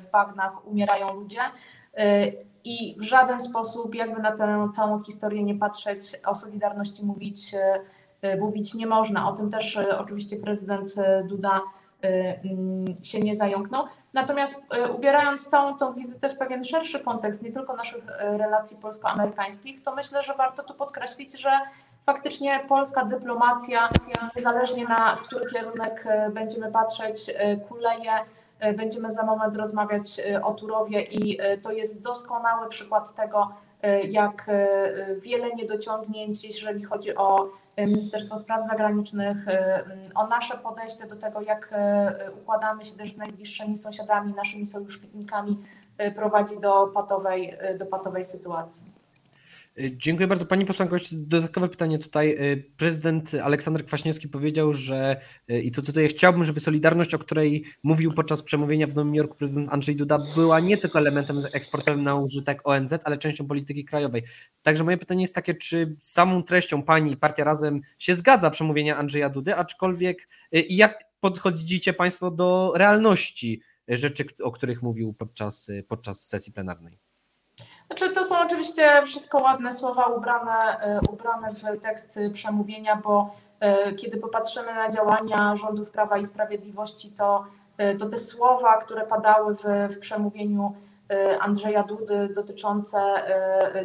w 0.00 0.10
bagnach 0.10 0.66
umierają 0.66 1.14
ludzie. 1.14 1.40
E, 1.96 2.26
I 2.64 2.96
w 2.98 3.02
żaden 3.02 3.40
sposób, 3.40 3.94
jakby 3.94 4.22
na 4.22 4.32
tę 4.32 4.68
całą 4.74 5.02
historię 5.02 5.42
nie 5.42 5.54
patrzeć, 5.54 6.00
o 6.26 6.34
solidarności 6.34 7.04
mówić, 7.04 7.54
e, 7.54 7.80
e, 8.22 8.36
mówić 8.36 8.74
nie 8.74 8.86
można. 8.86 9.28
O 9.28 9.32
tym 9.32 9.50
też 9.50 9.78
oczywiście 9.98 10.36
prezydent 10.36 10.94
Duda 11.24 11.60
mm, 12.02 12.96
się 13.02 13.20
nie 13.20 13.34
zająknął. 13.34 13.84
Natomiast 14.14 14.62
ubierając 14.96 15.48
całą 15.48 15.76
tą 15.76 15.94
wizytę 15.94 16.28
w 16.28 16.38
pewien 16.38 16.64
szerszy 16.64 17.00
kontekst, 17.00 17.42
nie 17.42 17.52
tylko 17.52 17.76
naszych 17.76 18.04
relacji 18.18 18.76
polsko-amerykańskich, 18.82 19.82
to 19.82 19.94
myślę, 19.94 20.22
że 20.22 20.34
warto 20.34 20.62
tu 20.62 20.74
podkreślić, 20.74 21.40
że 21.40 21.50
faktycznie 22.06 22.60
polska 22.68 23.04
dyplomacja, 23.04 23.88
niezależnie 24.36 24.84
na 24.84 25.16
który 25.16 25.50
kierunek 25.50 26.04
będziemy 26.32 26.72
patrzeć, 26.72 27.30
kuleje. 27.68 28.12
E, 28.64 28.72
Będziemy 28.72 29.10
za 29.10 29.22
moment 29.22 29.54
rozmawiać 29.54 30.20
e, 30.20 30.42
o 30.42 30.54
Turowie 30.54 31.02
i 31.02 31.40
e, 31.40 31.58
to 31.58 31.72
jest 31.72 32.00
doskonały 32.02 32.68
przykład 32.68 33.14
tego, 33.14 33.48
jak 34.10 34.50
wiele 35.18 35.54
niedociągnięć, 35.54 36.44
jeżeli 36.44 36.84
chodzi 36.84 37.14
o 37.14 37.48
Ministerstwo 37.78 38.38
Spraw 38.38 38.66
Zagranicznych, 38.66 39.36
o 40.14 40.26
nasze 40.26 40.58
podejście 40.58 41.06
do 41.06 41.16
tego, 41.16 41.40
jak 41.40 41.74
układamy 42.42 42.84
się 42.84 42.96
też 42.96 43.12
z 43.12 43.16
najbliższymi 43.16 43.76
sąsiadami, 43.76 44.34
naszymi 44.34 44.66
sojusznikami, 44.66 45.58
prowadzi 46.16 46.60
do 46.60 46.86
patowej, 46.86 47.56
do 47.78 47.86
patowej 47.86 48.24
sytuacji. 48.24 48.93
Dziękuję 49.76 50.26
bardzo. 50.26 50.46
Pani 50.46 50.64
posłanko, 50.64 50.94
jeszcze 50.94 51.16
dodatkowe 51.16 51.68
pytanie 51.68 51.98
tutaj. 51.98 52.30
Y, 52.30 52.72
Prezydent 52.76 53.34
Aleksander 53.34 53.86
Kwaśniewski 53.86 54.28
powiedział, 54.28 54.74
że, 54.74 55.20
y, 55.50 55.60
i 55.60 55.70
to 55.70 55.82
cytuję, 55.82 56.08
chciałbym, 56.08 56.44
żeby 56.44 56.60
Solidarność, 56.60 57.14
o 57.14 57.18
której 57.18 57.64
mówił 57.82 58.12
podczas 58.12 58.42
przemówienia 58.42 58.86
w 58.86 58.94
Nowym 58.94 59.14
Jorku 59.14 59.36
prezydent 59.36 59.68
Andrzej 59.72 59.96
Duda, 59.96 60.18
była 60.34 60.60
nie 60.60 60.76
tylko 60.76 60.98
elementem 60.98 61.42
eksportowym 61.52 62.02
na 62.02 62.14
użytek 62.14 62.60
ONZ, 62.64 62.92
ale 63.04 63.18
częścią 63.18 63.46
polityki 63.46 63.84
krajowej. 63.84 64.22
Także 64.62 64.84
moje 64.84 64.96
pytanie 64.96 65.22
jest 65.22 65.34
takie, 65.34 65.54
czy 65.54 65.94
z 65.98 66.12
samą 66.12 66.42
treścią 66.42 66.82
Pani 66.82 67.16
Partia 67.16 67.44
Razem 67.44 67.80
się 67.98 68.14
zgadza 68.14 68.50
przemówienia 68.50 68.96
Andrzeja 68.96 69.28
Dudy, 69.28 69.56
aczkolwiek 69.56 70.28
y, 70.56 70.64
jak 70.68 71.04
podchodzicie 71.20 71.92
Państwo 71.92 72.30
do 72.30 72.72
realności 72.76 73.60
rzeczy, 73.88 74.24
o 74.42 74.52
których 74.52 74.82
mówił 74.82 75.12
podczas, 75.12 75.70
podczas 75.88 76.26
sesji 76.26 76.52
plenarnej? 76.52 77.03
Znaczy, 77.86 78.14
to 78.14 78.24
są 78.24 78.38
oczywiście 78.38 79.02
wszystko 79.06 79.38
ładne 79.38 79.72
słowa 79.72 80.04
ubrane, 80.06 80.80
e, 80.80 81.00
ubrane 81.12 81.52
w 81.52 81.80
tekst 81.80 82.18
przemówienia, 82.32 82.96
bo 82.96 83.34
e, 83.60 83.92
kiedy 83.92 84.16
popatrzymy 84.16 84.74
na 84.74 84.90
działania 84.90 85.56
rządów 85.56 85.90
Prawa 85.90 86.18
i 86.18 86.24
Sprawiedliwości, 86.24 87.10
to, 87.10 87.44
e, 87.78 87.96
to 87.96 88.08
te 88.08 88.18
słowa, 88.18 88.76
które 88.76 89.06
padały 89.06 89.54
w, 89.54 89.64
w 89.90 89.98
przemówieniu 89.98 90.74
Andrzeja 91.40 91.82
Dudy 91.82 92.28
dotyczące 92.34 92.98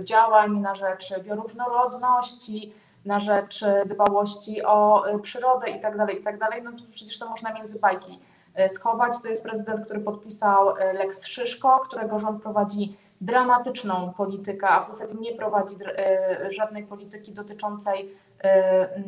działań 0.04 0.60
na 0.60 0.76
rzecz 0.76 1.20
bioróżnorodności, 1.20 2.74
na 3.06 3.20
rzecz 3.20 3.66
dbałości 3.86 4.64
o 4.64 5.04
przyrodę 5.22 5.70
itd., 5.70 6.08
itd., 6.14 6.48
no 6.64 6.72
to 6.72 6.84
przecież 6.92 7.20
to 7.20 7.30
można 7.30 7.54
między 7.54 7.80
bajki 7.80 8.20
schować. 8.68 9.14
To 9.24 9.28
jest 9.28 9.44
prezydent, 9.44 9.86
który 9.86 10.00
podpisał 10.00 10.76
Lex 10.94 11.26
Szyszko, 11.26 11.80
którego 11.80 12.20
rząd 12.20 12.44
prowadzi 12.44 12.98
dramatyczną 13.22 14.14
politykę, 14.18 14.70
a 14.70 14.84
w 14.84 14.88
zasadzie 14.88 15.16
nie 15.20 15.36
prowadzi 15.36 15.76
e, 15.86 16.52
żadnej 16.52 16.86
polityki 16.86 17.34
dotyczącej 17.34 18.16
e, 18.44 19.04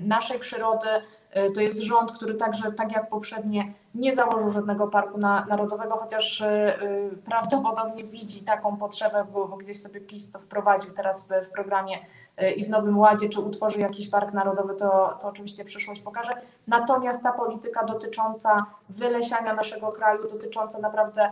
naszej 0.00 0.38
przyrody. 0.38 0.88
E, 1.30 1.50
To 1.50 1.60
jest 1.60 1.78
rząd, 1.80 2.12
który 2.12 2.34
także, 2.34 2.72
tak 2.72 2.92
jak 2.92 3.08
poprzednie, 3.08 3.72
nie 3.94 4.14
założył 4.14 4.50
żadnego 4.50 4.88
parku 4.88 5.18
na, 5.18 5.46
narodowego, 5.48 5.96
chociaż 5.96 6.42
e, 6.42 6.46
e, 6.46 6.78
prawdopodobnie 7.24 8.04
widzi 8.04 8.44
taką 8.44 8.76
potrzebę, 8.76 9.26
bo, 9.32 9.48
bo 9.48 9.56
gdzieś 9.56 9.82
sobie 9.82 10.00
PiS 10.00 10.30
to 10.30 10.38
wprowadził 10.38 10.92
teraz 10.92 11.22
w, 11.22 11.28
w 11.46 11.50
programie 11.50 11.98
e, 12.36 12.52
i 12.52 12.64
w 12.64 12.68
Nowym 12.68 12.98
Ładzie, 12.98 13.28
czy 13.28 13.40
utworzy 13.40 13.80
jakiś 13.80 14.08
park 14.08 14.32
narodowy, 14.32 14.74
to, 14.74 15.18
to 15.20 15.28
oczywiście 15.28 15.64
przyszłość 15.64 16.00
pokaże. 16.00 16.32
Natomiast 16.66 17.22
ta 17.22 17.32
polityka 17.32 17.84
dotycząca 17.84 18.66
wylesiania 18.88 19.54
naszego 19.54 19.92
kraju, 19.92 20.22
dotycząca 20.28 20.78
naprawdę 20.78 21.30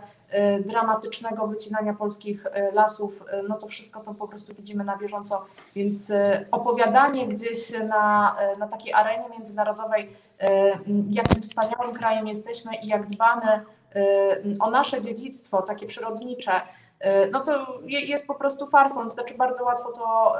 dramatycznego 0.65 1.47
wycinania 1.47 1.93
polskich 1.93 2.47
lasów, 2.73 3.23
no 3.47 3.57
to 3.57 3.67
wszystko 3.67 3.99
to 3.99 4.13
po 4.13 4.27
prostu 4.27 4.53
widzimy 4.53 4.83
na 4.83 4.97
bieżąco, 4.97 5.41
więc 5.75 6.11
opowiadanie 6.51 7.27
gdzieś 7.27 7.71
na, 7.87 8.35
na 8.59 8.67
takiej 8.67 8.93
arenie 8.93 9.29
międzynarodowej 9.29 10.15
jakim 11.09 11.41
wspaniałym 11.41 11.93
krajem 11.93 12.27
jesteśmy 12.27 12.71
i 12.75 12.87
jak 12.87 13.05
dbamy 13.05 13.65
o 14.59 14.69
nasze 14.71 15.01
dziedzictwo, 15.01 15.61
takie 15.61 15.85
przyrodnicze, 15.85 16.51
no 17.31 17.43
to 17.43 17.79
jest 17.85 18.27
po 18.27 18.35
prostu 18.35 18.67
farsą. 18.67 19.09
Znaczy 19.09 19.33
bardzo 19.37 19.63
łatwo 19.63 19.91
to 19.91 20.35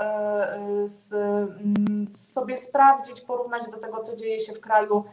z, 0.85 1.13
sobie 2.11 2.57
sprawdzić, 2.57 3.21
porównać 3.21 3.63
do 3.71 3.77
tego, 3.77 4.01
co 4.01 4.15
dzieje 4.15 4.39
się 4.39 4.53
w 4.53 4.61
kraju 4.61 5.03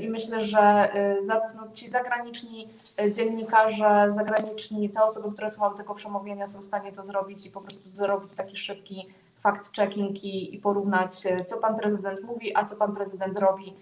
i 0.00 0.08
myślę, 0.08 0.40
że 0.40 0.88
zarówno 1.18 1.72
ci 1.72 1.88
zagraniczni 1.88 2.68
dziennikarze, 3.16 4.06
zagraniczni, 4.08 4.90
te 4.90 5.04
osoby, 5.04 5.32
które 5.32 5.50
słuchały 5.50 5.76
tego 5.76 5.94
przemówienia 5.94 6.46
są 6.46 6.60
w 6.60 6.64
stanie 6.64 6.92
to 6.92 7.04
zrobić 7.04 7.46
i 7.46 7.50
po 7.50 7.60
prostu 7.60 7.88
zrobić 7.88 8.34
taki 8.34 8.56
szybki 8.56 9.08
fact-checking 9.44 10.24
i, 10.24 10.54
i 10.54 10.58
porównać, 10.58 11.22
co 11.46 11.58
pan 11.58 11.78
prezydent 11.78 12.22
mówi, 12.22 12.56
a 12.56 12.64
co 12.64 12.76
pan 12.76 12.94
prezydent 12.94 13.38
robi, 13.38 13.74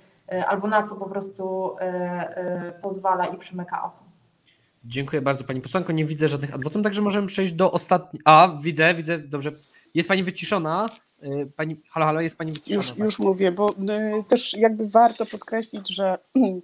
albo 0.46 0.68
na 0.68 0.82
co 0.82 0.96
po 0.96 1.06
prostu 1.06 1.76
pozwala 2.82 3.26
i 3.26 3.38
przymyka 3.38 3.82
oko. 3.84 4.06
Dziękuję 4.88 5.22
bardzo 5.22 5.44
Pani 5.44 5.60
posłanko. 5.60 5.92
Nie 5.92 6.04
widzę 6.04 6.28
żadnych 6.28 6.54
adwocem, 6.54 6.82
także 6.82 7.02
możemy 7.02 7.26
przejść 7.26 7.52
do 7.52 7.72
ostatniej. 7.72 8.22
A, 8.24 8.56
widzę, 8.60 8.94
widzę, 8.94 9.18
dobrze. 9.18 9.50
Jest 9.94 10.08
Pani 10.08 10.24
wyciszona. 10.24 10.88
Pani, 11.56 11.76
halo, 11.90 12.06
halo, 12.06 12.20
jest 12.20 12.38
Pani 12.38 12.52
wyciszona. 12.52 12.76
Już, 12.76 12.88
tak. 12.88 12.98
już 12.98 13.18
mówię, 13.18 13.52
bo 13.52 13.70
y, 13.70 14.24
też 14.28 14.54
jakby 14.54 14.88
warto 14.88 15.26
podkreślić, 15.26 15.94
że 15.94 16.18
y, 16.36 16.40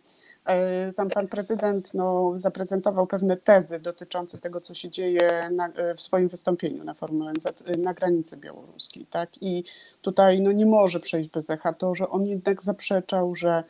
tam 0.97 1.11
pan 1.11 1.29
prezydent 1.29 1.95
no, 1.95 2.33
zaprezentował 2.37 3.07
pewne 3.07 3.37
tezy 3.37 3.81
dotyczące 3.81 4.39
tego, 4.39 4.61
co 4.61 4.75
się 4.75 4.91
dzieje 4.91 5.51
na, 5.51 5.69
w 5.97 6.03
swoim 6.03 6.29
wystąpieniu 6.29 6.85
na 6.85 6.95
forum 6.95 7.23
ONZ 7.23 7.47
y, 7.47 7.79
na 7.79 7.95
granicy 7.95 8.37
białoruskiej. 8.37 9.07
Tak? 9.07 9.31
I 9.41 9.65
tutaj 10.01 10.41
no, 10.41 10.53
nie 10.53 10.67
może 10.67 11.01
przejść 11.01 11.31
bez 11.31 11.51
echa 11.51 11.73
to, 11.73 11.95
że 11.95 12.09
on 12.09 12.27
jednak 12.27 12.63
zaprzeczał, 12.63 13.35
że 13.35 13.65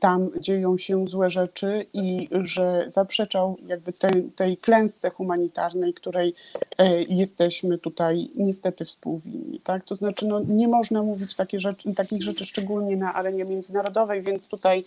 tam 0.00 0.30
dzieją 0.40 0.78
się 0.78 1.08
złe 1.08 1.30
rzeczy 1.30 1.86
i 1.92 2.28
że 2.42 2.84
zaprzeczał 2.88 3.56
jakby 3.66 3.92
tej, 3.92 4.24
tej 4.36 4.56
klęsce 4.56 5.10
humanitarnej, 5.10 5.94
której 5.94 6.34
e, 6.78 7.02
jesteśmy 7.02 7.78
tutaj 7.78 8.30
niestety 8.36 8.84
współwinni. 8.84 9.60
Tak? 9.60 9.84
To 9.84 9.96
znaczy 9.96 10.26
no, 10.26 10.40
nie 10.40 10.68
można 10.68 11.02
mówić 11.02 11.34
takie 11.34 11.60
rzeczy, 11.60 11.94
takich 11.94 12.22
rzeczy 12.22 12.46
szczególnie 12.46 12.96
na 12.96 13.14
arenie 13.14 13.44
międzynarodowej, 13.44 14.22
więc 14.22 14.48
tutaj 14.48 14.84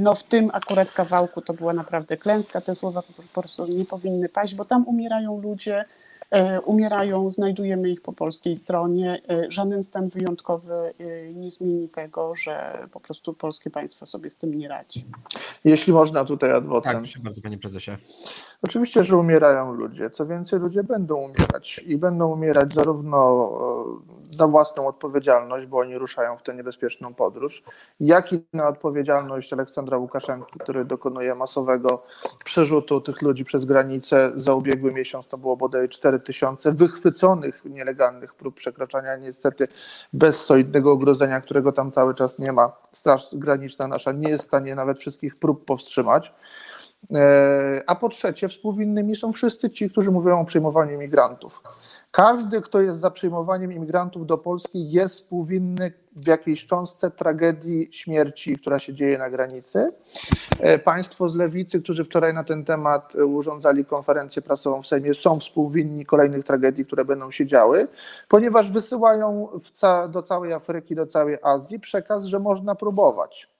no 0.00 0.14
w 0.14 0.22
tym 0.22 0.50
akurat 0.52 0.92
kawałku 0.92 1.40
to 1.40 1.54
była 1.54 1.72
naprawdę 1.72 2.16
klęska, 2.16 2.60
te 2.60 2.74
słowa 2.74 3.02
po 3.02 3.40
prostu 3.40 3.72
nie 3.72 3.84
powinny 3.84 4.28
paść, 4.28 4.54
bo 4.54 4.64
tam 4.64 4.88
umierają 4.88 5.40
ludzie, 5.40 5.84
E, 6.30 6.60
umierają, 6.60 7.30
znajdujemy 7.30 7.90
ich 7.90 8.02
po 8.02 8.12
polskiej 8.12 8.56
stronie. 8.56 9.20
E, 9.30 9.50
żaden 9.50 9.84
stan 9.84 10.08
wyjątkowy 10.08 10.74
e, 10.74 11.32
nie 11.34 11.50
zmieni 11.50 11.88
tego, 11.88 12.34
że 12.36 12.86
po 12.92 13.00
prostu 13.00 13.34
polskie 13.34 13.70
państwo 13.70 14.06
sobie 14.06 14.30
z 14.30 14.36
tym 14.36 14.54
nie 14.54 14.68
radzi. 14.68 15.04
Jeśli 15.64 15.92
można 15.92 16.24
tutaj 16.24 16.50
adwocem. 16.50 16.92
Tak, 16.92 17.02
proszę 17.02 17.18
bardzo, 17.18 17.42
panie 17.42 17.58
prezesie. 17.58 17.90
Oczywiście, 18.62 19.04
że 19.04 19.16
umierają 19.16 19.72
ludzie. 19.72 20.10
Co 20.10 20.26
więcej, 20.26 20.60
ludzie 20.60 20.84
będą 20.84 21.14
umierać 21.16 21.80
i 21.86 21.96
będą 21.96 22.32
umierać 22.32 22.74
zarówno 22.74 23.50
na 24.38 24.46
własną 24.46 24.86
odpowiedzialność, 24.86 25.66
bo 25.66 25.78
oni 25.78 25.98
ruszają 25.98 26.36
w 26.36 26.42
tę 26.42 26.54
niebezpieczną 26.54 27.14
podróż, 27.14 27.62
jak 28.00 28.32
i 28.32 28.46
na 28.52 28.68
odpowiedzialność 28.68 29.52
Aleksandra 29.52 29.98
Łukaszenki, 29.98 30.58
który 30.58 30.84
dokonuje 30.84 31.34
masowego 31.34 32.02
przerzutu 32.44 33.00
tych 33.00 33.22
ludzi 33.22 33.44
przez 33.44 33.64
granicę. 33.64 34.32
Za 34.34 34.54
ubiegły 34.54 34.92
miesiąc 34.92 35.26
to 35.26 35.38
było 35.38 35.56
bodaj 35.56 35.88
4 35.88 36.20
tysiące 36.20 36.72
wychwyconych 36.72 37.64
nielegalnych 37.64 38.34
prób 38.34 38.54
przekraczania, 38.54 39.16
niestety 39.16 39.64
bez 40.12 40.44
solidnego 40.44 40.92
ogrodzenia, 40.92 41.40
którego 41.40 41.72
tam 41.72 41.92
cały 41.92 42.14
czas 42.14 42.38
nie 42.38 42.52
ma. 42.52 42.72
Straż 42.92 43.28
Graniczna 43.32 43.88
nasza 43.88 44.12
nie 44.12 44.28
jest 44.28 44.44
w 44.44 44.46
stanie 44.46 44.74
nawet 44.74 44.98
wszystkich 44.98 45.38
prób 45.38 45.64
powstrzymać. 45.64 46.32
E, 47.14 47.82
a 47.86 47.94
po 47.94 48.08
trzecie, 48.08 48.48
współwinnymi 48.48 49.16
są 49.16 49.32
wszyscy 49.32 49.70
ci, 49.70 49.90
którzy 49.90 50.10
mówią 50.10 50.40
o 50.40 50.44
przyjmowaniu 50.44 50.94
imigrantów. 50.94 51.62
Każdy, 52.10 52.60
kto 52.60 52.80
jest 52.80 53.00
za 53.00 53.10
przyjmowaniem 53.10 53.72
imigrantów 53.72 54.26
do 54.26 54.38
Polski, 54.38 54.90
jest 54.90 55.14
współwinny 55.14 55.92
w 56.16 56.28
jakiejś 56.28 56.66
cząstce 56.66 57.10
tragedii 57.10 57.88
śmierci, 57.92 58.56
która 58.56 58.78
się 58.78 58.94
dzieje 58.94 59.18
na 59.18 59.30
granicy. 59.30 59.92
E, 60.60 60.78
państwo 60.78 61.28
z 61.28 61.34
lewicy, 61.34 61.82
którzy 61.82 62.04
wczoraj 62.04 62.34
na 62.34 62.44
ten 62.44 62.64
temat 62.64 63.14
urządzali 63.14 63.84
konferencję 63.84 64.42
prasową 64.42 64.82
w 64.82 64.86
Sejmie, 64.86 65.14
są 65.14 65.40
współwinni 65.40 66.06
kolejnych 66.06 66.44
tragedii, 66.44 66.86
które 66.86 67.04
będą 67.04 67.30
się 67.30 67.46
działy, 67.46 67.88
ponieważ 68.28 68.70
wysyłają 68.70 69.48
ca 69.72 70.08
do 70.08 70.22
całej 70.22 70.52
Afryki, 70.52 70.94
do 70.94 71.06
całej 71.06 71.38
Azji 71.42 71.80
przekaz, 71.80 72.24
że 72.24 72.38
można 72.38 72.74
próbować. 72.74 73.59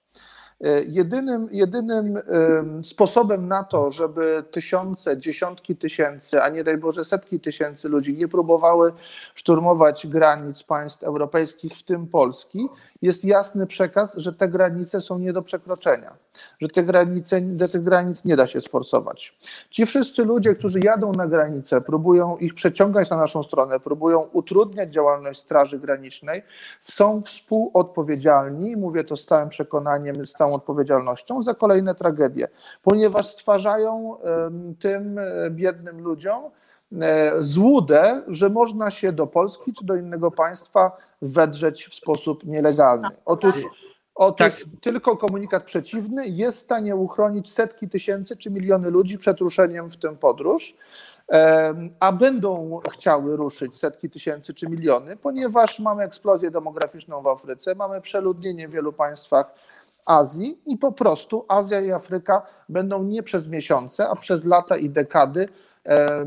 E, 0.64 0.82
jedynym, 0.82 1.48
jedynym 1.52 2.18
sposobem 2.84 3.48
na 3.48 3.64
to, 3.64 3.90
żeby 3.90 4.44
tysiące, 4.50 5.18
dziesiątki 5.18 5.76
tysięcy, 5.76 6.42
a 6.42 6.48
nie 6.48 6.64
daj 6.64 6.78
Boże 6.78 7.04
setki 7.04 7.40
tysięcy 7.40 7.88
ludzi 7.88 8.14
nie 8.14 8.28
próbowały 8.28 8.92
szturmować 9.34 10.06
granic 10.06 10.62
państw 10.62 11.02
europejskich, 11.02 11.72
w 11.78 11.82
tym 11.82 12.06
Polski, 12.06 12.68
jest 13.02 13.24
jasny 13.24 13.66
przekaz, 13.66 14.14
że 14.16 14.32
te 14.32 14.48
granice 14.48 15.00
są 15.00 15.18
nie 15.18 15.32
do 15.32 15.42
przekroczenia, 15.42 16.16
że 16.60 16.68
te 16.68 16.82
granice, 16.82 17.40
do 17.40 17.68
tych 17.68 17.82
granic 17.82 18.24
nie 18.24 18.36
da 18.36 18.46
się 18.46 18.60
sforsować. 18.60 19.36
Ci 19.70 19.86
wszyscy 19.86 20.24
ludzie, 20.24 20.54
którzy 20.54 20.80
jadą 20.80 21.12
na 21.12 21.26
granicę, 21.26 21.80
próbują 21.80 22.36
ich 22.36 22.54
przeciągać 22.54 23.10
na 23.10 23.16
naszą 23.16 23.42
stronę, 23.42 23.80
próbują 23.80 24.20
utrudniać 24.20 24.90
działalność 24.90 25.40
Straży 25.40 25.78
Granicznej, 25.78 26.42
są 26.80 27.22
współodpowiedzialni, 27.22 28.76
mówię 28.76 29.04
to 29.04 29.16
z 29.16 29.26
całym 29.26 29.48
przekonaniem, 29.48 30.26
z 30.26 30.32
całą 30.32 30.49
odpowiedzialnością, 30.52 31.42
za 31.42 31.54
kolejne 31.54 31.94
tragedie, 31.94 32.48
ponieważ 32.82 33.26
stwarzają 33.26 34.16
tym 34.80 35.18
e, 35.18 35.50
biednym 35.50 36.00
ludziom 36.00 36.42
e, 37.00 37.32
złudę, 37.40 38.22
że 38.28 38.50
można 38.50 38.90
się 38.90 39.12
do 39.12 39.26
Polski 39.26 39.72
czy 39.72 39.84
do 39.84 39.96
innego 39.96 40.30
państwa 40.30 40.96
wedrzeć 41.22 41.86
w 41.86 41.94
sposób 41.94 42.44
nielegalny. 42.44 43.08
Otóż, 43.24 43.54
otóż 44.14 44.46
tak. 44.46 44.54
tylko 44.80 45.16
komunikat 45.16 45.64
przeciwny 45.64 46.28
jest 46.28 46.58
w 46.58 46.62
stanie 46.62 46.96
uchronić 46.96 47.52
setki 47.52 47.88
tysięcy 47.88 48.36
czy 48.36 48.50
miliony 48.50 48.90
ludzi 48.90 49.18
przed 49.18 49.38
ruszeniem 49.38 49.90
w 49.90 49.96
tę 49.96 50.16
podróż 50.16 50.74
a 52.00 52.12
będą 52.12 52.80
chciały 52.92 53.36
ruszyć 53.36 53.76
setki 53.76 54.10
tysięcy 54.10 54.54
czy 54.54 54.66
miliony, 54.66 55.16
ponieważ 55.16 55.78
mamy 55.78 56.02
eksplozję 56.02 56.50
demograficzną 56.50 57.22
w 57.22 57.26
Afryce, 57.26 57.74
mamy 57.74 58.00
przeludnienie 58.00 58.68
w 58.68 58.70
wielu 58.70 58.92
państwach 58.92 59.54
Azji 60.06 60.58
i 60.66 60.76
po 60.76 60.92
prostu 60.92 61.44
Azja 61.48 61.80
i 61.80 61.92
Afryka 61.92 62.36
będą 62.68 63.02
nie 63.02 63.22
przez 63.22 63.46
miesiące, 63.46 64.08
a 64.08 64.16
przez 64.16 64.44
lata 64.44 64.76
i 64.76 64.90
dekady 64.90 65.48
e, 65.86 65.90
e, 65.90 66.26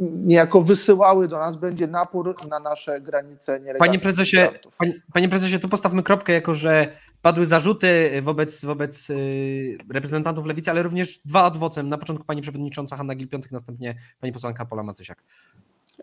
niejako 0.00 0.62
wysyłały 0.62 1.28
do 1.28 1.36
nas, 1.36 1.56
będzie 1.56 1.86
napór 1.86 2.34
na 2.48 2.60
nasze 2.60 3.00
granice 3.00 3.52
nielegalnych 3.52 3.78
panie 3.88 3.98
prezesie, 3.98 4.36
panie, 4.78 4.94
panie, 5.12 5.28
prezesie, 5.28 5.58
tu 5.58 5.68
postawmy 5.68 6.02
kropkę, 6.02 6.32
jako 6.32 6.54
że 6.54 6.88
padły 7.22 7.46
zarzuty 7.46 8.10
wobec, 8.22 8.64
wobec 8.64 9.10
y, 9.10 9.78
reprezentantów 9.92 10.46
lewicy, 10.46 10.70
ale 10.70 10.82
również 10.82 11.18
dwa 11.18 11.44
adwocem. 11.44 11.88
Na 11.88 11.98
początku 11.98 12.24
pani 12.24 12.42
przewodnicząca 12.42 12.96
Hanna 12.96 13.14
Gil-Piątek, 13.14 13.52
następnie 13.52 13.94
pani 14.20 14.32
posłanka 14.32 14.64
Pola 14.64 14.82
Matysiak. 14.82 15.22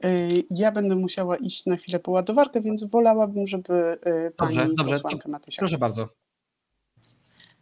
Y, 0.06 0.44
ja 0.50 0.72
będę 0.72 0.96
musiała 0.96 1.38
iść 1.38 1.66
na 1.66 1.78
chwilę 1.78 2.00
po 2.00 2.12
ładowarkę, 2.12 2.62
więc 2.62 2.84
wolałabym, 2.84 3.48
żeby 3.48 3.98
pani 4.38 4.56
dobrze, 4.56 4.74
dobrze, 4.76 4.96
posłanka 4.96 5.30
Matysiak. 5.30 5.60
Proszę 5.60 5.78
bardzo. 5.78 6.23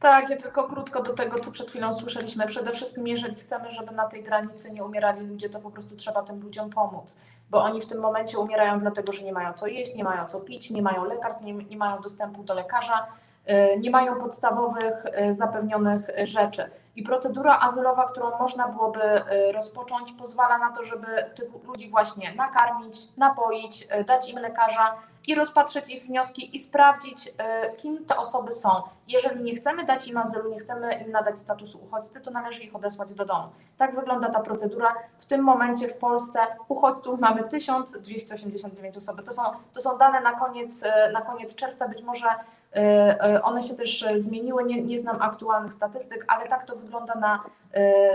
Tak, 0.02 0.30
ja 0.30 0.38
tylko 0.38 0.64
krótko 0.64 1.04
do 1.04 1.14
tego, 1.14 1.40
co 1.40 1.52
przed 1.52 1.70
chwilą 1.70 1.94
słyszeliśmy. 1.94 2.48
Przede 2.48 2.72
wszystkim, 2.72 3.08
jeżeli 3.08 3.36
chcemy, 3.36 3.72
żeby 3.72 3.92
na 3.92 4.08
tej 4.08 4.24
granicy 4.24 4.72
nie 4.72 4.84
umierali 4.84 5.28
ludzie, 5.28 5.50
to 5.50 5.60
po 5.60 5.72
prostu 5.72 5.96
trzeba 5.96 6.22
tym 6.22 6.42
ludziom 6.42 6.70
pomóc, 6.70 7.18
bo 7.50 7.64
oni 7.64 7.82
w 7.82 7.86
tym 7.86 8.00
momencie 8.00 8.40
umierają 8.40 8.80
dlatego, 8.80 9.14
że 9.14 9.24
nie 9.24 9.34
mają 9.34 9.54
co 9.54 9.68
jeść, 9.68 9.96
nie 9.96 10.04
mają 10.04 10.28
co 10.28 10.40
pić, 10.40 10.72
nie 10.72 10.82
mają 10.82 11.06
lekarstw, 11.06 11.44
nie, 11.44 11.54
nie 11.54 11.78
mają 11.78 12.02
dostępu 12.02 12.44
do 12.44 12.54
lekarza, 12.54 13.08
y, 13.50 13.80
nie 13.80 13.92
mają 13.92 14.18
podstawowych 14.18 15.06
y, 15.06 15.34
zapewnionych 15.34 16.10
rzeczy. 16.24 16.70
I 16.96 17.04
procedura 17.04 17.60
azylowa, 17.60 18.06
którą 18.06 18.38
można 18.40 18.68
byłoby 18.68 19.02
y, 19.02 19.52
rozpocząć, 19.52 20.12
pozwala 20.12 20.58
na 20.58 20.72
to, 20.72 20.84
żeby 20.84 21.08
tych 21.36 21.64
ludzi 21.64 21.90
właśnie 21.90 22.36
nakarmić, 22.36 22.98
napoić, 23.18 23.88
dać 24.06 24.30
im 24.30 24.40
lekarza, 24.40 24.96
i 25.28 25.36
rozpatrzeć 25.36 25.90
ich 25.90 26.06
wnioski 26.06 26.56
i 26.56 26.60
sprawdzić, 26.60 27.34
e, 27.38 27.72
kim 27.72 28.06
te 28.06 28.18
osoby 28.18 28.54
są. 28.54 28.70
Jeżeli 29.08 29.44
nie 29.44 29.56
chcemy 29.56 29.86
dać 29.86 30.08
im 30.08 30.18
azylu, 30.18 30.50
nie 30.50 30.60
chcemy 30.60 30.94
im 30.94 31.12
nadać 31.12 31.40
statusu 31.40 31.80
uchodźcy, 31.84 32.22
to 32.22 32.32
należy 32.32 32.64
ich 32.64 32.76
odesłać 32.76 33.14
do 33.14 33.26
domu. 33.26 33.50
Tak 33.78 33.96
wygląda 33.96 34.30
ta 34.30 34.40
procedura. 34.40 34.96
W 35.20 35.26
tym 35.26 35.44
momencie 35.44 35.88
w 35.88 35.98
Polsce 35.98 36.40
uchodźców 36.68 37.20
mamy 37.20 37.44
1289 37.44 38.98
osoby. 38.98 39.24
To 39.24 39.34
są, 39.34 39.42
to 39.74 39.82
są 39.82 39.98
dane 39.98 40.22
na 40.22 40.34
koniec, 40.34 40.84
e, 40.84 41.12
na 41.12 41.22
koniec 41.22 41.56
czerwca. 41.56 41.88
Być 41.88 42.04
może 42.04 42.28
e, 42.76 43.42
one 43.44 43.64
się 43.64 43.76
też 43.76 44.06
zmieniły, 44.18 44.64
nie, 44.64 44.82
nie 44.82 45.00
znam 45.00 45.22
aktualnych 45.22 45.74
statystyk, 45.74 46.26
ale 46.28 46.48
tak 46.48 46.66
to 46.66 46.76
wygląda 46.76 47.16
na 47.16 47.44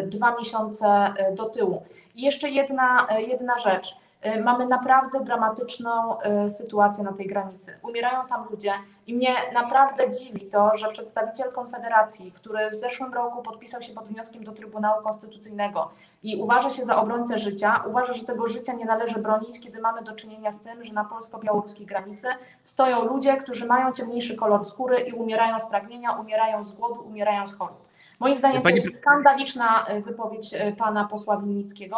dwa 0.04 0.36
miesiące 0.36 1.14
do 1.32 1.44
tyłu. 1.44 1.82
I 2.14 2.22
jeszcze 2.22 2.48
jedna, 2.48 3.06
jedna 3.18 3.58
rzecz 3.58 3.96
mamy 4.44 4.66
naprawdę 4.66 5.20
dramatyczną 5.20 6.18
y, 6.46 6.50
sytuację 6.50 7.04
na 7.04 7.12
tej 7.12 7.26
granicy. 7.26 7.78
Umierają 7.88 8.26
tam 8.26 8.46
ludzie 8.50 8.72
i 9.06 9.14
mnie 9.14 9.34
naprawdę 9.54 10.10
dziwi 10.10 10.46
to, 10.46 10.76
że 10.76 10.88
przedstawiciel 10.88 11.52
Konfederacji, 11.52 12.32
który 12.32 12.70
w 12.70 12.76
zeszłym 12.76 13.14
roku 13.14 13.42
podpisał 13.42 13.82
się 13.82 13.94
pod 13.94 14.08
wnioskiem 14.08 14.44
do 14.44 14.52
Trybunału 14.52 15.02
Konstytucyjnego 15.02 15.90
i 16.22 16.42
uważa 16.42 16.70
się 16.70 16.84
za 16.84 16.96
obrońcę 16.96 17.38
życia, 17.38 17.84
uważa, 17.88 18.12
że 18.12 18.24
tego 18.24 18.46
życia 18.46 18.72
nie 18.72 18.84
należy 18.84 19.18
bronić, 19.18 19.60
kiedy 19.60 19.80
mamy 19.80 20.02
do 20.02 20.12
czynienia 20.12 20.52
z 20.52 20.60
tym, 20.60 20.82
że 20.82 20.92
na 20.92 21.04
polsko-białoruskiej 21.04 21.86
granicy 21.86 22.28
stoją 22.64 23.04
ludzie, 23.04 23.36
którzy 23.36 23.66
mają 23.66 23.92
ciemniejszy 23.92 24.36
kolor 24.36 24.64
skóry 24.64 24.96
i 24.96 25.12
umierają 25.12 25.60
z 25.60 25.66
pragnienia, 25.66 26.12
umierają 26.12 26.64
z 26.64 26.72
głodu, 26.72 27.00
umierają 27.00 27.46
z 27.46 27.54
chorób. 27.54 27.85
Moim 28.20 28.34
zdaniem 28.34 28.58
to 28.58 28.62
Pani- 28.62 28.76
jest 28.76 28.96
skandaliczna 28.96 29.86
y, 29.90 30.02
wypowiedź 30.02 30.54
y, 30.54 30.76
pana 30.78 31.04
posła 31.04 31.40
Winnickiego 31.40 31.96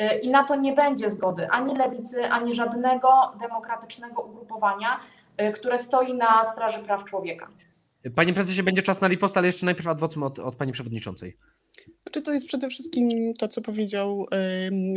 y, 0.00 0.18
i 0.18 0.30
na 0.30 0.44
to 0.44 0.56
nie 0.56 0.72
będzie 0.72 1.10
zgody 1.10 1.48
ani 1.50 1.76
lewicy, 1.76 2.24
ani 2.24 2.54
żadnego 2.54 3.08
demokratycznego 3.40 4.22
ugrupowania, 4.22 5.00
które 5.54 5.78
stoi 5.78 6.14
na 6.14 6.44
straży 6.44 6.78
praw 6.78 7.04
człowieka. 7.04 7.48
Panie 8.14 8.34
prezesie, 8.34 8.62
będzie 8.62 8.82
czas 8.82 9.00
na 9.00 9.08
ripost, 9.08 9.36
ale 9.36 9.46
jeszcze 9.46 9.66
najpierw 9.66 9.88
adwocem 9.88 10.22
od, 10.22 10.38
od 10.38 10.54
pani 10.54 10.72
przewodniczącej. 10.72 11.36
Znaczy 12.02 12.22
to 12.22 12.32
jest 12.32 12.46
przede 12.46 12.68
wszystkim 12.68 13.34
to, 13.34 13.48
co 13.48 13.60
powiedział 13.60 14.26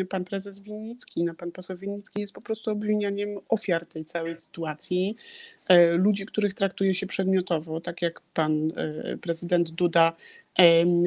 pan 0.10 0.26
prezes 0.26 0.60
Winnicki. 0.60 1.24
No, 1.24 1.34
pan 1.34 1.52
poseł 1.52 1.78
Winnicki 1.78 2.22
jest 2.22 2.34
po 2.34 2.42
prostu 2.42 2.72
obwinianiem 2.72 3.30
ofiar 3.50 3.86
tej 3.86 4.06
całej 4.06 4.36
sytuacji. 4.36 5.16
Ludzi, 5.92 6.26
których 6.26 6.54
traktuje 6.54 6.96
się 6.96 7.08
przedmiotowo, 7.08 7.82
tak 7.82 8.02
jak 8.02 8.22
pan 8.34 8.72
prezydent 9.22 9.70
Duda 9.70 10.14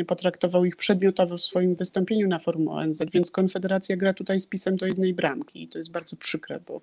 potraktował 0.09 0.65
ich 0.65 0.77
przedmiotowo 0.77 1.37
w 1.37 1.43
swoim 1.43 1.75
wystąpieniu 1.75 2.29
na 2.29 2.39
forum 2.39 2.69
ONZ, 2.69 3.03
więc 3.13 3.31
Konfederacja 3.31 3.97
gra 3.97 4.15
tutaj 4.15 4.41
z 4.41 4.47
pisem 4.47 4.77
do 4.77 4.87
jednej 4.87 5.15
bramki 5.15 5.63
i 5.63 5.69
to 5.69 5.79
jest 5.79 5.91
bardzo 5.91 6.17
przykre, 6.17 6.61
bo 6.61 6.81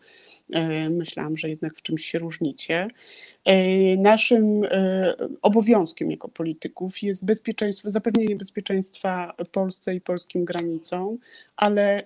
e, 0.51 0.89
myślałam, 0.89 1.38
że 1.38 1.49
jednak 1.49 1.76
w 1.76 1.82
czymś 1.82 2.05
się 2.05 2.20
różnicie. 2.20 2.88
E, 3.45 3.97
Naszym 3.97 4.63
e, 4.63 5.16
obowiązkiem 5.41 6.11
jako 6.11 6.30
polityków 6.30 7.03
jest 7.03 7.26
bezpieczeństwo, 7.26 7.89
zapewnienie 7.89 8.36
bezpieczeństwa 8.36 9.36
Polsce 9.51 9.95
i 9.95 10.01
polskim 10.01 10.45
granicom, 10.45 11.18
ale 11.55 12.03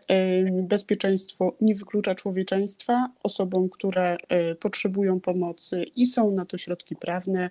bezpieczeństwo 0.52 1.56
nie 1.62 1.76
wyklucza 1.76 2.16
człowieczeństwa 2.16 3.10
osobom, 3.24 3.70
które 3.70 4.18
potrzebują 4.60 5.20
pomocy 5.20 5.84
i 5.96 6.08
są 6.08 6.32
na 6.32 6.46
to 6.46 6.58
środki 6.58 6.96
prawne. 6.96 7.50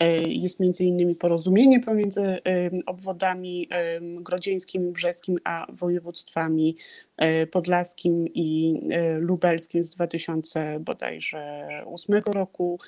E, 0.00 0.22
Jest 0.28 0.60
między 0.60 0.84
innymi 0.84 1.14
porozumienie 1.14 1.80
pomiędzy 1.80 2.38
obwodami 2.86 3.68
grodzieńskim, 4.00 4.92
brzeskim, 4.92 5.38
a 5.44 5.66
województwami 5.72 6.76
e, 7.16 7.46
podlaskim 7.46 8.28
i 8.34 8.80
e, 8.90 9.18
lubelskim 9.18 9.84
z 9.84 9.90
2000 9.90 10.80
bodajże 10.80 11.68
8 11.86 12.22
roku 12.26 12.78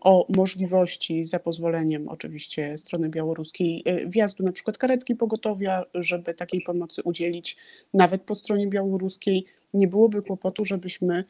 o 0.00 0.26
możliwości 0.36 1.24
za 1.24 1.38
pozwoleniem 1.38 2.08
oczywiście 2.08 2.78
strony 2.78 3.08
białoruskiej 3.08 3.84
wjazdu 4.06 4.44
na 4.44 4.52
przykład 4.52 4.78
karetki 4.78 5.14
pogotowia, 5.14 5.84
żeby 5.94 6.34
takiej 6.34 6.62
pomocy 6.62 7.02
udzielić 7.02 7.56
nawet 7.94 8.22
po 8.22 8.34
stronie 8.34 8.66
białoruskiej. 8.66 9.44
Nie 9.74 9.88
byłoby 9.88 10.22
kłopotu, 10.22 10.64
żebyśmy 10.64 11.24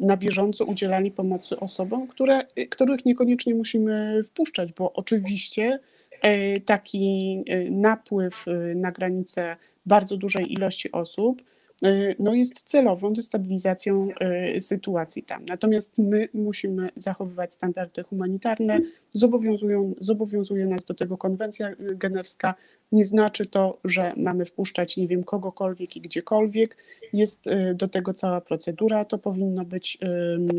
na 0.00 0.16
bieżąco 0.16 0.64
udzielali 0.64 1.10
pomocy 1.10 1.60
osobom, 1.60 2.06
które, 2.06 2.42
e, 2.56 2.66
których 2.66 3.04
niekoniecznie 3.04 3.54
musimy 3.54 4.24
wpuszczać, 4.24 4.72
bo 4.72 4.92
oczywiście 4.92 5.78
e, 6.22 6.60
taki 6.60 7.44
e, 7.46 7.70
napływ 7.70 8.48
e, 8.48 8.74
na 8.74 8.92
granicę 8.92 9.56
bardzo 9.86 10.16
dużej 10.16 10.52
ilości 10.52 10.92
osób 10.92 11.42
e, 11.42 11.57
no 12.18 12.34
jest 12.34 12.62
celową 12.62 13.12
destabilizacją 13.12 14.08
e, 14.20 14.60
sytuacji 14.60 15.22
tam. 15.22 15.44
Natomiast 15.44 15.98
my 15.98 16.28
musimy 16.34 16.90
zachowywać 16.96 17.52
standardy 17.52 18.02
humanitarne, 18.02 18.80
zobowiązują, 19.12 19.94
zobowiązuje 20.00 20.66
nas 20.66 20.84
do 20.84 20.94
tego 20.94 21.18
konwencja 21.18 21.70
genewska. 21.78 22.54
Nie 22.92 23.04
znaczy 23.04 23.46
to, 23.46 23.78
że 23.84 24.12
mamy 24.16 24.44
wpuszczać 24.44 24.96
nie 24.96 25.08
wiem 25.08 25.24
kogokolwiek 25.24 25.96
i 25.96 26.00
gdziekolwiek. 26.00 26.76
Jest 27.12 27.46
e, 27.46 27.74
do 27.74 27.88
tego 27.88 28.14
cała 28.14 28.40
procedura. 28.40 29.04
To 29.04 29.18
powinno 29.18 29.64
być 29.64 29.98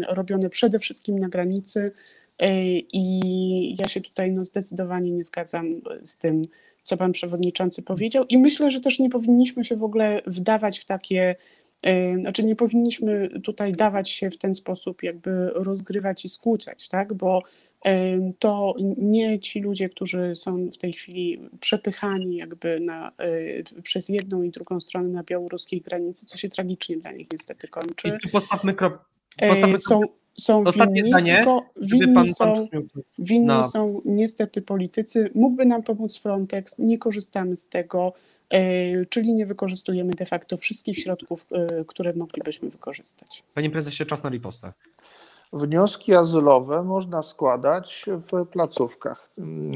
robione 0.10 0.50
przede 0.50 0.80
wszystkim 0.80 1.20
na 1.20 1.30
granicy. 1.30 1.92
E, 2.40 2.54
I 2.94 3.76
ja 3.80 3.88
się 3.88 4.02
tutaj 4.02 4.32
no, 4.32 4.46
zdecydowanie 4.46 5.12
nie 5.12 5.24
zgadzam 5.24 5.82
z 6.04 6.18
tym, 6.18 6.42
co 6.90 6.98
pan 6.98 7.12
przewodniczący 7.12 7.82
powiedział. 7.82 8.26
I 8.30 8.38
myślę, 8.38 8.72
że 8.72 8.82
też 8.82 9.00
nie 9.00 9.10
powinniśmy 9.10 9.64
się 9.64 9.76
w 9.76 9.84
ogóle 9.84 10.22
wdawać 10.28 10.80
w 10.80 10.86
takie, 10.86 11.36
e, 11.82 12.16
znaczy 12.16 12.44
nie 12.44 12.56
powinniśmy 12.56 13.30
tutaj 13.44 13.72
dawać 13.72 14.10
się 14.10 14.30
w 14.30 14.38
ten 14.38 14.54
sposób, 14.54 15.04
jakby 15.04 15.50
rozgrywać 15.50 16.26
i 16.26 16.30
skłócać, 16.30 16.90
tak? 16.90 17.14
Bo 17.14 17.44
e, 17.86 17.94
to 18.40 18.76
nie 18.98 19.40
ci 19.40 19.60
ludzie, 19.60 19.90
którzy 19.90 20.36
są 20.36 20.70
w 20.70 20.78
tej 20.78 20.94
chwili 20.94 21.50
przepychani 21.60 22.36
jakby 22.36 22.80
na, 22.80 23.12
e, 23.18 23.82
przez 23.82 24.10
jedną 24.10 24.44
i 24.44 24.50
drugą 24.50 24.80
stronę 24.80 25.10
na 25.10 25.24
białoruskiej 25.24 25.82
granicy, 25.82 26.26
co 26.26 26.38
się 26.38 26.50
tragicznie 26.50 26.98
dla 26.98 27.12
nich 27.12 27.28
niestety 27.32 27.68
kończy. 27.68 28.08
I 28.08 28.12
tu 28.12 28.30
postawmy 28.30 28.74
krok. 28.74 29.10
E, 29.38 29.50
Postawmy 29.50 29.80
Są, 29.80 30.02
są 30.40 30.64
Ostatnie 30.64 30.96
winni, 30.96 31.10
zdanie, 31.10 31.36
tylko 31.38 31.62
winni 31.82 32.14
pan, 32.14 32.26
pan 32.26 32.34
są, 32.34 32.54
czas 32.56 32.70
Winni 33.20 33.46
na- 33.46 33.70
są 33.70 34.02
niestety 34.06 34.62
politycy. 34.62 35.30
Mógłby 35.36 35.66
nam 35.66 35.84
pomóc 35.84 36.18
Frontex, 36.18 36.76
nie 36.80 36.98
korzystamy 36.98 37.58
z 37.58 37.68
tego, 37.68 38.14
e, 38.50 39.06
czyli 39.06 39.34
nie 39.34 39.46
wykorzystujemy 39.46 40.14
de 40.14 40.26
facto 40.26 40.58
wszystkich 40.58 41.00
środków, 41.00 41.46
e, 41.52 41.86
które 41.86 42.14
moglibyśmy 42.14 42.70
wykorzystać. 42.70 43.44
Panie 43.54 43.70
prezesie, 43.70 44.06
czas 44.06 44.24
na 44.24 44.30
ripostę. 44.30 44.72
Wnioski 45.54 46.16
azylowe 46.16 46.84
można 46.84 47.24
składać 47.24 48.06
w 48.08 48.46
placówkach 48.46 49.30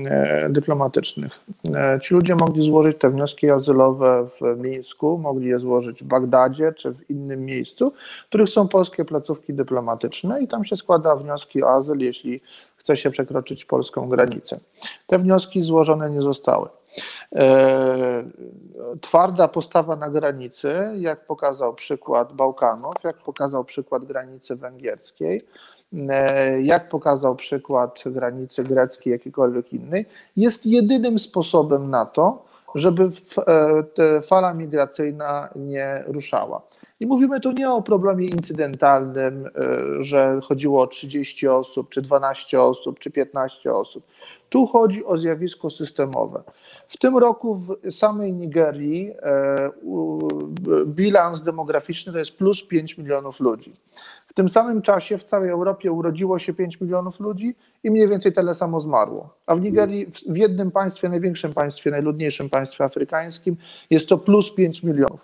e, 0.05 0.49
dyplomatycznych. 0.49 1.39
E, 1.75 1.99
Ci 2.01 2.13
ludzie 2.13 2.35
mogli 2.35 2.65
złożyć 2.65 2.97
te 2.97 3.09
wnioski 3.09 3.49
azylowe 3.49 4.27
w 4.27 4.59
Mińsku, 4.59 5.17
mogli 5.17 5.47
je 5.47 5.59
złożyć 5.59 6.03
w 6.03 6.07
Bagdadzie 6.07 6.73
czy 6.73 6.91
w 6.91 7.09
innym 7.09 7.45
miejscu, 7.45 7.93
w 8.25 8.29
których 8.29 8.49
są 8.49 8.67
polskie 8.67 9.05
placówki 9.05 9.53
dyplomatyczne 9.53 10.41
i 10.41 10.47
tam 10.47 10.65
się 10.65 10.77
składa 10.77 11.15
wnioski 11.15 11.63
o 11.63 11.69
azyl, 11.69 11.97
jeśli 11.99 12.39
chce 12.83 12.97
się 12.97 13.11
przekroczyć 13.11 13.65
polską 13.65 14.09
granicę. 14.09 14.59
Te 15.07 15.19
wnioski 15.19 15.61
złożone 15.61 16.09
nie 16.09 16.21
zostały. 16.21 16.69
E, 17.35 18.23
Twarda 19.01 19.47
postawa 19.47 19.95
na 19.95 20.09
granicy, 20.09 20.91
jak 20.97 21.25
pokazał 21.25 21.73
przykład 21.73 22.33
Bałkanów, 22.33 22.93
jak 23.03 23.17
pokazał 23.17 23.65
przykład 23.65 24.05
granicy 24.05 24.55
węgierskiej, 24.55 25.41
e, 26.09 26.61
jak 26.61 26.89
pokazał 26.89 27.35
przykład 27.35 28.03
granicy 28.05 28.63
greckiej, 28.63 29.11
jakiejkolwiek 29.11 29.73
innej, 29.73 30.05
jest 30.37 30.65
jedynym 30.65 31.19
sposobem 31.19 31.89
na 31.89 32.05
to, 32.05 32.45
żeby 32.75 33.09
e, 33.97 34.21
fala 34.21 34.53
migracyjna 34.53 35.49
nie 35.55 36.03
ruszała. 36.07 36.61
I 36.99 37.05
mówimy 37.05 37.39
tu 37.39 37.51
nie 37.51 37.71
o 37.71 37.81
problemie 37.81 38.25
incydentalnym, 38.25 39.45
e, 39.45 39.49
że 40.03 40.39
chodziło 40.43 40.81
o 40.81 40.87
30 40.87 41.47
osób, 41.47 41.89
czy 41.89 42.01
12 42.01 42.61
osób, 42.61 42.99
czy 42.99 43.11
15 43.11 43.71
osób. 43.71 44.05
Tu 44.49 44.65
chodzi 44.65 45.05
o 45.05 45.17
zjawisko 45.17 45.69
systemowe. 45.69 46.43
W 46.87 46.97
tym 46.97 47.17
roku 47.17 47.55
w 47.55 47.91
samej 47.91 48.35
Nigerii 48.35 49.11
e, 49.21 49.71
bilans 50.85 51.41
demograficzny 51.41 52.13
to 52.13 52.19
jest 52.19 52.37
plus 52.37 52.67
5 52.67 52.97
milionów 52.97 53.39
ludzi. 53.39 53.71
W 54.33 54.35
tym 54.35 54.49
samym 54.49 54.81
czasie 54.81 55.17
w 55.17 55.23
całej 55.23 55.49
Europie 55.49 55.91
urodziło 55.91 56.39
się 56.39 56.53
5 56.53 56.81
milionów 56.81 57.19
ludzi 57.19 57.55
i 57.83 57.91
mniej 57.91 58.07
więcej 58.07 58.33
tyle 58.33 58.55
samo 58.55 58.81
zmarło. 58.81 59.29
A 59.47 59.55
w 59.55 59.61
Nigerii, 59.61 60.05
w- 60.29 60.37
jednym 60.37 60.71
państwie, 60.71 61.09
największym 61.09 61.53
państwie, 61.53 61.91
najludniejszym 61.91 62.49
państwie 62.49 62.83
afrykańskim, 62.83 63.55
jest 63.89 64.09
to 64.09 64.17
plus 64.17 64.53
5 64.55 64.83
milionów. 64.83 65.19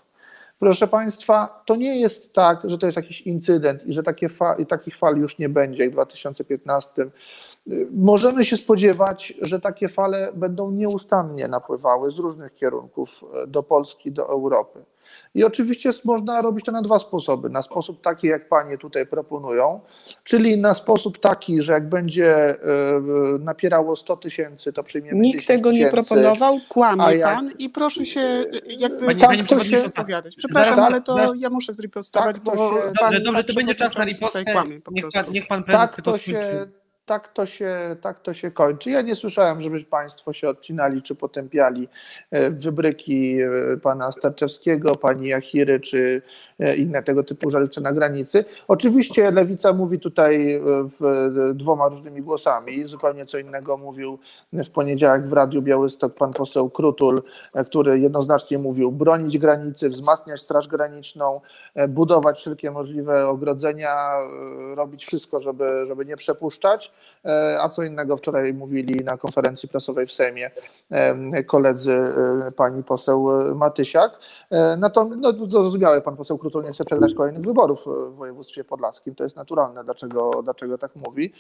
Proszę 0.60 0.88
Państwa, 0.88 1.62
to 1.66 1.76
nie 1.76 2.00
jest 2.00 2.34
tak, 2.34 2.60
że 2.64 2.78
to 2.78 2.86
jest 2.86 2.96
jakiś 2.96 3.22
incydent 3.22 3.88
i 3.88 3.94
że 3.94 4.04
takie 4.04 4.30
fa- 4.30 4.56
i 4.56 4.66
takich 4.66 4.98
fal 4.98 5.18
już 5.18 5.38
nie 5.38 5.50
będzie 5.50 5.84
jak 5.84 5.92
w 5.92 5.94
2015. 5.94 7.02
Y, 7.68 7.88
Możemy 7.92 8.46
się 8.46 8.58
spodziewać, 8.58 9.34
że 9.42 9.60
takie 9.60 9.90
fale 9.90 10.32
będą 10.36 10.72
nieustannie 10.72 11.48
napływały 11.48 12.12
z 12.12 12.18
różnych 12.20 12.56
kierunków 12.56 13.24
do 13.48 13.64
Polski, 13.64 14.12
do 14.12 14.30
Europy. 14.30 14.80
I 15.36 15.44
oczywiście 15.44 15.90
można 16.06 16.42
robić 16.42 16.66
to 16.66 16.72
na 16.72 16.82
dwa 16.82 17.00
sposoby. 17.00 17.50
Na 17.50 17.62
sposób 17.62 18.02
taki, 18.02 18.28
jak 18.28 18.50
Panie 18.50 18.78
tutaj 18.78 19.06
proponują, 19.06 19.80
czyli 20.24 20.58
na 20.58 20.74
sposób 20.74 21.18
taki, 21.20 21.64
że 21.64 21.74
jak 21.74 21.90
będzie 21.90 22.36
e, 22.36 22.56
napierało 23.40 23.96
100 23.96 24.16
tysięcy, 24.16 24.74
to 24.74 24.84
przyjmiemy 24.84 25.20
Nikt 25.20 25.40
10 25.42 25.48
tego 25.48 25.72
nie 25.72 25.88
proponował, 25.92 26.60
kłamie 26.70 27.16
jak- 27.16 27.36
pan 27.36 27.50
i 27.60 27.70
proszę 27.70 28.06
się 28.06 28.46
jakby 28.68 29.06
Pani- 29.06 29.20
tak 29.20 29.48
to 29.48 29.64
się 29.64 29.86
opowiadać. 29.86 30.36
Przepraszam, 30.36 30.76
zaraz- 30.76 30.92
ale 30.92 31.02
to 31.02 31.14
zaraz- 31.16 31.32
ja 31.38 31.50
muszę 31.50 31.74
zripostować, 31.74 32.36
Tak 32.36 32.44
bo 32.46 32.52
się- 32.56 32.92
Dobrze, 33.02 33.20
dobrze, 33.20 33.44
to 33.44 33.54
będzie 33.54 33.76
czas 33.76 33.98
na 33.98 34.06
ripostę. 34.06 34.44
Niech 34.92 35.06
pan, 35.14 35.26
niech 35.32 35.48
pan 35.48 35.64
prezes 35.64 35.82
Tak 35.90 35.96
tylko 35.96 36.12
to 36.12 36.18
się. 36.18 36.40
Tak 37.10 37.28
to, 37.28 37.46
się, 37.46 37.96
tak 38.02 38.20
to 38.20 38.34
się 38.34 38.52
kończy. 38.52 38.90
Ja 38.90 39.02
nie 39.02 39.16
słyszałem, 39.16 39.62
żeby 39.62 39.84
Państwo 39.84 40.34
się 40.34 40.50
odcinali 40.50 41.02
czy 41.02 41.16
potępiali 41.16 41.88
e, 42.32 42.52
wybryki 42.52 43.42
e, 43.42 43.78
pana 43.78 44.12
Starczewskiego, 44.12 44.96
pani 44.96 45.28
Jachiry 45.28 45.80
czy 45.80 46.22
e, 46.60 46.76
inne 46.76 47.04
tego 47.04 47.24
typu 47.24 47.52
rzeczy 47.52 47.82
na 47.82 47.94
granicy. 47.94 48.46
Oczywiście 48.68 49.32
Lewica 49.32 49.74
mówi 49.74 50.00
tutaj 50.00 50.62
dwoma 51.54 51.88
różnymi 51.88 52.22
głosami. 52.22 52.88
Zupełnie 52.88 53.26
co 53.26 53.38
innego 53.38 53.78
mówił 53.78 54.20
w 54.54 54.70
poniedziałek 54.70 55.28
w 55.28 55.34
Radiu 55.34 55.62
Białystok 55.62 56.16
pan 56.16 56.34
poseł 56.34 56.70
Krutul, 56.70 57.24
który 57.68 58.00
jednoznacznie 58.00 58.58
mówił 58.58 58.92
bronić 58.92 59.38
granicy, 59.38 59.90
wzmacniać 59.90 60.42
Straż 60.42 60.68
Graniczną, 60.68 61.42
budować 61.90 62.38
wszelkie 62.38 62.72
możliwe 62.72 63.28
ogrodzenia, 63.28 64.20
robić 64.76 65.06
wszystko, 65.06 65.40
żeby, 65.40 65.86
żeby 65.88 66.06
nie 66.06 66.16
przepuszczać. 66.16 66.92
E, 67.26 67.62
a 67.62 67.70
co 67.70 67.84
innego 67.84 68.18
wczoraj 68.18 68.54
mówili 68.54 69.04
na 69.04 69.18
konferencji 69.18 69.70
prasowej 69.70 70.08
w 70.08 70.12
Sejmie 70.12 70.52
e, 70.90 71.44
koledzy 71.44 71.92
e, 71.92 72.52
pani 72.52 72.84
poseł 72.84 73.28
Matysiak. 73.56 74.20
Natomiast 74.78 75.22
no, 75.22 75.34
zrozumiałe, 75.50 76.02
pan 76.02 76.16
poseł 76.16 76.38
Krutul 76.38 76.64
nie 76.64 76.72
chce 76.72 76.86
przegrać 76.86 77.14
kolejnych 77.14 77.44
wyborów 77.44 77.86
w 77.86 78.16
województwie 78.16 78.64
podlaskim, 78.64 79.16
to 79.16 79.24
jest 79.24 79.36
naturalne, 79.36 79.84
dlaczego, 79.84 80.42
dlaczego 80.44 80.78
tak 80.78 80.96
mówi. 80.96 81.34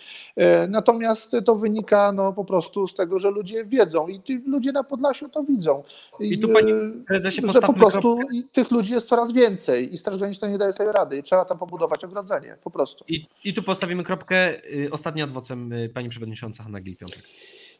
Natomiast 0.69 1.31
to 1.45 1.55
wynika 1.55 2.11
no, 2.11 2.33
po 2.33 2.45
prostu 2.45 2.87
z 2.87 2.95
tego, 2.95 3.19
że 3.19 3.31
ludzie 3.31 3.65
wiedzą 3.65 4.07
i 4.07 4.21
ludzie 4.45 4.71
na 4.71 4.83
Podlasiu 4.83 5.29
to 5.29 5.43
widzą. 5.43 5.83
I, 6.19 6.33
I 6.33 6.39
tu 6.39 6.49
pani 6.49 6.73
prezesie 7.07 7.41
że 7.51 7.61
po 7.61 7.73
prostu 7.73 8.17
tych 8.51 8.71
ludzi 8.71 8.93
jest 8.93 9.07
coraz 9.07 9.31
więcej 9.31 9.93
i 9.93 9.97
Straż 9.97 10.17
Graniczna 10.17 10.47
nie 10.47 10.57
daje 10.57 10.73
sobie 10.73 10.91
rady 10.91 11.17
i 11.17 11.23
trzeba 11.23 11.45
tam 11.45 11.57
pobudować 11.57 12.03
ogrodzenie, 12.03 12.55
po 12.63 12.71
prostu. 12.71 13.05
I, 13.09 13.21
i 13.43 13.53
tu 13.53 13.63
postawimy 13.63 14.03
kropkę, 14.03 14.65
y, 14.73 14.89
ostatni 14.91 15.21
adwocem 15.21 15.48
Y, 15.55 15.89
pani 15.93 16.09
przewodnicząca 16.09 16.63
Hanna 16.63 16.79
Gil-Piątek. 16.81 17.21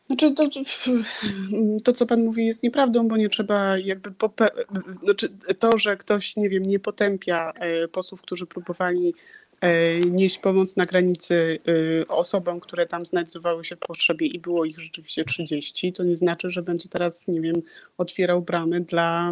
Znaczy 0.08 0.34
to, 0.34 0.50
to, 1.84 1.94
co 1.94 2.06
pan 2.06 2.24
mówi, 2.24 2.46
jest 2.46 2.64
nieprawdą, 2.64 3.08
bo 3.08 3.18
nie 3.18 3.30
trzeba 3.30 3.78
jakby. 3.78 4.14
Znaczy, 5.04 5.30
to, 5.60 5.78
że 5.78 5.98
ktoś, 5.98 6.36
nie 6.36 6.50
wiem, 6.50 6.64
nie 6.64 6.80
potępia 6.80 7.52
e, 7.52 7.88
posłów, 7.88 8.22
którzy 8.22 8.46
próbowali 8.46 9.14
nieść 10.12 10.40
pomoc 10.40 10.76
na 10.76 10.84
granicy 10.84 11.58
e, 12.02 12.08
osobom, 12.08 12.60
które 12.60 12.86
tam 12.88 13.06
znajdowały 13.06 13.66
się 13.66 13.76
w 13.76 13.80
potrzebie 13.80 14.28
i 14.28 14.40
było 14.40 14.66
ich 14.66 14.80
rzeczywiście 14.80 15.26
30, 15.26 15.94
to 15.94 16.04
nie 16.04 16.18
znaczy, 16.18 16.52
że 16.52 16.62
będzie 16.62 16.90
teraz, 16.90 17.28
nie 17.28 17.42
wiem, 17.42 17.56
otwierał 17.98 18.42
bramy 18.42 18.80
dla 18.80 19.32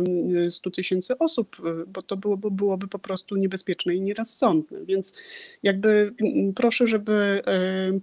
100 0.49 0.71
tysięcy 0.71 1.17
osób, 1.17 1.55
e, 1.59 1.85
bo 1.87 2.01
to 2.01 2.17
byłoby, 2.17 2.51
byłoby 2.51 2.87
po 2.87 2.99
prostu 2.99 3.35
niebezpieczne 3.35 3.95
i 3.95 4.01
nierozsądne. 4.01 4.85
Więc 4.85 5.13
jakby 5.63 6.13
proszę, 6.55 6.87
żeby 6.87 7.41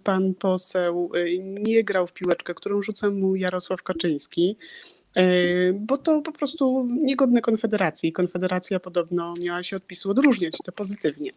pan 0.04 0.34
poseł 0.34 1.10
nie 1.54 1.84
grał 1.84 2.06
w 2.06 2.12
piłeczkę, 2.12 2.54
którą 2.54 2.82
rzuca 2.82 3.10
mu 3.10 3.36
Jarosław 3.36 3.82
Kaczyński, 3.82 4.56
bo 5.74 5.98
to 5.98 6.20
po 6.20 6.32
prostu 6.32 6.88
niegodne 6.90 7.40
Konfederacji. 7.40 8.12
Konfederacja 8.12 8.80
podobno 8.80 9.34
miała 9.44 9.62
się 9.62 9.76
od 9.76 9.86
PiSu 9.86 10.10
odróżniać, 10.10 10.54
to 10.64 10.72
pozytywnie. 10.72 11.30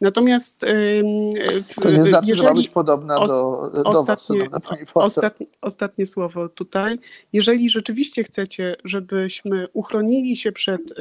Natomiast 0.00 0.60
to 1.82 1.90
nie 1.90 2.04
znaczy, 2.04 2.36
że 2.36 2.44
ma 2.44 2.54
być 2.54 2.68
podobna 2.68 3.26
do, 3.26 3.70
do 3.84 3.90
ostatnie, 3.90 4.48
was, 4.48 4.62
pani 4.62 4.82
ostatnie, 4.94 5.46
ostatnie 5.60 6.06
słowo 6.06 6.48
tutaj. 6.48 6.98
Jeżeli 7.32 7.70
rzeczywiście 7.70 8.24
chcecie, 8.24 8.76
żebyśmy 8.84 9.68
uchronili 9.72 10.36
się 10.36 10.52
przed, 10.52 10.94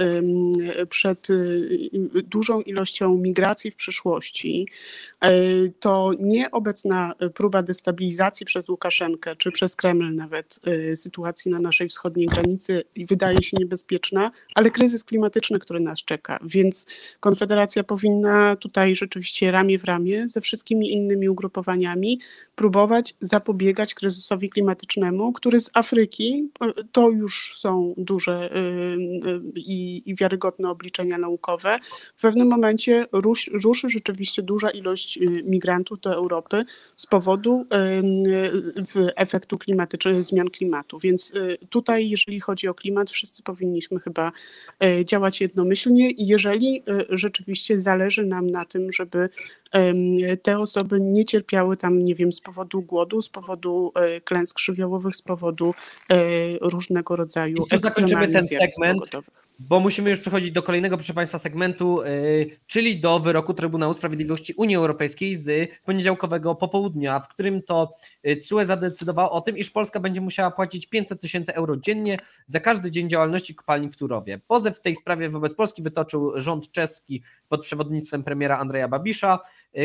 przed 0.89 1.29
y, 1.29 1.89
dużą 2.23 2.61
ilością 2.61 3.17
migracji 3.17 3.71
w 3.71 3.75
przyszłości, 3.75 4.67
e, 5.21 5.31
to 5.79 6.11
nieobecna 6.19 7.13
próba 7.33 7.63
destabilizacji 7.63 8.45
przez 8.45 8.69
Łukaszenkę, 8.69 9.35
czy 9.35 9.51
przez 9.51 9.75
Kreml 9.75 10.15
nawet 10.15 10.59
y, 10.67 10.97
sytuacji 10.97 11.51
na 11.51 11.59
naszej 11.59 11.89
wschodniej 11.89 12.20
wschodniej 12.21 12.27
granicy 12.27 12.83
wydaje 13.09 13.43
się 13.43 13.57
niebezpieczna, 13.59 14.31
ale 14.55 14.71
kryzys 14.71 15.03
klimatyczny, 15.03 15.59
który 15.59 15.79
nas 15.79 15.99
czeka, 15.99 16.39
więc 16.43 16.85
Konfederacja 17.19 17.83
powinna 17.83 18.55
tutaj 18.55 18.95
rzeczywiście 18.95 19.51
ramię 19.51 19.79
w 19.79 19.83
ramię 19.83 20.29
ze 20.29 20.41
wszystkimi 20.41 20.91
innymi 20.91 21.29
ugrupowaniami 21.29 22.19
próbować 22.55 23.15
zapobiegać 23.21 23.93
kryzysowi 23.93 24.49
klimatycznemu, 24.49 25.33
który 25.33 25.59
z 25.59 25.69
Afryki, 25.73 26.49
to 26.91 27.09
już 27.09 27.53
są 27.57 27.93
duże 27.97 28.55
y, 28.55 28.59
y, 28.59 29.41
i, 29.55 30.15
wiarygodne 30.19 30.69
obliczenia 30.69 31.17
naukowe, 31.17 31.77
w 32.17 32.21
pewnym 32.21 32.47
momencie 32.47 33.05
rusz, 33.11 33.49
ruszy 33.53 33.89
rzeczywiście 33.89 34.41
duża 34.41 34.69
ilość 34.69 35.17
y, 35.17 35.43
migrantów 35.43 35.99
do 35.99 36.13
Europy 36.13 36.63
z 36.95 37.05
powodu 37.05 37.65
efektu 39.15 39.57
klimatycznego, 39.57 40.23
zmian 40.23 40.49
klimatu. 40.49 40.99
Więc 40.99 41.33
tutaj 41.69 42.10
jeżeli 42.11 42.39
chodzi 42.39 42.67
o 42.67 42.73
klimat, 42.73 43.09
wszyscy 43.09 43.43
powinniśmy 43.43 43.99
chyba 43.99 44.31
e, 44.83 45.05
działać 45.05 45.41
jednomyślnie 45.41 46.09
jeżeli 46.17 46.83
e, 46.87 47.05
rzeczywiście 47.09 47.79
zależy 47.79 48.25
nam 48.25 48.49
na 48.49 48.65
tym, 48.65 48.93
żeby 48.93 49.29
te 50.43 50.59
osoby 50.59 50.99
nie 51.01 51.25
cierpiały 51.25 51.77
tam, 51.77 52.05
nie 52.05 52.15
wiem, 52.15 52.33
z 52.33 52.41
powodu 52.41 52.81
głodu, 52.81 53.21
z 53.21 53.29
powodu 53.29 53.91
e, 53.95 54.21
klęsk 54.21 54.59
żywiołowych, 54.59 55.15
z 55.15 55.21
powodu 55.21 55.73
różnego 56.61 57.15
rodzaju. 57.15 57.65
I 57.65 57.69
tu 57.69 57.77
zakończymy 57.77 58.27
ten 58.27 58.47
segment 58.47 59.09
bo 59.69 59.79
musimy 59.79 60.09
już 60.09 60.19
przechodzić 60.19 60.51
do 60.51 60.63
kolejnego, 60.63 60.97
proszę 60.97 61.13
Państwa, 61.13 61.37
segmentu, 61.37 62.03
yy, 62.03 62.49
czyli 62.67 62.99
do 62.99 63.19
wyroku 63.19 63.53
Trybunału 63.53 63.93
Sprawiedliwości 63.93 64.53
Unii 64.53 64.75
Europejskiej 64.75 65.35
z 65.35 65.75
poniedziałkowego 65.83 66.55
popołudnia, 66.55 67.19
w 67.19 67.27
którym 67.27 67.61
to 67.63 67.91
CUE 68.49 68.65
zadecydowało 68.65 69.31
o 69.31 69.41
tym, 69.41 69.57
iż 69.57 69.69
Polska 69.69 69.99
będzie 69.99 70.21
musiała 70.21 70.51
płacić 70.51 70.87
500 70.87 71.21
tysięcy 71.21 71.53
euro 71.53 71.77
dziennie 71.77 72.17
za 72.45 72.59
każdy 72.59 72.91
dzień 72.91 73.09
działalności 73.09 73.55
kopalni 73.55 73.89
w 73.89 73.97
Turowie. 73.97 74.39
Pozew 74.47 74.77
w 74.77 74.81
tej 74.81 74.95
sprawie 74.95 75.29
wobec 75.29 75.53
Polski 75.53 75.81
wytoczył 75.81 76.31
rząd 76.35 76.71
czeski 76.71 77.21
pod 77.49 77.61
przewodnictwem 77.61 78.23
premiera 78.23 78.57
Andrzeja 78.57 78.87
Babisza, 78.87 79.39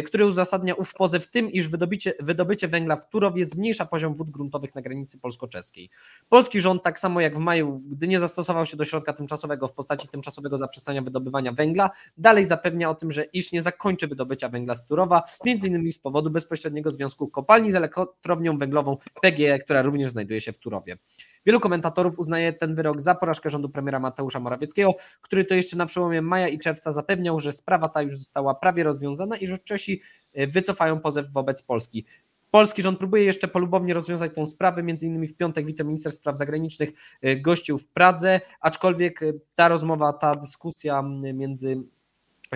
który 0.07 0.27
uzasadnia 0.27 0.75
ów 0.75 0.95
pozew 0.95 1.31
tym, 1.31 1.53
iż 1.53 1.69
wydobycie, 1.69 2.15
wydobycie 2.21 2.69
węgla 2.69 2.97
w 2.97 3.09
Turowie 3.09 3.47
zmniejsza 3.47 3.87
poziom 3.87 4.15
wód 4.15 4.31
gruntowych 4.31 4.75
na 4.75 4.83
granicy 4.83 5.19
polsko-czeskiej. 5.19 5.91
Polski 6.29 6.61
rząd, 6.61 6.83
tak 6.83 6.99
samo 6.99 7.21
jak 7.21 7.37
w 7.37 7.39
maju, 7.39 7.83
gdy 7.87 8.09
nie 8.09 8.21
zastosował 8.21 8.67
się 8.67 8.77
do 8.77 8.85
środka 8.85 9.13
tymczasowego 9.13 9.69
w 9.69 9.73
postaci 9.73 10.09
tymczasowego 10.09 10.59
zaprzestania 10.59 11.03
wydobywania 11.03 11.53
węgla. 11.53 11.91
Dalej 12.19 12.45
zapewnia 12.45 12.91
o 12.91 12.95
tym, 12.95 13.13
że 13.13 13.25
iż 13.25 13.53
nie 13.53 13.63
zakończy 13.63 14.07
wydobycia 14.07 14.49
węgla 14.49 14.75
z 14.75 14.87
Turowa, 14.87 15.23
między 15.45 15.67
innymi 15.67 15.93
z 15.93 15.99
powodu 15.99 16.31
bezpośredniego 16.31 16.91
związku 16.91 17.29
kopalni 17.29 17.73
z 17.73 17.75
elektrownią 17.75 18.59
węglową 18.59 18.97
PGE, 19.23 19.59
która 19.59 19.83
również 19.83 20.11
znajduje 20.11 20.41
się 20.41 20.53
w 20.53 20.59
Turowie. 20.59 20.99
Wielu 21.47 21.61
komentatorów 21.61 22.19
uznaje 22.19 22.53
ten 22.53 22.75
wyrok 22.75 23.01
za 23.01 23.15
porażkę 23.15 23.51
rządu 23.51 23.69
premiera 23.69 24.01
Mateusza 24.01 24.41
Morawieckiego, 24.41 24.95
który 25.21 25.45
to 25.45 25.55
jeszcze 25.55 25.77
na 25.77 25.87
przełomie 25.87 26.23
maja 26.23 26.49
i 26.49 26.59
czerwca 26.59 26.93
zapewniał, 26.93 27.41
że 27.41 27.53
sprawa 27.53 27.89
ta 27.89 28.03
już 28.03 28.19
została 28.19 28.55
prawie 28.55 28.85
rozwiązana 28.85 29.37
i 29.37 29.47
że 29.47 29.59
Czesi 29.59 30.03
e, 30.33 30.47
wycofają 30.47 31.01
pozew 31.01 31.33
wobec 31.33 31.63
Polski. 31.63 32.05
Polski 32.51 32.83
rząd 32.83 32.99
próbuje 32.99 33.25
jeszcze 33.25 33.49
polubownie 33.49 33.95
rozwiązać 33.95 34.35
tą 34.35 34.47
sprawę, 34.47 34.83
między 34.83 35.07
innymi 35.07 35.29
w 35.29 35.37
piątek 35.37 35.67
wiceminister 35.67 36.13
spraw 36.13 36.37
zagranicznych 36.37 36.93
e, 37.23 37.37
gościł 37.37 37.79
w 37.79 37.87
Pradze, 37.87 38.41
aczkolwiek 38.61 39.23
e, 39.23 39.33
ta 39.55 39.69
rozmowa, 39.69 40.13
ta 40.13 40.37
dyskusja 40.37 41.03
między 41.35 41.83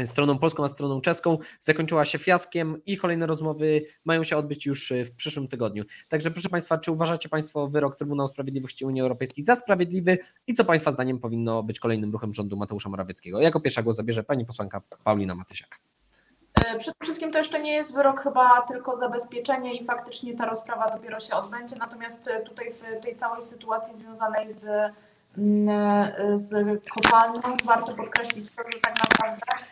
stroną 0.07 0.38
polską 0.38 0.64
a 0.64 0.68
stroną 0.68 1.01
czeską 1.01 1.38
zakończyła 1.61 2.05
się 2.05 2.18
fiaskiem 2.18 2.82
i 2.86 2.97
kolejne 2.97 3.26
rozmowy 3.26 3.82
mają 4.05 4.24
się 4.24 4.36
odbyć 4.36 4.66
już 4.66 4.93
e, 4.93 5.05
w 5.05 5.14
przyszłym 5.14 5.49
tygodniu. 5.49 5.84
Także 6.09 6.30
proszę 6.30 6.49
Państwa, 6.49 6.78
czy 6.78 6.93
uważacie 6.93 7.28
Państwo 7.28 7.68
wyrok 7.68 7.97
Trybunału 7.97 8.28
Sprawiedliwości 8.28 8.84
Unii 8.84 9.03
Europejskiej 9.03 9.45
za 9.45 9.57
sprawiedliwy 9.57 10.18
i 10.47 10.55
co 10.55 10.64
Państwa 10.64 10.93
zdaniem 10.93 11.18
powinno 11.18 11.62
być 11.62 11.80
kolejnym 11.80 12.12
ruchem 12.12 12.32
rządu 12.32 12.57
Mateusza 12.57 12.88
Morawieckiego? 12.88 13.41
Jako 13.41 13.61
pierwsza 13.61 13.82
głos 13.82 13.97
zabierze 13.97 14.22
Pani 14.22 14.47
posłanka 14.47 14.82
Paulina 15.05 15.34
Matysiak. 15.34 15.80
E, 16.64 16.78
przede 16.78 16.97
wszystkim 17.03 17.32
to 17.32 17.38
jeszcze 17.38 17.61
nie 17.61 17.72
jest 17.72 17.95
wyrok 17.95 18.20
chyba 18.20 18.62
tylko 18.62 18.97
zabezpieczenie 18.97 19.74
i 19.74 19.84
faktycznie 19.84 20.36
ta 20.36 20.47
rozprawa 20.47 20.91
dopiero 20.97 21.20
się 21.20 21.34
odbędzie. 21.34 21.76
Natomiast 21.78 22.28
e, 22.28 22.41
tutaj 22.41 22.72
w 22.72 23.05
tej 23.05 23.14
całej 23.14 23.43
sytuacji 23.43 23.97
związanej 23.97 24.51
z, 24.51 24.64
mm, 25.38 26.38
z 26.38 26.80
kopalnią 26.91 27.41
warto 27.64 27.95
podkreślić 27.95 28.51
to, 28.57 28.62
że 28.62 28.78
tak 28.80 28.95
naprawdę 29.11 29.70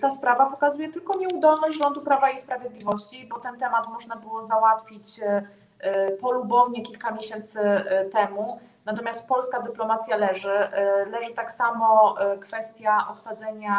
ta 0.00 0.10
sprawa 0.10 0.50
pokazuje 0.50 0.92
tylko 0.92 1.18
nieudolność 1.18 1.78
rządu 1.78 2.00
Prawa 2.00 2.30
i 2.30 2.38
Sprawiedliwości, 2.38 3.26
bo 3.26 3.38
ten 3.38 3.58
temat 3.58 3.88
można 3.88 4.16
było 4.16 4.42
załatwić 4.42 5.20
polubownie 6.20 6.82
kilka 6.82 7.10
miesięcy 7.10 7.60
temu. 8.12 8.60
Natomiast 8.84 9.28
polska 9.28 9.60
dyplomacja 9.60 10.16
leży. 10.16 10.68
Leży 11.10 11.34
tak 11.34 11.52
samo 11.52 12.14
kwestia 12.40 13.06
obsadzenia 13.08 13.74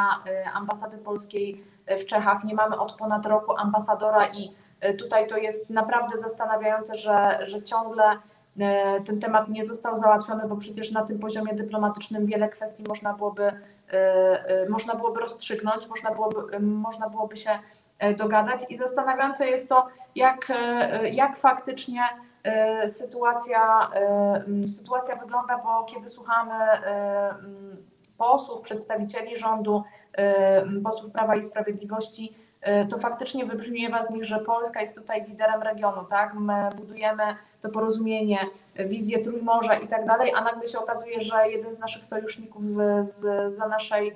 ambasady 0.53 0.97
polskiej 0.97 1.63
w 1.88 2.05
Czechach. 2.05 2.43
Nie 2.43 2.55
mamy 2.55 2.80
od 2.80 2.91
ponad 2.91 3.26
roku 3.26 3.57
ambasadora 3.57 4.28
i 4.28 4.51
e, 4.80 4.93
tutaj 4.93 5.28
to 5.28 5.38
jest 5.38 5.69
naprawdę 5.69 6.17
zastanawiające, 6.17 6.95
że, 6.95 7.39
że 7.41 7.63
ciągle 7.63 8.03
e, 8.59 9.01
ten 9.01 9.19
temat 9.19 9.49
nie 9.49 9.65
został 9.65 9.95
załatwiony, 9.95 10.47
bo 10.47 10.55
przecież 10.55 10.91
na 10.91 11.05
tym 11.05 11.19
poziomie 11.19 11.53
dyplomatycznym 11.53 12.26
wiele 12.26 12.49
kwestii 12.49 12.84
można 12.88 13.13
byłoby 13.13 13.51
można 14.70 14.96
byłoby 14.96 15.20
rozstrzygnąć, 15.20 15.88
można 15.88 16.12
byłoby, 16.12 16.60
można 16.60 17.10
byłoby 17.10 17.38
się 17.38 17.50
dogadać 18.18 18.66
i 18.70 18.78
zastanawiające 18.78 19.50
jest 19.50 19.70
to, 19.70 19.88
jak, 20.16 20.52
jak 21.12 21.38
faktycznie 21.38 22.02
sytuacja, 22.88 23.89
sytuacja 24.68 25.16
wygląda, 25.16 25.58
bo 25.58 25.84
kiedy 25.84 26.10
słuchamy 26.10 26.54
posłów, 28.18 28.62
przedstawicieli 28.62 29.38
rządu, 29.38 29.84
posłów 30.84 31.12
Prawa 31.12 31.36
i 31.36 31.44
Sprawiedliwości, 31.44 32.36
to 32.89 32.98
faktycznie 32.98 33.46
wybrzmiewa 33.46 34.04
z 34.04 34.10
nich, 34.10 34.26
że 34.26 34.39
Polska 34.39 34.82
jest 34.82 34.96
tutaj 34.96 35.26
liderem 35.28 35.62
regionu, 35.62 36.06
tak? 36.06 36.34
My 36.34 36.70
budujemy 36.76 37.24
to 37.62 37.70
porozumienie, 37.70 38.39
wizję 38.76 39.19
Trójmorza 39.19 39.74
i 39.74 39.88
tak 39.88 40.05
dalej, 40.05 40.32
a 40.36 40.43
nagle 40.43 40.67
się 40.67 40.80
okazuje, 40.80 41.22
że 41.22 41.49
jeden 41.49 41.74
z 41.74 41.80
naszych 41.80 42.05
sojuszników 42.05 42.63
z, 43.01 43.53
za 43.55 43.67
naszej 43.67 44.15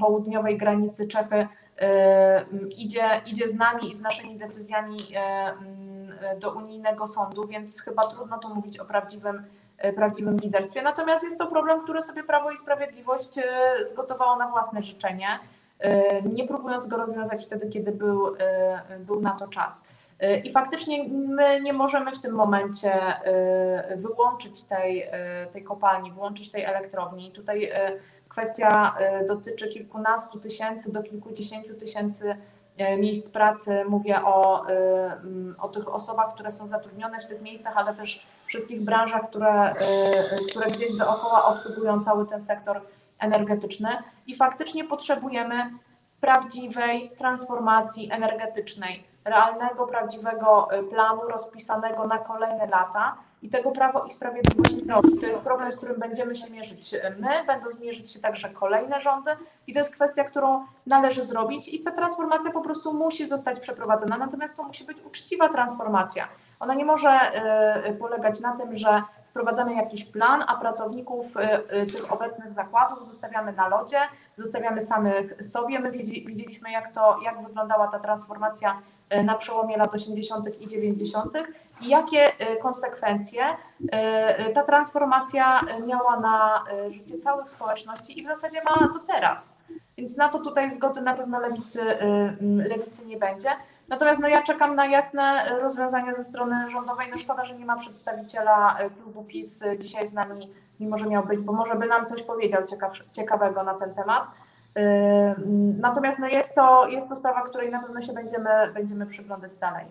południowej 0.00 0.58
granicy 0.58 1.08
Czechy 1.08 1.48
idzie, 2.76 3.02
idzie 3.26 3.48
z 3.48 3.54
nami 3.54 3.90
i 3.90 3.94
z 3.94 4.00
naszymi 4.00 4.36
decyzjami 4.36 4.98
do 6.40 6.52
unijnego 6.52 7.06
sądu, 7.06 7.46
więc 7.46 7.80
chyba 7.82 8.06
trudno 8.06 8.38
tu 8.38 8.54
mówić 8.54 8.78
o 8.78 8.84
prawdziwym 8.84 9.44
E, 9.80 9.92
prawdziwym 9.92 10.36
liderstwie. 10.36 10.82
Natomiast 10.82 11.24
jest 11.24 11.38
to 11.38 11.46
problem, 11.46 11.80
który 11.82 12.02
sobie 12.02 12.24
Prawo 12.24 12.50
i 12.50 12.56
Sprawiedliwość 12.56 13.38
e, 13.38 13.42
zgotowało 13.84 14.36
na 14.36 14.48
własne 14.48 14.82
życzenie, 14.82 15.26
e, 15.78 16.22
nie 16.22 16.46
próbując 16.46 16.86
go 16.86 16.96
rozwiązać 16.96 17.46
wtedy, 17.46 17.68
kiedy 17.68 17.92
był, 17.92 18.34
był 18.98 19.20
na 19.20 19.30
to 19.30 19.48
czas. 19.48 19.84
I 20.44 20.52
faktycznie 20.52 21.04
my 21.08 21.60
nie 21.60 21.72
możemy 21.72 22.12
w 22.12 22.20
tym 22.20 22.34
momencie 22.34 22.92
wyłączyć 23.96 24.62
tej, 24.62 25.06
tej 25.52 25.64
kopalni, 25.64 26.12
wyłączyć 26.12 26.50
tej 26.50 26.64
elektrowni. 26.64 27.32
Tutaj 27.32 27.72
kwestia 28.28 28.94
dotyczy 29.28 29.68
kilkunastu 29.68 30.40
tysięcy 30.40 30.92
do 30.92 31.02
kilkudziesięciu 31.02 31.74
tysięcy 31.74 32.36
miejsc 32.98 33.30
pracy. 33.30 33.84
Mówię 33.88 34.22
o, 34.24 34.66
o 35.58 35.68
tych 35.68 35.94
osobach, 35.94 36.34
które 36.34 36.50
są 36.50 36.66
zatrudnione 36.66 37.20
w 37.20 37.26
tych 37.26 37.42
miejscach, 37.42 37.76
ale 37.76 37.94
też 37.94 38.26
wszystkich 38.46 38.84
branżach, 38.84 39.22
które, 39.30 39.74
które 40.50 40.70
gdzieś 40.70 40.96
dookoła 40.96 41.44
obsługują 41.44 42.02
cały 42.02 42.26
ten 42.26 42.40
sektor 42.40 42.80
energetyczny. 43.18 43.88
I 44.26 44.36
faktycznie 44.36 44.84
potrzebujemy 44.84 45.70
prawdziwej 46.20 47.10
transformacji 47.18 48.12
energetycznej, 48.12 49.09
realnego, 49.30 49.86
prawdziwego 49.86 50.68
planu 50.90 51.22
rozpisanego 51.22 52.06
na 52.06 52.18
kolejne 52.18 52.66
lata 52.66 53.16
i 53.42 53.48
tego 53.48 53.70
Prawo 53.70 54.04
i 54.04 54.10
Sprawiedliwość 54.10 54.76
nie 54.76 54.92
robi. 54.92 55.18
To 55.18 55.26
jest 55.26 55.42
problem, 55.42 55.72
z 55.72 55.76
którym 55.76 56.00
będziemy 56.00 56.34
się 56.34 56.50
mierzyć 56.50 56.94
my, 57.18 57.44
będą 57.46 57.70
zmierzyć 57.70 58.12
się 58.12 58.20
także 58.20 58.50
kolejne 58.50 59.00
rządy 59.00 59.30
i 59.66 59.72
to 59.72 59.78
jest 59.78 59.94
kwestia, 59.94 60.24
którą 60.24 60.66
należy 60.86 61.24
zrobić 61.24 61.68
i 61.68 61.80
ta 61.80 61.90
transformacja 61.90 62.50
po 62.50 62.60
prostu 62.60 62.92
musi 62.92 63.28
zostać 63.28 63.60
przeprowadzona, 63.60 64.18
natomiast 64.18 64.56
to 64.56 64.62
musi 64.62 64.84
być 64.84 65.00
uczciwa 65.00 65.48
transformacja. 65.48 66.28
Ona 66.60 66.74
nie 66.74 66.84
może 66.84 67.10
y, 67.88 67.94
polegać 67.94 68.40
na 68.40 68.56
tym, 68.56 68.76
że 68.76 69.02
wprowadzamy 69.30 69.74
jakiś 69.74 70.04
plan, 70.04 70.44
a 70.46 70.56
pracowników 70.56 71.36
y, 71.36 71.40
y, 71.80 71.86
tych 71.86 72.12
obecnych 72.12 72.52
zakładów 72.52 73.06
zostawiamy 73.06 73.52
na 73.52 73.68
lodzie, 73.68 73.98
zostawiamy 74.36 74.80
samych 74.80 75.44
sobie. 75.44 75.78
My 75.78 75.90
widzieliśmy, 75.90 76.70
jak, 76.70 76.92
to, 76.92 77.18
jak 77.22 77.42
wyglądała 77.42 77.88
ta 77.88 77.98
transformacja 77.98 78.82
na 79.24 79.34
przełomie 79.34 79.76
lat 79.76 79.94
80. 79.94 80.60
i 80.60 80.68
90. 80.68 81.32
i 81.80 81.88
jakie 81.88 82.38
e, 82.38 82.56
konsekwencje 82.56 83.42
e, 83.92 84.52
ta 84.52 84.62
transformacja 84.62 85.60
miała 85.86 86.20
na 86.20 86.64
życie 86.88 87.18
całych 87.18 87.50
społeczności 87.50 88.18
i 88.18 88.22
w 88.22 88.26
zasadzie 88.26 88.62
ma 88.64 88.88
do 88.88 88.98
teraz. 88.98 89.56
Więc 89.96 90.16
na 90.16 90.28
to 90.28 90.38
tutaj 90.38 90.70
zgody 90.70 91.00
na 91.00 91.14
pewno 91.14 91.40
lewicy, 91.40 91.80
lewicy 92.40 93.06
nie 93.06 93.16
będzie. 93.16 93.48
Natomiast 93.88 94.20
no, 94.20 94.28
ja 94.28 94.42
czekam 94.42 94.74
na 94.74 94.86
jasne 94.86 95.48
rozwiązania 95.60 96.14
ze 96.14 96.24
strony 96.24 96.68
rządowej. 96.68 97.08
No 97.10 97.18
szkoda, 97.18 97.44
że 97.44 97.54
nie 97.54 97.64
ma 97.64 97.76
przedstawiciela 97.76 98.76
klubu 99.02 99.24
PiS 99.24 99.62
dzisiaj 99.78 100.06
z 100.06 100.12
nami, 100.12 100.52
mimo 100.80 100.96
że 100.96 101.06
miał 101.06 101.26
być, 101.26 101.40
bo 101.40 101.52
może 101.52 101.74
by 101.74 101.86
nam 101.86 102.06
coś 102.06 102.22
powiedział 102.22 102.64
ciekaw, 102.64 102.92
ciekawego 103.10 103.62
na 103.62 103.74
ten 103.74 103.94
temat. 103.94 104.24
Natomiast 105.80 106.18
no 106.18 106.28
jest, 106.28 106.54
to, 106.54 106.86
jest 106.86 107.08
to 107.08 107.16
sprawa, 107.16 107.42
której 107.42 107.70
na 107.70 107.82
pewno 107.82 108.00
się 108.00 108.12
będziemy, 108.12 108.72
będziemy 108.74 109.06
przyglądać 109.06 109.56
dalej. 109.56 109.86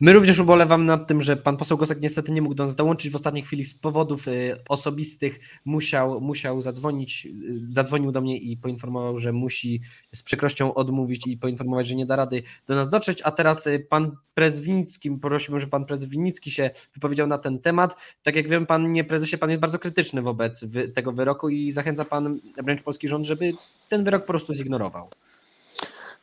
My 0.00 0.12
również 0.12 0.38
ubolewam 0.38 0.86
nad 0.86 1.08
tym, 1.08 1.22
że 1.22 1.36
pan 1.36 1.56
poseł 1.56 1.78
Gosek 1.78 2.00
niestety 2.00 2.32
nie 2.32 2.42
mógł 2.42 2.54
do 2.54 2.64
nas 2.64 2.74
dołączyć 2.74 3.12
w 3.12 3.16
ostatniej 3.16 3.44
chwili 3.44 3.64
z 3.64 3.74
powodów 3.74 4.28
y, 4.28 4.56
osobistych. 4.68 5.40
Musiał, 5.64 6.20
musiał 6.20 6.62
zadzwonić, 6.62 7.26
y, 7.26 7.72
zadzwonił 7.72 8.12
do 8.12 8.20
mnie 8.20 8.36
i 8.36 8.56
poinformował, 8.56 9.18
że 9.18 9.32
musi 9.32 9.80
z 10.14 10.22
przykrością 10.22 10.74
odmówić 10.74 11.26
i 11.26 11.36
poinformować, 11.36 11.86
że 11.86 11.94
nie 11.94 12.06
da 12.06 12.16
rady 12.16 12.42
do 12.66 12.74
nas 12.74 12.90
dotrzeć. 12.90 13.22
A 13.24 13.30
teraz 13.30 13.66
y, 13.66 13.86
pan 13.88 14.16
prezes 14.34 14.60
Winicki, 14.60 15.10
prosiłbym, 15.10 15.60
żeby 15.60 15.70
pan 15.70 15.84
prezes 15.84 16.04
Winicki 16.04 16.50
się 16.50 16.70
wypowiedział 16.94 17.26
na 17.26 17.38
ten 17.38 17.58
temat. 17.58 17.96
Tak 18.22 18.36
jak 18.36 18.48
wiem, 18.48 18.66
panie 18.66 19.04
prezesie, 19.04 19.38
pan 19.38 19.50
jest 19.50 19.60
bardzo 19.60 19.78
krytyczny 19.78 20.22
wobec 20.22 20.64
tego 20.94 21.12
wyroku 21.12 21.48
i 21.48 21.72
zachęca 21.72 22.04
pan 22.04 22.40
wręcz 22.64 22.82
polski 22.82 23.08
rząd, 23.08 23.26
żeby 23.26 23.52
ten 23.88 24.04
wyrok 24.04 24.22
po 24.22 24.28
prostu 24.28 24.54
zignorował. 24.54 25.10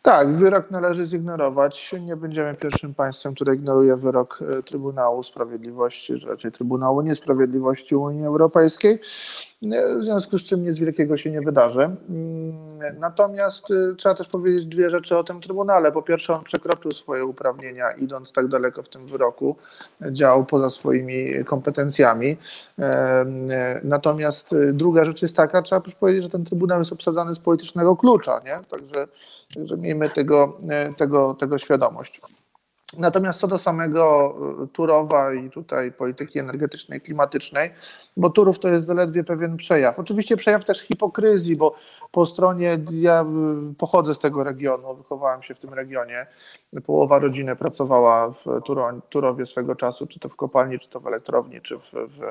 Tak, 0.01 0.35
wyrok 0.35 0.71
należy 0.71 1.05
zignorować. 1.05 1.95
Nie 2.01 2.15
będziemy 2.15 2.55
pierwszym 2.55 2.93
państwem, 2.93 3.35
które 3.35 3.55
ignoruje 3.55 3.97
wyrok 3.97 4.39
e, 4.41 4.63
Trybunału 4.63 5.23
Sprawiedliwości, 5.23 6.13
raczej 6.25 6.51
Trybunału 6.51 7.01
Niesprawiedliwości 7.01 7.95
Unii 7.95 8.25
Europejskiej 8.25 8.99
w 9.61 10.03
związku 10.03 10.39
z 10.39 10.43
czym 10.43 10.63
nic 10.63 10.77
wielkiego 10.77 11.17
się 11.17 11.31
nie 11.31 11.41
wydarzy. 11.41 11.89
Natomiast 12.99 13.71
y, 13.71 13.95
trzeba 13.97 14.15
też 14.15 14.27
powiedzieć 14.27 14.65
dwie 14.65 14.89
rzeczy 14.89 15.17
o 15.17 15.23
tym 15.23 15.41
Trybunale. 15.41 15.91
Po 15.91 16.01
pierwsze, 16.01 16.33
on 16.33 16.43
przekroczył 16.43 16.91
swoje 16.91 17.25
uprawnienia, 17.25 17.91
idąc 17.91 18.31
tak 18.31 18.47
daleko 18.47 18.83
w 18.83 18.89
tym 18.89 19.07
wyroku, 19.07 19.55
działał 20.11 20.45
poza 20.45 20.69
swoimi 20.69 21.45
kompetencjami. 21.45 22.37
Natomiast 23.83 24.53
y, 24.53 24.73
druga 24.73 25.05
rzecz 25.05 25.21
jest 25.21 25.35
taka, 25.35 25.61
trzeba 25.61 25.81
też 25.81 25.95
powiedzieć, 25.95 26.23
że 26.23 26.29
ten 26.29 26.45
Trybunał 26.45 26.79
jest 26.79 26.93
obsadzany 26.93 27.35
z 27.35 27.39
politycznego 27.39 27.95
klucza, 27.95 28.41
nie? 28.45 28.59
Także, 28.69 29.07
także 29.55 29.77
miejmy 29.77 30.09
tego, 30.09 30.57
y, 30.91 30.95
tego, 30.95 31.33
tego 31.33 31.57
świadomość. 31.57 32.21
Natomiast 32.93 33.39
co 33.39 33.47
do 33.47 33.57
samego 33.57 34.35
y, 34.63 34.67
Turowa 34.67 35.33
i 35.33 35.49
tutaj 35.49 35.91
polityki 35.91 36.39
energetycznej, 36.39 37.01
klimatycznej, 37.01 37.71
bo 38.17 38.29
Turów 38.29 38.59
to 38.59 38.67
jest 38.67 38.85
zaledwie 38.85 39.23
pewien 39.23 39.57
przejaw. 39.57 39.99
Oczywiście 39.99 40.37
przejaw 40.37 40.65
też 40.65 40.79
hipokryzji, 40.79 41.55
bo 41.55 41.75
po 42.11 42.25
stronie, 42.25 42.79
ja 42.91 43.21
y, 43.71 43.75
pochodzę 43.79 44.15
z 44.15 44.19
tego 44.19 44.43
regionu, 44.43 44.95
wychowałem 44.95 45.43
się 45.43 45.55
w 45.55 45.59
tym 45.59 45.73
regionie, 45.73 46.27
połowa 46.85 47.19
rodziny 47.19 47.55
pracowała 47.55 48.31
w 48.31 48.45
Turowie 49.09 49.45
swego 49.45 49.75
czasu, 49.75 50.07
czy 50.07 50.19
to 50.19 50.29
w 50.29 50.35
kopalni, 50.35 50.79
czy 50.79 50.89
to 50.89 50.99
w 50.99 51.07
elektrowni, 51.07 51.61
czy 51.61 51.77
w, 51.77 51.81
w 51.93 52.23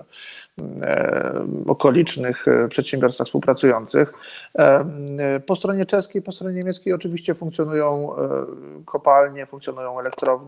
e, 0.83 1.47
okolicznych 1.67 2.49
e, 2.49 2.69
przedsiębiorstwach 2.69 3.27
współpracujących. 3.27 4.13
E, 4.59 5.41
po 5.47 5.57
stronie 5.57 5.85
czeskiej, 5.85 6.23
po 6.23 6.33
stronie 6.33 6.57
niemieckiej 6.57 6.93
oczywiście 6.93 7.35
funkcjonują 7.35 8.17
e, 8.17 8.47
kopalnie, 8.85 9.47
funkcjonują 9.47 10.01
elektrownie 10.01 10.46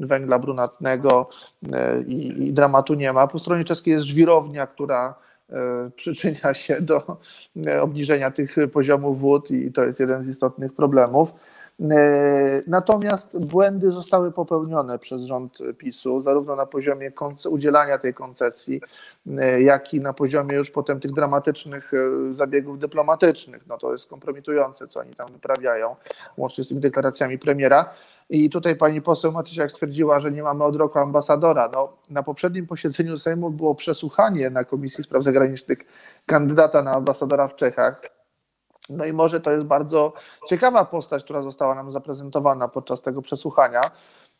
węgla 0.00 0.38
brunatnego 0.38 1.28
e, 1.72 2.02
i, 2.02 2.48
i 2.48 2.52
dramatu 2.52 2.94
nie 2.94 3.12
ma. 3.12 3.26
Po 3.26 3.38
stronie 3.38 3.64
czeskiej 3.64 3.94
jest 3.94 4.06
żwirownia, 4.06 4.66
która 4.66 5.14
e, 5.50 5.54
przyczynia 5.96 6.54
się 6.54 6.80
do 6.80 7.16
obniżenia 7.80 8.30
tych 8.30 8.56
poziomów 8.72 9.20
wód 9.20 9.50
i 9.50 9.72
to 9.72 9.84
jest 9.84 10.00
jeden 10.00 10.22
z 10.22 10.28
istotnych 10.28 10.72
problemów. 10.72 11.32
E, 11.90 12.62
natomiast 12.66 13.46
błędy 13.46 13.90
zostały 13.90 14.32
popełnione 14.32 14.98
przez 14.98 15.24
rząd 15.24 15.58
PiSu, 15.78 16.20
zarówno 16.20 16.56
na 16.56 16.66
poziomie 16.66 17.12
udzielania 17.50 17.98
tej 17.98 18.14
koncesji, 18.14 18.80
e, 19.38 19.62
jak 19.62 19.94
i 19.94 20.00
na 20.00 20.12
poziomie 20.12 20.56
już 20.56 20.70
potem 20.70 21.00
tych 21.00 21.12
dramatycznych 21.12 21.92
e, 21.94 22.34
zabiegów 22.34 22.78
dyplomatycznych. 22.78 23.66
No 23.66 23.78
to 23.78 23.92
jest 23.92 24.06
kompromitujące, 24.06 24.88
co 24.88 25.00
oni 25.00 25.14
tam 25.14 25.32
wyprawiają, 25.32 25.96
łącznie 26.36 26.64
z 26.64 26.68
tymi 26.68 26.80
deklaracjami 26.80 27.38
premiera. 27.38 27.90
I 28.30 28.50
tutaj 28.50 28.76
pani 28.76 29.02
poseł 29.02 29.32
Matysiak 29.32 29.72
stwierdziła, 29.72 30.20
że 30.20 30.32
nie 30.32 30.42
mamy 30.42 30.64
od 30.64 30.76
roku 30.76 30.98
ambasadora. 30.98 31.70
No, 31.72 31.92
na 32.10 32.22
poprzednim 32.22 32.66
posiedzeniu 32.66 33.18
Sejmu 33.18 33.50
było 33.50 33.74
przesłuchanie 33.74 34.50
na 34.50 34.64
Komisji 34.64 35.04
Spraw 35.04 35.24
Zagranicznych 35.24 35.78
kandydata 36.26 36.82
na 36.82 36.92
ambasadora 36.92 37.48
w 37.48 37.56
Czechach. 37.56 38.02
No 38.90 39.04
i 39.04 39.12
może 39.12 39.40
to 39.40 39.50
jest 39.50 39.64
bardzo 39.64 40.12
ciekawa 40.48 40.84
postać, 40.84 41.24
która 41.24 41.42
została 41.42 41.74
nam 41.74 41.92
zaprezentowana 41.92 42.68
podczas 42.68 43.02
tego 43.02 43.22
przesłuchania, 43.22 43.90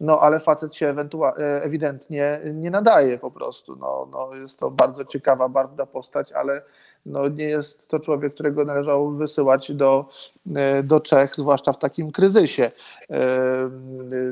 no 0.00 0.20
ale 0.20 0.40
facet 0.40 0.74
się 0.74 0.94
e, 1.38 1.62
ewidentnie 1.62 2.40
nie 2.54 2.70
nadaje 2.70 3.18
po 3.18 3.30
prostu. 3.30 3.76
No, 3.76 4.08
no 4.10 4.34
jest 4.34 4.58
to 4.58 4.70
bardzo 4.70 5.04
ciekawa, 5.04 5.48
bardzo 5.48 5.86
postać, 5.86 6.32
ale 6.32 6.62
no 7.06 7.28
nie 7.28 7.44
jest 7.44 7.88
to 7.88 8.00
człowiek, 8.00 8.34
którego 8.34 8.64
należało 8.64 9.10
wysyłać 9.10 9.72
do, 9.72 10.08
e, 10.56 10.82
do 10.82 11.00
Czech, 11.00 11.36
zwłaszcza 11.36 11.72
w 11.72 11.78
takim 11.78 12.12
kryzysie. 12.12 12.70
E, 13.10 13.70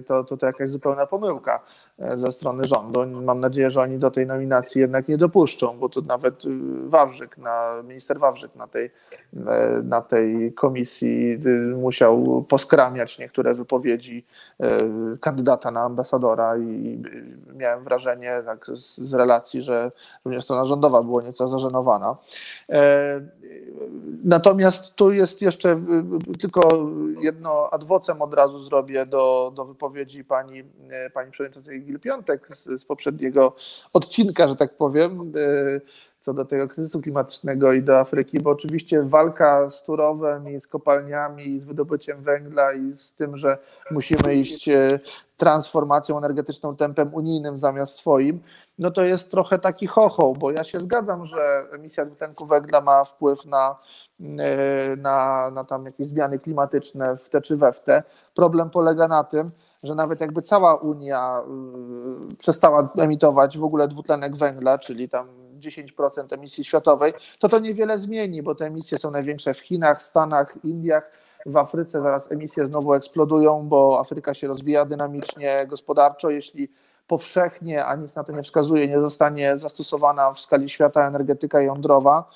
to, 0.07 0.25
to, 0.25 0.37
to 0.37 0.47
jakaś 0.47 0.71
zupełna 0.71 1.07
pomyłka. 1.07 1.61
E, 2.01 2.17
ze 2.17 2.33
strony 2.33 2.65
rządu. 2.65 3.07
Mam 3.07 3.41
nadzieję, 3.41 3.71
że 3.71 3.81
oni 3.81 3.99
do 3.99 4.11
tej 4.11 4.27
nominacji 4.27 4.81
jednak 4.81 5.09
nie 5.09 5.19
dopuszczą, 5.19 5.79
bo 5.79 5.89
to 5.89 6.01
nawet 6.01 6.45
y, 6.45 6.49
Wawrzyk, 6.89 7.39
na, 7.39 7.83
minister 7.83 8.19
Wawrzyk 8.19 8.57
na 8.57 8.67
tej, 8.67 8.91
e, 9.37 9.83
na 9.85 10.01
tej 10.01 10.53
komisji 10.53 11.39
y, 11.47 11.77
musiał 11.77 12.45
poskramiać 12.49 13.19
niektóre 13.19 13.55
wypowiedzi 13.55 14.25
e, 14.61 14.67
kandydata 15.21 15.71
na 15.71 15.81
ambasadora 15.81 16.59
i 16.59 17.03
miałem 17.55 17.85
wrażenie 17.85 18.43
tak 18.47 18.67
z, 18.75 18.99
z 18.99 19.15
relacji, 19.15 19.63
że 19.63 19.91
również 20.25 20.45
strona 20.45 20.65
rządowa 20.65 21.03
była 21.03 21.23
nieco 21.23 21.49
zażenowana. 21.49 22.17
Natomiast 24.25 24.95
tu 24.95 25.13
jest 25.13 25.43
jeszcze 25.43 25.73
y, 26.35 26.39
tylko 26.39 26.89
jedno 27.21 27.69
adwocem 27.71 28.23
od 28.23 28.35
razu 28.35 28.65
zrobię 28.65 29.07
do, 29.07 29.53
do 29.55 29.65
wypowiedzi 29.65 30.25
pani, 30.25 30.65
pani 31.15 31.31
przewodniczącej 31.31 31.89
Gil-Piątek 31.91 32.57
z, 32.57 32.80
z 32.80 32.84
poprzedniego 32.84 33.57
odcinka, 33.93 34.49
że 34.49 34.57
tak 34.57 34.76
powiem, 34.76 35.32
y, 35.36 35.80
co 36.20 36.34
do 36.34 36.45
tego 36.45 36.68
kryzysu 36.68 37.01
klimatycznego 37.01 37.72
i 37.72 37.82
do 37.82 37.99
Afryki, 37.99 38.41
bo 38.41 38.51
oczywiście 38.51 39.03
walka 39.03 39.70
z 39.70 39.82
Turowem 39.82 40.49
i 40.49 40.61
z 40.61 40.66
kopalniami, 40.66 41.47
i 41.49 41.61
z 41.61 41.64
wydobyciem 41.64 42.22
węgla 42.22 42.72
i 42.72 42.93
z 42.93 43.14
tym, 43.14 43.36
że 43.36 43.59
musimy 43.91 44.34
iść 44.34 44.68
y, 44.68 45.01
transformacją 45.36 46.18
energetyczną 46.18 46.76
tempem 46.76 47.14
unijnym 47.14 47.59
zamiast 47.59 47.97
swoim, 47.97 48.41
no 48.80 48.91
to 48.91 49.05
jest 49.05 49.30
trochę 49.30 49.59
taki 49.59 49.86
chochoł, 49.86 50.34
bo 50.34 50.51
ja 50.51 50.64
się 50.64 50.80
zgadzam, 50.80 51.26
że 51.26 51.66
emisja 51.72 52.05
dwutlenku 52.05 52.47
węgla 52.47 52.80
ma 52.80 53.05
wpływ 53.05 53.45
na, 53.45 53.76
e, 54.38 54.97
na, 54.97 55.51
na 55.51 55.64
tam 55.64 55.84
jakieś 55.84 56.09
zmiany 56.09 56.38
klimatyczne 56.38 57.16
w 57.16 57.28
te 57.28 57.41
czy 57.41 57.57
we 57.57 57.72
w 57.72 57.80
te. 57.80 58.03
Problem 58.34 58.70
polega 58.70 59.09
na 59.09 59.24
tym, 59.24 59.47
że 59.83 59.95
nawet 59.95 60.20
jakby 60.20 60.43
cała 60.43 60.74
Unia 60.74 61.43
y, 62.33 62.37
przestała 62.37 62.89
emitować 62.99 63.59
w 63.59 63.64
ogóle 63.64 63.89
dwutlenek 63.89 64.37
węgla, 64.37 64.78
czyli 64.78 65.09
tam 65.09 65.28
10% 65.61 66.35
emisji 66.35 66.64
światowej, 66.64 67.12
to 67.39 67.49
to 67.49 67.59
niewiele 67.59 67.99
zmieni, 67.99 68.43
bo 68.43 68.55
te 68.55 68.66
emisje 68.66 68.99
są 68.99 69.11
największe 69.11 69.55
w 69.55 69.61
Chinach, 69.61 70.03
Stanach, 70.03 70.64
Indiach. 70.64 71.11
W 71.47 71.57
Afryce 71.57 72.01
zaraz 72.01 72.33
emisje 72.33 72.66
znowu 72.66 72.95
eksplodują, 72.95 73.68
bo 73.68 74.01
Afryka 74.01 74.35
się 74.35 74.49
rozwija 74.49 74.85
dynamicznie 74.85 75.66
gospodarczo. 75.68 76.31
Jeśli 76.31 76.68
powszechnie, 77.07 77.85
a 77.85 77.97
nic 77.97 78.14
na 78.14 78.24
to 78.24 78.33
nie 78.33 78.43
wskazuje, 78.43 78.89
nie 78.89 79.01
zostanie 79.01 79.59
zastosowana 79.59 80.33
w 80.33 80.41
skali 80.41 80.68
świata 80.68 81.09
energetyka 81.09 81.61
jądrowa, 81.61 82.31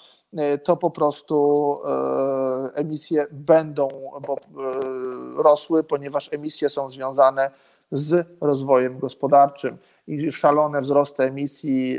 to 0.65 0.77
po 0.77 0.91
prostu 0.91 1.79
e, 1.85 2.75
emisje 2.75 3.27
będą 3.31 3.89
e, 3.89 5.43
rosły, 5.43 5.85
ponieważ 5.85 6.33
emisje 6.33 6.71
są 6.71 6.91
związane 6.91 7.51
z 7.93 8.27
rozwojem 8.41 8.99
gospodarczym 8.99 9.77
i 10.07 10.33
szalone 10.33 10.81
wzrosty 10.81 11.23
emisji 11.23 11.99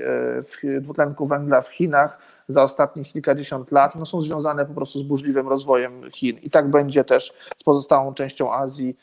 dwutlenku 0.82 1.28
węgla 1.28 1.62
w 1.62 1.70
Chinach 1.70 2.18
za 2.48 2.64
ostatnich 2.64 3.12
kilkadziesiąt 3.12 3.72
lat 3.72 3.96
no, 3.96 4.06
są 4.06 4.22
związane 4.22 4.66
po 4.66 4.74
prostu 4.74 5.00
z 5.00 5.04
burzliwym 5.04 5.48
rozwojem 5.48 6.12
Chin. 6.12 6.38
I 6.44 6.50
tak 6.50 6.72
będzie 6.72 7.04
też 7.04 7.34
z 7.58 7.64
pozostałą 7.64 8.14
częścią 8.14 8.54
Azji, 8.54 8.98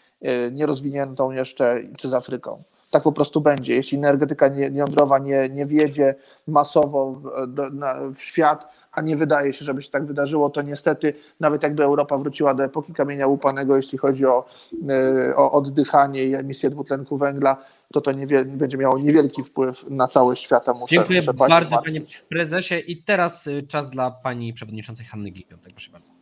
nierozwiniętą 0.53 1.31
jeszcze, 1.31 1.81
czy 1.97 2.09
z 2.09 2.15
Afryką 2.15 2.59
tak 2.93 3.03
po 3.03 3.13
prostu 3.13 3.41
będzie. 3.41 3.75
Jeśli 3.75 3.99
energetyka 3.99 4.51
jądrowa 4.73 5.19
nie, 5.19 5.49
nie 5.49 5.67
wjedzie 5.67 6.15
masowo 6.47 7.13
w, 7.13 7.31
na, 7.73 7.95
w 8.15 8.21
świat, 8.21 8.69
a 8.93 9.01
nie 9.01 9.17
wydaje 9.17 9.53
się, 9.53 9.65
żeby 9.65 9.83
się 9.83 9.91
tak 9.91 10.07
wydarzyło, 10.07 10.51
to 10.51 10.63
niestety 10.63 11.15
nawet 11.41 11.63
jakby 11.63 11.85
Europa 11.85 12.19
wróciła 12.19 12.55
do 12.55 12.65
epoki 12.65 12.93
kamienia 12.93 13.27
łupanego, 13.27 13.77
jeśli 13.77 13.99
chodzi 13.99 14.27
o, 14.27 14.45
e, 14.89 15.37
o 15.37 15.53
oddychanie 15.53 16.25
i 16.25 16.35
emisję 16.35 16.71
dwutlenku 16.71 17.19
węgla, 17.19 17.65
to 17.93 18.01
to 18.01 18.13
nie 18.13 18.27
będzie 18.61 18.77
miało 18.77 18.99
niewielki 18.99 19.43
wpływ 19.43 19.91
na 19.91 20.09
cały 20.09 20.37
świat. 20.37 20.67
Muszę, 20.69 20.95
Dziękuję 20.95 21.21
muszę 21.21 21.35
bardzo 21.35 21.83
panie 21.83 22.01
prezesie 22.29 22.75
i 22.79 22.97
teraz 22.97 23.47
y, 23.47 23.63
czas 23.63 23.91
dla 23.91 24.11
pani 24.11 24.53
przewodniczącej 24.53 25.07
Hanny 25.07 25.31
Gilpiątek, 25.31 25.73
proszę 25.73 25.91
bardzo. 25.91 26.13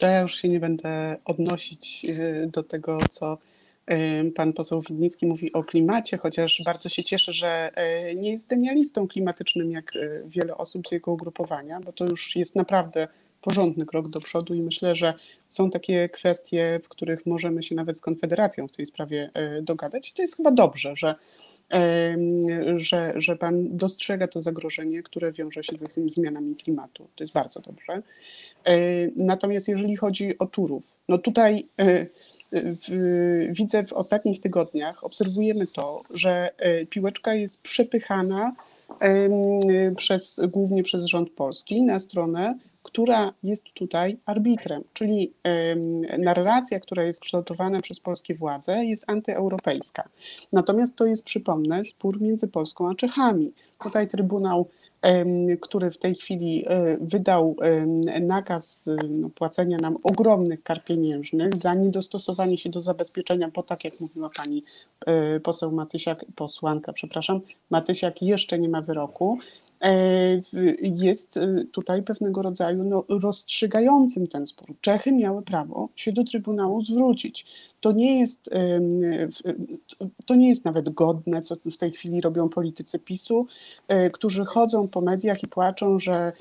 Ja 0.00 0.20
już 0.20 0.34
się 0.34 0.48
nie 0.48 0.60
będę 0.60 1.16
odnosić 1.24 2.06
y, 2.08 2.50
do 2.52 2.62
tego, 2.62 2.98
co 3.10 3.38
Pan 4.34 4.52
poseł 4.52 4.80
Widnicki 4.80 5.26
mówi 5.26 5.52
o 5.52 5.62
klimacie, 5.62 6.16
chociaż 6.16 6.62
bardzo 6.64 6.88
się 6.88 7.04
cieszę, 7.04 7.32
że 7.32 7.70
e, 7.74 8.14
nie 8.14 8.32
jest 8.32 8.46
denialistą 8.46 9.08
klimatycznym 9.08 9.70
jak 9.70 9.96
e, 9.96 9.98
wiele 10.26 10.56
osób 10.56 10.88
z 10.88 10.92
jego 10.92 11.12
ugrupowania, 11.12 11.80
bo 11.80 11.92
to 11.92 12.06
już 12.06 12.36
jest 12.36 12.56
naprawdę 12.56 13.08
porządny 13.42 13.86
krok 13.86 14.08
do 14.08 14.20
przodu 14.20 14.54
i 14.54 14.62
myślę, 14.62 14.94
że 14.94 15.14
są 15.48 15.70
takie 15.70 16.08
kwestie, 16.08 16.80
w 16.82 16.88
których 16.88 17.26
możemy 17.26 17.62
się 17.62 17.74
nawet 17.74 17.96
z 17.96 18.00
Konfederacją 18.00 18.68
w 18.68 18.72
tej 18.72 18.86
sprawie 18.86 19.30
e, 19.34 19.62
dogadać. 19.62 20.10
I 20.10 20.12
to 20.12 20.22
jest 20.22 20.36
chyba 20.36 20.50
dobrze, 20.50 20.92
że, 20.96 21.14
że, 22.76 23.12
że 23.16 23.36
Pan 23.36 23.76
dostrzega 23.76 24.28
to 24.28 24.42
zagrożenie, 24.42 25.02
które 25.02 25.32
wiąże 25.32 25.64
się 25.64 25.76
ze 25.76 25.86
zmianami 25.88 26.56
klimatu. 26.56 27.08
To 27.16 27.24
jest 27.24 27.34
bardzo 27.34 27.60
dobrze. 27.60 28.02
Natomiast 29.16 29.68
jeżeli 29.68 29.96
chodzi 29.96 30.38
o 30.38 30.46
Turów, 30.46 30.96
no 31.08 31.18
tutaj 31.18 31.66
widzę 33.50 33.84
w 33.84 33.92
ostatnich 33.92 34.40
tygodniach, 34.40 35.04
obserwujemy 35.04 35.66
to, 35.66 36.00
że 36.10 36.50
e, 36.58 36.86
piłeczka 36.86 37.34
jest 37.34 37.60
przepychana 37.60 38.52
przez, 39.96 40.40
głównie 40.48 40.82
przez 40.82 41.04
rząd 41.04 41.30
polski 41.30 41.82
na 41.82 42.00
stronę, 42.00 42.58
która 42.82 43.32
jest 43.42 43.64
tutaj 43.74 44.16
arbitrem, 44.26 44.84
czyli 44.92 45.32
narracja, 46.18 46.80
która 46.80 47.02
jest 47.02 47.20
kształtowana 47.20 47.80
przez 47.80 48.00
polskie 48.00 48.34
władze, 48.34 48.84
jest 48.84 49.04
antyeuropejska. 49.06 50.08
Natomiast 50.52 50.96
to 50.96 51.06
jest, 51.06 51.24
przypomnę, 51.24 51.84
spór 51.84 52.20
między 52.20 52.48
Polską 52.48 52.90
a 52.90 52.94
Czechami. 52.94 53.52
Tutaj 53.82 54.08
Trybunał 54.08 54.68
który 55.60 55.90
w 55.90 55.98
tej 55.98 56.14
chwili 56.14 56.64
wydał 57.00 57.56
nakaz 58.20 58.88
no, 59.08 59.30
płacenia 59.30 59.78
nam 59.78 59.96
ogromnych 60.02 60.62
kar 60.62 60.84
pieniężnych 60.84 61.56
za 61.56 61.74
niedostosowanie 61.74 62.58
się 62.58 62.70
do 62.70 62.82
zabezpieczenia, 62.82 63.50
bo 63.54 63.62
tak 63.62 63.84
jak 63.84 64.00
mówiła 64.00 64.30
pani 64.36 64.64
e, 65.06 65.40
poseł 65.40 65.72
Matysiak, 65.72 66.24
posłanka, 66.36 66.92
przepraszam, 66.92 67.40
Matysiak 67.70 68.22
jeszcze 68.22 68.58
nie 68.58 68.68
ma 68.68 68.82
wyroku, 68.82 69.38
jest 70.80 71.36
e, 71.36 71.64
tutaj 71.72 72.02
pewnego 72.02 72.42
rodzaju 72.42 72.84
no, 72.84 73.04
rozstrzygającym 73.08 74.26
ten 74.26 74.46
spór. 74.46 74.74
Czechy 74.80 75.12
miały 75.12 75.42
prawo 75.42 75.88
się 75.96 76.12
do 76.12 76.24
Trybunału 76.24 76.82
zwrócić. 76.82 77.46
To 77.80 77.92
nie 77.92 78.20
jest, 78.20 78.50
to 80.26 80.34
nie 80.34 80.48
jest 80.48 80.64
nawet 80.64 80.90
godne, 80.90 81.42
co 81.42 81.56
w 81.70 81.76
tej 81.76 81.90
chwili 81.90 82.20
robią 82.20 82.48
politycy 82.48 82.98
PiSu, 82.98 83.46
e, 83.88 84.10
którzy 84.10 84.44
chodzą 84.44 84.88
po 84.88 85.00
mediach 85.00 85.42
i 85.42 85.46
płaczą, 85.46 85.98
że 85.98 86.32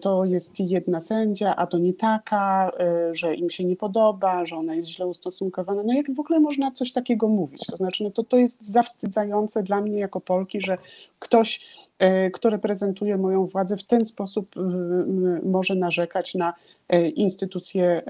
to 0.00 0.24
jest 0.24 0.60
jedna 0.60 1.00
sędzia, 1.00 1.56
a 1.56 1.66
to 1.66 1.78
nie 1.78 1.94
taka, 1.94 2.72
że 3.12 3.34
im 3.34 3.50
się 3.50 3.64
nie 3.64 3.76
podoba, 3.76 4.46
że 4.46 4.56
ona 4.56 4.74
jest 4.74 4.88
źle 4.88 5.06
ustosunkowana. 5.06 5.82
No 5.82 5.92
jak 5.92 6.14
w 6.14 6.20
ogóle 6.20 6.40
można 6.40 6.70
coś 6.70 6.92
takiego 6.92 7.28
mówić? 7.28 7.66
To 7.66 7.76
znaczy, 7.76 8.04
no 8.04 8.10
to, 8.10 8.24
to 8.24 8.36
jest 8.36 8.62
zawstydzające 8.62 9.62
dla 9.62 9.80
mnie 9.80 9.98
jako 9.98 10.20
Polki, 10.20 10.60
że 10.60 10.78
ktoś 11.18 11.60
E, 11.91 11.91
kto 12.32 12.50
reprezentuje 12.50 13.16
moją 13.16 13.46
władzę, 13.46 13.76
w 13.76 13.84
ten 13.84 14.04
sposób 14.04 14.54
może 15.42 15.74
narzekać 15.74 16.34
na 16.34 16.48
e, 16.50 16.54
instytucje 17.00 17.84
e, 17.84 18.02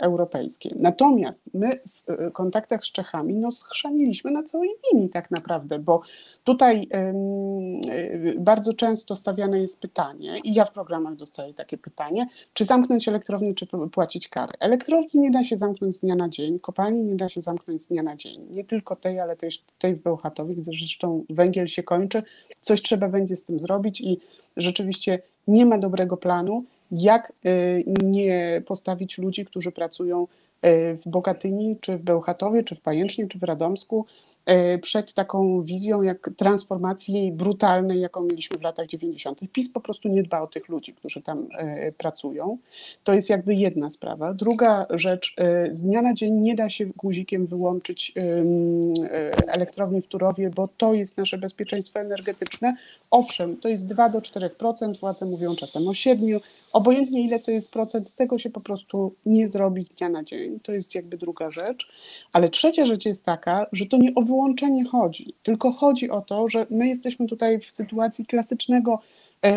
europejskie. 0.00 0.70
Natomiast 0.76 1.44
my 1.54 1.80
w 1.88 2.32
kontaktach 2.32 2.84
z 2.84 2.92
Czechami 2.92 3.34
no, 3.34 3.50
schrzaniliśmy 3.50 4.30
na 4.30 4.42
całej 4.42 4.70
linii 4.92 5.08
tak 5.08 5.30
naprawdę, 5.30 5.78
bo 5.78 6.00
tutaj 6.44 6.88
bardzo 8.38 8.74
często 8.74 9.16
stawiane 9.16 9.60
jest 9.60 9.80
pytanie, 9.80 10.38
i 10.44 10.54
ja 10.54 10.64
w 10.64 10.72
programach 10.72 11.16
dostaję 11.16 11.54
takie 11.54 11.78
pytanie, 11.78 12.26
czy 12.52 12.64
zamknąć 12.64 13.08
elektrownię, 13.08 13.54
czy 13.54 13.66
płacić 13.92 14.28
kary. 14.28 14.52
Elektrowni 14.60 15.20
nie 15.20 15.30
da 15.30 15.44
się 15.44 15.56
zamknąć 15.56 15.96
z 15.96 16.00
dnia 16.00 16.14
na 16.14 16.28
dzień, 16.28 16.58
kopalni 16.58 17.02
nie 17.02 17.14
da 17.14 17.28
się 17.28 17.40
zamknąć 17.40 17.82
z 17.82 17.86
dnia 17.86 18.02
na 18.02 18.16
dzień. 18.16 18.46
Nie 18.50 18.64
tylko 18.64 18.96
tej, 18.96 19.20
ale 19.20 19.36
też 19.36 19.62
tej 19.78 19.94
w 19.94 20.02
Bełchatowie, 20.02 20.54
gdzie 20.54 20.70
zresztą 20.72 21.24
węgiel 21.30 21.66
się 21.66 21.82
kończy, 21.82 22.22
coś 22.60 22.82
trzeba 22.82 23.08
będzie 23.08 23.36
z 23.36 23.44
tym 23.44 23.60
zrobić 23.60 24.00
i 24.00 24.20
rzeczywiście 24.56 25.22
nie 25.48 25.66
ma 25.66 25.78
dobrego 25.78 26.16
planu, 26.16 26.64
jak 26.90 27.32
y, 27.46 27.84
nie 28.02 28.62
postawić 28.66 29.18
ludzi, 29.18 29.44
którzy 29.44 29.72
pracują 29.72 30.22
y, 30.22 30.26
w 30.96 31.08
Bogatyni, 31.08 31.76
czy 31.80 31.98
w 31.98 32.02
Bełchatowie, 32.02 32.64
czy 32.64 32.74
w 32.74 32.80
Pajęcznie, 32.80 33.28
czy 33.28 33.38
w 33.38 33.42
Radomsku, 33.42 34.06
przed 34.82 35.12
taką 35.12 35.62
wizją 35.62 36.02
jak 36.02 36.30
transformacji 36.36 37.32
brutalnej, 37.32 38.00
jaką 38.00 38.22
mieliśmy 38.22 38.58
w 38.58 38.62
latach 38.62 38.86
90. 38.86 39.40
PiS 39.52 39.72
po 39.72 39.80
prostu 39.80 40.08
nie 40.08 40.22
dba 40.22 40.40
o 40.40 40.46
tych 40.46 40.68
ludzi, 40.68 40.94
którzy 40.94 41.22
tam 41.22 41.48
e, 41.58 41.92
pracują. 41.92 42.58
To 43.04 43.12
jest 43.12 43.30
jakby 43.30 43.54
jedna 43.54 43.90
sprawa. 43.90 44.34
Druga 44.34 44.86
rzecz, 44.90 45.34
e, 45.38 45.74
z 45.74 45.82
dnia 45.82 46.02
na 46.02 46.14
dzień 46.14 46.34
nie 46.34 46.54
da 46.54 46.70
się 46.70 46.86
guzikiem 46.86 47.46
wyłączyć 47.46 48.12
elektrowni 49.46 50.02
w 50.02 50.06
Turowie, 50.06 50.50
bo 50.50 50.68
to 50.76 50.94
jest 50.94 51.16
nasze 51.16 51.38
bezpieczeństwo 51.38 52.00
energetyczne. 52.00 52.76
Owszem, 53.10 53.56
to 53.56 53.68
jest 53.68 53.86
2 53.86 54.08
do 54.08 54.20
4%, 54.20 55.00
władze 55.00 55.26
mówią 55.26 55.54
czasem 55.54 55.88
o 55.88 55.90
7%, 55.90 56.40
obojętnie 56.72 57.22
ile 57.22 57.38
to 57.38 57.50
jest 57.50 57.70
procent, 57.70 58.16
tego 58.16 58.38
się 58.38 58.50
po 58.50 58.60
prostu 58.60 59.14
nie 59.26 59.48
zrobi 59.48 59.84
z 59.84 59.88
dnia 59.88 60.08
na 60.08 60.24
dzień. 60.24 60.60
To 60.60 60.72
jest 60.72 60.94
jakby 60.94 61.16
druga 61.16 61.50
rzecz. 61.50 61.88
Ale 62.32 62.48
trzecia 62.48 62.86
rzecz 62.86 63.06
jest 63.06 63.24
taka, 63.24 63.66
że 63.72 63.86
to 63.86 63.96
nie 63.96 64.14
owołuje 64.14 64.39
połączenie 64.40 64.84
chodzi, 64.84 65.34
tylko 65.42 65.72
chodzi 65.72 66.10
o 66.10 66.20
to, 66.20 66.48
że 66.48 66.66
my 66.70 66.88
jesteśmy 66.88 67.26
tutaj 67.26 67.60
w 67.60 67.70
sytuacji 67.70 68.26
klasycznego 68.26 68.98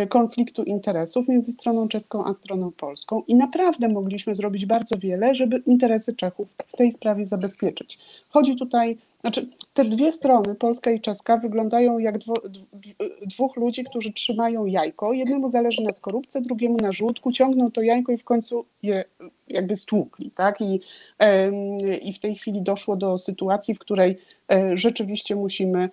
konfliktu 0.10 0.64
interesów 0.64 1.28
między 1.28 1.52
stroną 1.52 1.88
czeską 1.88 2.26
a 2.26 2.34
stroną 2.34 2.72
polską 2.72 3.24
i 3.28 3.36
naprawdę 3.36 3.88
mogliśmy 3.88 4.36
zrobić 4.36 4.66
bardzo 4.66 4.98
wiele, 4.98 5.36
żeby 5.36 5.64
interesy 5.66 6.16
Czechów 6.16 6.56
w 6.68 6.78
tej 6.78 6.92
sprawie 6.92 7.26
zabezpieczyć. 7.26 8.00
Chodzi 8.30 8.56
tutaj, 8.56 8.98
znaczy 9.22 9.48
te 9.74 9.86
dwie 9.86 10.12
strony, 10.12 10.56
polska 10.56 10.92
i 10.92 11.00
czeska, 11.00 11.38
wyglądają 11.38 12.00
jak 12.00 12.18
dwo, 12.18 12.34
dwóch 13.22 13.56
ludzi, 13.56 13.84
którzy 13.84 14.14
trzymają 14.14 14.66
jajko. 14.66 15.14
Jednemu 15.14 15.50
zależy 15.50 15.84
na 15.84 15.92
skorupce, 15.92 16.42
drugiemu 16.42 16.78
na 16.78 16.92
żółtku, 16.92 17.32
ciągną 17.32 17.72
to 17.72 17.82
jajko 17.82 18.12
i 18.12 18.18
w 18.18 18.24
końcu 18.24 18.66
je 18.84 19.04
jakby 19.48 19.76
stłukli. 19.76 20.32
Tak? 20.32 20.62
I, 20.62 20.82
I 22.02 22.14
w 22.14 22.20
tej 22.20 22.36
chwili 22.36 22.62
doszło 22.62 22.96
do 22.96 23.18
sytuacji, 23.18 23.76
w 23.76 23.80
której 23.80 24.18
e, 24.52 24.78
rzeczywiście 24.78 25.36
musimy 25.36 25.80
e, 25.80 25.90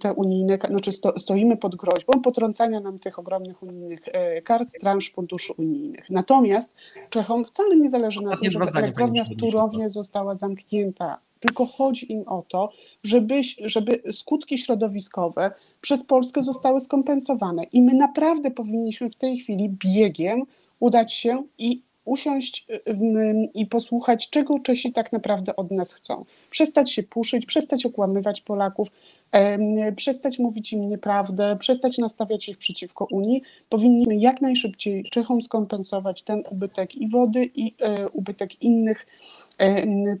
te 0.00 0.12
unijne, 0.12 0.58
znaczy 0.68 0.92
sto, 0.92 1.20
stoimy 1.20 1.56
pod 1.56 1.76
groźbą 1.76 2.22
potrącania 2.22 2.80
nam 2.80 2.98
tych 2.98 3.18
ogromnych 3.18 3.62
unijnych 3.62 4.00
e, 4.12 4.42
kart 4.42 4.68
z 4.68 4.72
transz 4.72 5.12
funduszy 5.12 5.52
unijnych. 5.52 6.10
Natomiast 6.10 6.72
Czechom 7.10 7.44
wcale 7.44 7.76
nie 7.76 7.90
zależy 7.90 8.22
na 8.22 8.36
tym, 8.36 8.50
żeby 8.50 8.64
elektrownia 8.74 9.24
w. 9.24 9.36
Turownie 9.36 9.90
została 9.90 10.34
zamknięta. 10.34 11.18
Tylko 11.40 11.66
chodzi 11.66 12.12
im 12.12 12.28
o 12.28 12.44
to, 12.48 12.72
żebyś, 13.04 13.56
żeby 13.64 14.02
skutki 14.12 14.58
środowiskowe 14.58 15.50
przez 15.80 16.04
Polskę 16.04 16.42
zostały 16.42 16.80
skompensowane. 16.80 17.64
I 17.64 17.82
my 17.82 17.94
naprawdę 17.94 18.50
powinniśmy 18.50 19.10
w 19.10 19.16
tej 19.16 19.38
chwili 19.38 19.68
biegiem 19.68 20.42
udać 20.80 21.12
się 21.12 21.42
i 21.58 21.82
usiąść 22.04 22.66
i 23.54 23.66
posłuchać, 23.66 24.30
czego 24.30 24.58
Czesi 24.58 24.92
tak 24.92 25.12
naprawdę 25.12 25.56
od 25.56 25.70
nas 25.70 25.92
chcą. 25.92 26.24
Przestać 26.50 26.92
się 26.92 27.02
puszyć, 27.02 27.46
przestać 27.46 27.86
okłamywać 27.86 28.40
Polaków, 28.40 28.88
przestać 29.96 30.38
mówić 30.38 30.72
im 30.72 30.88
nieprawdę, 30.88 31.56
przestać 31.60 31.98
nastawiać 31.98 32.48
ich 32.48 32.58
przeciwko 32.58 33.06
Unii. 33.10 33.42
Powinniśmy 33.68 34.16
jak 34.16 34.40
najszybciej 34.40 35.04
Czechom 35.10 35.42
skompensować 35.42 36.22
ten 36.22 36.42
ubytek 36.50 36.94
i 36.94 37.08
wody, 37.08 37.50
i 37.54 37.74
e, 37.80 38.08
ubytek 38.08 38.62
innych 38.62 39.06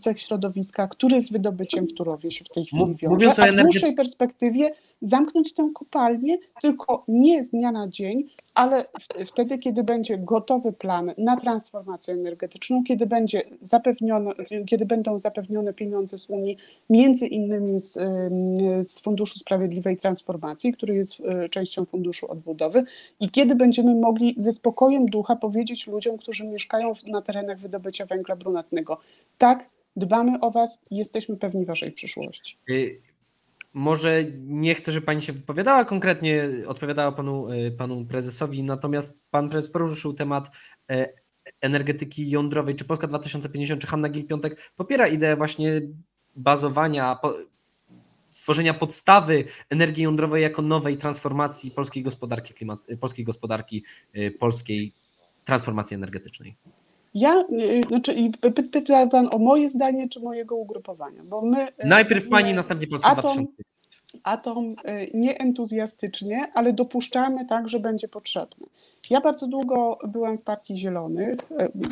cech 0.00 0.20
środowiska, 0.20 0.88
który 0.88 1.22
z 1.22 1.30
wydobyciem 1.32 1.86
w 1.86 1.94
Turowie 1.94 2.30
się 2.30 2.44
w 2.44 2.48
tej 2.48 2.64
chwili 2.64 2.94
wiąże, 2.94 3.08
mówiąc 3.08 3.38
o 3.38 3.42
a 3.42 3.46
w 3.46 3.56
dłuższej 3.56 3.94
perspektywie 3.94 4.70
zamknąć 5.02 5.52
tę 5.52 5.70
kopalnię, 5.74 6.38
tylko 6.62 7.04
nie 7.08 7.44
z 7.44 7.50
dnia 7.50 7.72
na 7.72 7.88
dzień, 7.88 8.28
ale 8.54 8.84
wtedy, 9.26 9.58
kiedy 9.58 9.84
będzie 9.84 10.18
gotowy 10.18 10.72
plan 10.72 11.12
na 11.18 11.36
transformację 11.36 12.14
energetyczną, 12.14 12.84
kiedy, 12.84 13.06
będzie 13.06 13.42
zapewnione, 13.62 14.32
kiedy 14.66 14.86
będą 14.86 15.18
zapewnione 15.18 15.74
pieniądze 15.74 16.18
z 16.18 16.30
Unii, 16.30 16.56
między 16.90 17.26
innymi 17.26 17.80
z, 17.80 17.92
z 18.88 19.00
Funduszu 19.00 19.38
Sprawiedliwej 19.38 19.96
Transformacji, 19.96 20.72
który 20.72 20.94
jest 20.94 21.20
y, 21.20 21.48
częścią 21.48 21.84
Funduszu 21.84 22.30
Odbudowy, 22.30 22.84
i 23.20 23.30
kiedy 23.30 23.54
będziemy 23.54 23.94
mogli 23.94 24.34
ze 24.38 24.52
spokojem 24.52 25.06
ducha 25.06 25.36
powiedzieć 25.36 25.86
ludziom, 25.86 26.18
którzy 26.18 26.44
mieszkają 26.44 26.92
na 27.06 27.22
terenach 27.22 27.58
wydobycia 27.58 28.06
węgla 28.06 28.36
brunatnego, 28.36 28.98
tak, 29.38 29.70
dbamy 29.96 30.40
o 30.40 30.50
Was 30.50 30.78
jesteśmy 30.90 31.36
pewni 31.36 31.66
Waszej 31.66 31.92
przyszłości. 31.92 32.58
Y, 32.70 33.00
Może 33.74 34.24
nie 34.38 34.74
chcę, 34.74 34.92
żeby 34.92 35.06
pani 35.06 35.22
się 35.22 35.32
wypowiadała 35.32 35.84
konkretnie, 35.84 36.48
odpowiadała 36.66 37.12
panu, 37.12 37.52
y, 37.52 37.70
panu 37.70 38.04
prezesowi, 38.04 38.62
natomiast 38.62 39.20
pan 39.30 39.48
prezes 39.48 39.70
poruszył 39.70 40.14
temat 40.14 40.50
e, 40.90 41.08
energetyki 41.60 42.30
jądrowej. 42.30 42.74
Czy 42.74 42.84
Polska 42.84 43.06
2050, 43.06 43.80
czy 43.80 43.86
Hanna 43.86 44.08
Gil-Piątek 44.08 44.56
popiera 44.76 45.06
ideę 45.06 45.36
właśnie 45.36 45.80
bazowania, 46.36 47.18
stworzenia 48.30 48.74
podstawy 48.74 49.44
energii 49.70 50.04
jądrowej 50.04 50.42
jako 50.42 50.62
nowej 50.62 50.96
transformacji 50.96 51.70
polskiej 51.70 52.02
gospodarki, 52.02 52.54
klimat, 52.54 52.78
polskiej 53.00 53.24
gospodarki, 53.24 53.84
y, 54.16 54.30
polskiej 54.30 54.92
transformacji 55.44 55.94
energetycznej? 55.94 56.56
Ja, 57.16 57.44
y, 57.52 57.82
znaczy, 57.88 58.14
pyta 58.72 59.06
Pan 59.06 59.28
o 59.32 59.38
moje 59.38 59.68
zdanie 59.68 60.08
czy 60.08 60.20
mojego 60.20 60.56
ugrupowania, 60.56 61.22
bo 61.24 61.42
my... 61.42 61.68
y, 61.68 61.72
Najpierw 61.84 62.28
pani, 62.28 62.54
następnie 62.54 62.86
Polska 62.86 63.08
Atom- 63.08 63.14
2050. 63.14 63.66
Atom 64.22 64.70
y, 64.70 65.10
nie 65.14 65.38
entuzjastycznie, 65.38 66.52
ale 66.54 66.72
dopuszczamy 66.72 67.46
tak, 67.46 67.68
że 67.68 67.80
będzie 67.80 68.08
potrzebny. 68.08 68.66
Ja 69.10 69.20
bardzo 69.20 69.46
długo 69.46 69.98
byłam 70.08 70.38
w 70.38 70.42
Partii 70.42 70.76
Zielonych, 70.76 71.38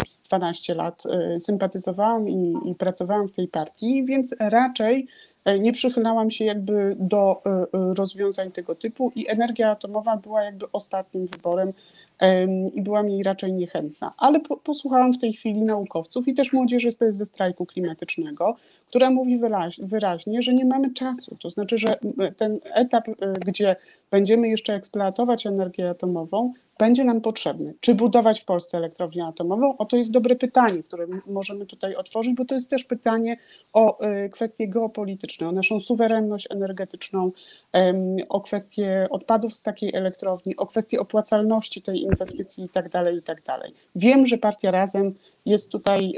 z 0.08 0.20
12 0.20 0.74
lat 0.74 1.02
sympatyzowałam 1.38 2.28
i, 2.28 2.54
i 2.64 2.74
pracowałam 2.74 3.28
w 3.28 3.32
tej 3.32 3.48
partii, 3.48 4.04
więc 4.04 4.34
raczej 4.40 5.06
nie 5.60 5.72
przychylałam 5.72 6.30
się 6.30 6.44
jakby 6.44 6.96
do 6.98 7.42
rozwiązań 7.72 8.52
tego 8.52 8.74
typu 8.74 9.12
i 9.14 9.30
energia 9.30 9.70
atomowa 9.70 10.16
była 10.16 10.42
jakby 10.44 10.66
ostatnim 10.72 11.26
wyborem 11.26 11.68
em, 11.68 11.74
i 12.74 12.82
byłam 12.82 13.08
jej 13.10 13.22
raczej 13.22 13.52
niechętna. 13.52 14.12
Ale 14.18 14.40
po, 14.40 14.56
posłuchałam 14.56 15.12
w 15.12 15.18
tej 15.18 15.32
chwili 15.32 15.62
naukowców 15.62 16.28
i 16.28 16.34
też 16.34 16.52
młodzieży 16.52 16.92
z- 16.92 16.98
ze 17.16 17.26
strajku 17.26 17.66
klimatycznego, 17.66 18.56
która 18.88 19.10
mówi 19.10 19.38
wyraź, 19.38 19.80
wyraźnie, 19.82 20.42
że 20.42 20.54
nie 20.54 20.64
mamy 20.64 20.92
czasu. 20.92 21.36
To 21.42 21.50
znaczy, 21.50 21.78
że 21.78 21.98
ten 22.36 22.60
etap, 22.74 23.08
y, 23.08 23.14
gdzie 23.46 23.76
będziemy 24.10 24.48
jeszcze 24.48 24.74
eksploatować 24.74 25.46
energię 25.46 25.90
atomową, 25.90 26.52
będzie 26.78 27.04
nam 27.04 27.20
potrzebny. 27.20 27.74
Czy 27.80 27.94
budować 27.94 28.40
w 28.40 28.44
Polsce 28.44 28.78
elektrownię 28.78 29.26
atomową? 29.26 29.76
O 29.76 29.84
to 29.84 29.96
jest 29.96 30.10
dobre 30.10 30.36
pytanie, 30.36 30.82
które 30.82 31.06
możemy 31.26 31.66
tutaj 31.66 31.94
otworzyć, 31.96 32.34
bo 32.34 32.44
to 32.44 32.54
jest 32.54 32.70
też 32.70 32.84
pytanie 32.84 33.36
o 33.72 34.06
y, 34.24 34.28
kwestie 34.30 34.68
geopolityczne, 34.68 35.48
o 35.48 35.52
naszą 35.52 35.80
suwerenność 35.80 36.46
energetyczną, 36.50 37.32
o 38.28 38.40
kwestie 38.40 39.06
odpadów 39.10 39.54
z 39.54 39.62
takiej 39.62 39.94
elektrowni, 39.94 40.56
o 40.56 40.66
kwestie 40.66 41.00
opłacalności 41.00 41.82
tej 41.82 42.02
inwestycji 42.02 42.64
i 42.64 42.68
tak 42.68 42.90
dalej, 42.90 43.16
i 43.16 43.22
tak. 43.22 43.44
Wiem, 43.96 44.26
że 44.26 44.38
partia 44.38 44.70
Razem 44.70 45.14
jest 45.46 45.70
tutaj 45.72 46.14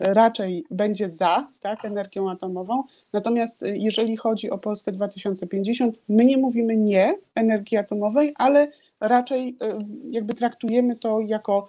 raczej 0.00 0.64
będzie 0.70 1.10
za 1.10 1.48
tak, 1.60 1.84
energią 1.84 2.30
atomową, 2.30 2.82
natomiast 3.12 3.62
y, 3.62 3.78
jeżeli 3.78 4.16
chodzi 4.16 4.50
o 4.50 4.58
Polskę 4.58 4.92
2050, 4.92 5.98
my 6.08 6.24
nie 6.24 6.36
mówimy 6.36 6.76
nie 6.76 7.14
energii 7.34 7.76
atomowej, 7.76 8.34
ale 8.36 8.68
raczej 9.00 9.56
y, 9.62 9.86
jakby 10.10 10.34
traktujemy 10.34 10.96
to 10.96 11.20
jako 11.20 11.68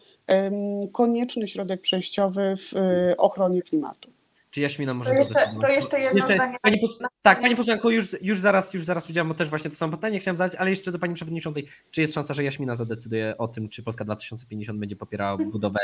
konieczny 0.93 1.47
środek 1.47 1.81
przejściowy 1.81 2.55
w 2.57 2.73
y, 2.75 3.17
ochronie 3.17 3.61
klimatu. 3.61 4.09
Czy 4.51 4.61
Jaśmina 4.61 4.93
może 4.93 5.11
To 5.11 5.17
jeszcze, 5.17 5.33
zadecydować? 5.33 5.67
to 5.69 5.73
jeszcze 5.75 5.99
jedno 5.99 6.17
Jeszcze, 6.19 6.35
zdanie. 6.35 6.57
pani 6.61 6.79
pos- 6.81 7.07
tak, 7.21 7.41
pani 7.41 7.55
posłanko, 7.55 7.89
już, 7.89 8.21
już 8.21 8.39
zaraz, 8.39 8.73
już 8.73 8.83
zaraz 8.83 9.09
udziałem, 9.09 9.27
bo 9.27 9.33
też 9.33 9.49
właśnie 9.49 9.69
to 9.69 9.75
samo 9.77 9.91
pytanie 9.97 10.19
chciałem 10.19 10.37
zadać, 10.37 10.55
ale 10.55 10.69
jeszcze 10.69 10.91
do 10.91 10.99
pani 10.99 11.13
przewodniczącej. 11.13 11.67
Czy 11.91 12.01
jest 12.01 12.13
szansa, 12.13 12.33
że 12.33 12.43
Jaśmina 12.43 12.75
zadecyduje 12.75 13.37
o 13.37 13.47
tym, 13.47 13.69
czy 13.69 13.83
Polska 13.83 14.05
2050 14.05 14.79
będzie 14.79 14.95
popierała 14.95 15.37
budowę 15.37 15.79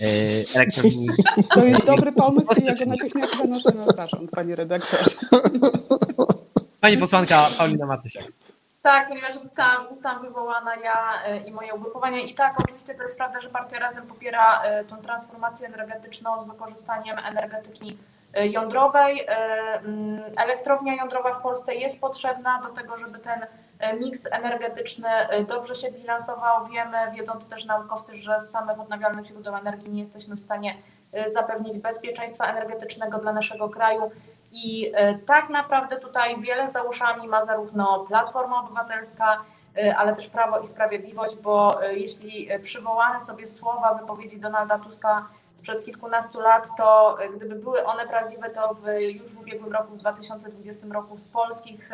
e, 0.00 0.04
elektrowni? 0.54 1.06
To 1.54 1.64
jest 1.64 1.84
dobry 1.86 2.12
pomysł 2.12 2.60
i 2.60 2.64
ja 2.64 2.74
go 2.74 2.84
natychmiast 2.86 3.36
zanoszę 3.38 3.72
na 3.74 3.86
zarząd, 3.86 4.30
panie 4.30 4.56
redaktorze. 4.56 5.10
Pani 6.80 6.98
posłanka 6.98 7.46
Paulina 7.58 7.86
Matysiak. 7.86 8.24
Tak, 8.82 9.08
ponieważ 9.08 9.36
zostałam, 9.36 9.86
zostałam 9.86 10.22
wywołana 10.22 10.76
ja 10.76 11.22
e, 11.24 11.38
i 11.38 11.52
moje 11.52 11.74
ugrupowanie. 11.74 12.20
I 12.20 12.34
tak, 12.34 12.60
oczywiście 12.60 12.94
to 12.94 13.02
jest 13.02 13.16
prawda, 13.16 13.40
że 13.40 13.48
Partia 13.48 13.78
Razem 13.78 14.06
popiera 14.06 14.62
e, 14.62 14.84
tą 14.84 14.96
transformację 14.96 15.66
energetyczną 15.66 16.40
z 16.40 16.46
wykorzystaniem 16.46 17.18
energetyki 17.18 17.98
e, 18.34 18.46
jądrowej. 18.46 19.26
Mm, 19.26 20.22
Elektrownia 20.36 20.94
jądrowa 20.94 21.32
w 21.32 21.42
Polsce 21.42 21.74
jest 21.74 22.00
potrzebna 22.00 22.60
do 22.62 22.68
tego, 22.68 22.96
żeby 22.96 23.18
ten 23.18 23.46
miks 24.00 24.26
energetyczny 24.32 25.08
dobrze 25.48 25.74
się 25.74 25.92
bilansował. 25.92 26.66
Wiemy, 26.66 26.98
wiedzą 27.14 27.32
to 27.32 27.46
też 27.46 27.64
naukowcy, 27.64 28.14
że 28.14 28.40
z 28.40 28.50
samych 28.50 28.80
odnawialnych 28.80 29.26
źródeł 29.26 29.56
energii 29.56 29.90
nie 29.90 30.00
jesteśmy 30.00 30.36
w 30.36 30.40
stanie 30.40 30.74
zapewnić 31.26 31.78
bezpieczeństwa 31.78 32.44
energetycznego 32.44 33.18
dla 33.18 33.32
naszego 33.32 33.68
kraju. 33.68 34.10
I 34.52 34.92
e, 34.94 35.18
tak 35.18 35.48
naprawdę 35.50 35.96
tutaj 35.96 36.40
wiele 36.40 36.68
za 36.68 36.82
uszami 36.82 37.28
ma 37.28 37.42
zarówno 37.42 38.04
Platforma 38.08 38.60
Obywatelska, 38.60 39.44
e, 39.76 39.96
ale 39.96 40.16
też 40.16 40.28
Prawo 40.28 40.58
i 40.58 40.66
Sprawiedliwość, 40.66 41.36
bo 41.36 41.82
e, 41.82 41.94
jeśli 41.94 42.48
przywołamy 42.62 43.20
sobie 43.20 43.46
słowa 43.46 43.94
wypowiedzi 43.94 44.40
Donalda 44.40 44.78
Tuska 44.78 45.28
sprzed 45.52 45.84
kilkunastu 45.84 46.40
lat, 46.40 46.68
to 46.76 47.18
gdyby 47.36 47.54
były 47.54 47.84
one 47.84 48.06
prawdziwe, 48.06 48.50
to 48.50 48.74
w, 48.74 49.00
już 49.00 49.32
w 49.32 49.40
ubiegłym 49.40 49.72
roku, 49.72 49.94
w 49.94 49.96
2020 49.96 50.86
roku 50.90 51.16
w 51.16 51.24
polskich 51.24 51.90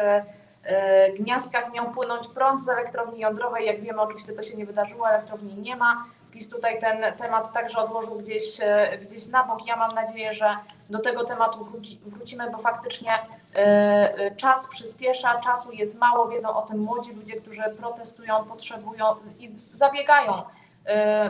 gniazdkach 1.18 1.72
miał 1.72 1.90
płynąć 1.90 2.28
prąd 2.28 2.64
z 2.64 2.68
elektrowni 2.68 3.20
jądrowej. 3.20 3.66
Jak 3.66 3.80
wiemy, 3.80 4.00
oczywiście 4.00 4.32
to 4.32 4.42
się 4.42 4.57
nie 4.57 4.66
wydarzyło, 4.66 5.09
elektrowni 5.09 5.54
nie 5.54 5.76
ma. 5.76 6.04
PiS 6.37 6.51
tutaj 6.51 6.80
ten 6.80 7.16
temat 7.16 7.53
także 7.53 7.78
odłożył 7.78 8.14
gdzieś, 8.14 8.61
e, 8.61 8.99
gdzieś 8.99 9.26
na 9.28 9.45
bok. 9.45 9.66
Ja 9.66 9.76
mam 9.76 9.95
nadzieję, 9.95 10.34
że 10.34 10.57
do 10.91 10.99
tego 10.99 11.24
tematu 11.24 11.64
wróci, 11.64 12.01
wrócimy, 12.07 12.51
bo 12.51 12.59
faktycznie 12.59 13.12
e, 13.12 13.59
e, 13.59 14.37
czas 14.37 14.68
przyspiesza, 14.68 15.41
czasu 15.41 15.72
jest 15.72 15.99
mało, 15.99 16.28
wiedzą 16.28 16.57
o 16.57 16.62
tym 16.62 16.78
młodzi 16.78 17.12
ludzie, 17.12 17.41
którzy 17.41 17.62
protestują, 17.62 18.45
potrzebują 18.45 19.05
i 19.39 19.49
zabiegają 19.72 20.43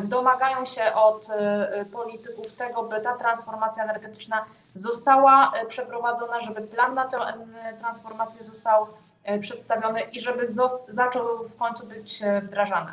domagają 0.05 0.65
się 0.65 0.95
od 0.95 1.27
polityków 1.93 2.57
tego, 2.57 2.83
by 2.83 3.01
ta 3.01 3.17
transformacja 3.17 3.85
energetyczna 3.85 4.45
została 4.75 5.53
przeprowadzona, 5.69 6.41
żeby 6.41 6.63
plan 6.63 6.95
na 6.95 7.09
tę 7.09 7.19
transformację 7.79 8.45
został 8.45 8.87
przedstawiony 9.41 10.01
i 10.01 10.21
żeby 10.21 10.47
zaczął 10.89 11.49
w 11.49 11.57
końcu 11.57 11.87
być 11.87 12.23
wdrażany. 12.43 12.93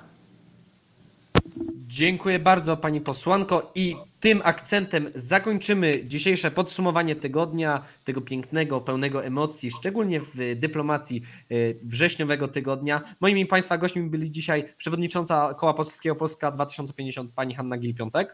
Dziękuję 1.96 2.40
bardzo 2.40 2.78
Pani 2.78 3.02
posłanko 3.02 3.72
i 3.76 3.96
tym 4.20 4.42
akcentem 4.44 5.12
zakończymy 5.16 6.04
dzisiejsze 6.04 6.52
podsumowanie 6.52 7.16
tygodnia, 7.16 7.82
tego 8.04 8.22
pięknego, 8.22 8.82
pełnego 8.82 9.26
emocji, 9.26 9.72
szczególnie 9.72 10.20
w 10.22 10.56
dyplomacji 10.56 11.22
y, 11.52 11.80
wrześniowego 11.84 12.48
tygodnia. 12.48 13.02
Moimi 13.22 13.46
Państwa 13.46 13.78
gośćmi 13.78 14.10
byli 14.10 14.32
dzisiaj 14.32 14.74
przewodnicząca 14.78 15.54
Koła 15.54 15.74
Poselskiego 15.74 16.16
Polska 16.16 16.52
2050 16.52 17.32
Pani 17.36 17.56
Hanna 17.56 17.78
Gil-Piątek, 17.78 18.26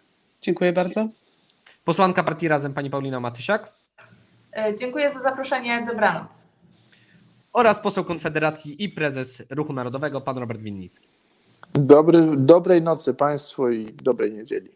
Dziękuję 0.42 0.74
bardzo. 0.74 1.08
posłanka 1.86 2.24
partii 2.24 2.48
Razem 2.48 2.74
Pani 2.74 2.90
Paulina 2.90 3.20
Matysiak 3.20 3.74
E, 4.58 4.76
Dziękuję 4.76 5.12
za 5.14 5.22
zaproszenie, 5.22 5.86
dobranoc. 5.88 6.46
oraz 7.54 7.80
poseł 7.80 8.04
Konfederacji 8.04 8.84
i 8.84 8.90
prezes 8.90 9.48
Ruchu 9.50 9.74
Narodowego 9.74 10.22
Pan 10.22 10.38
Robert 10.38 10.62
Winnicki. 10.62 11.19
Dobry, 11.74 12.28
dobrej 12.38 12.82
nocy 12.82 13.14
Państwu 13.14 13.70
i 13.70 13.94
dobrej 13.94 14.32
niedzieli. 14.32 14.70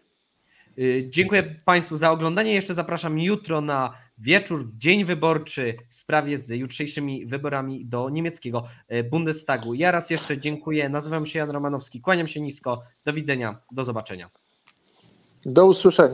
Y, 0.79 1.07
Dziękuję 1.09 1.55
Państwu 1.65 1.97
za 1.97 2.11
oglądanie. 2.11 2.53
Jeszcze 2.53 2.73
zapraszam 2.73 3.19
jutro 3.19 3.61
na 3.61 3.93
wieczór, 4.17 4.67
dzień 4.77 5.05
wyborczy 5.05 5.77
w 5.89 5.95
sprawie 5.95 6.37
z 6.37 6.49
jutrzejszymi 6.49 7.25
wyborami 7.25 7.85
do 7.85 8.09
niemieckiego 8.09 8.63
y, 8.93 9.03
Bundestagu. 9.03 9.73
Ja 9.73 9.91
raz 9.91 10.09
jeszcze 10.09 10.37
dziękuję. 10.37 10.89
Nazywam 10.89 11.25
się 11.25 11.39
Jan 11.39 11.49
Romanowski. 11.49 12.01
Kłaniam 12.01 12.27
się 12.27 12.41
nisko. 12.41 12.77
Do 13.05 13.13
widzenia. 13.13 13.57
Do 13.71 13.83
zobaczenia. 13.83 14.27
Do 15.45 15.65
usłyszenia. 15.65 16.11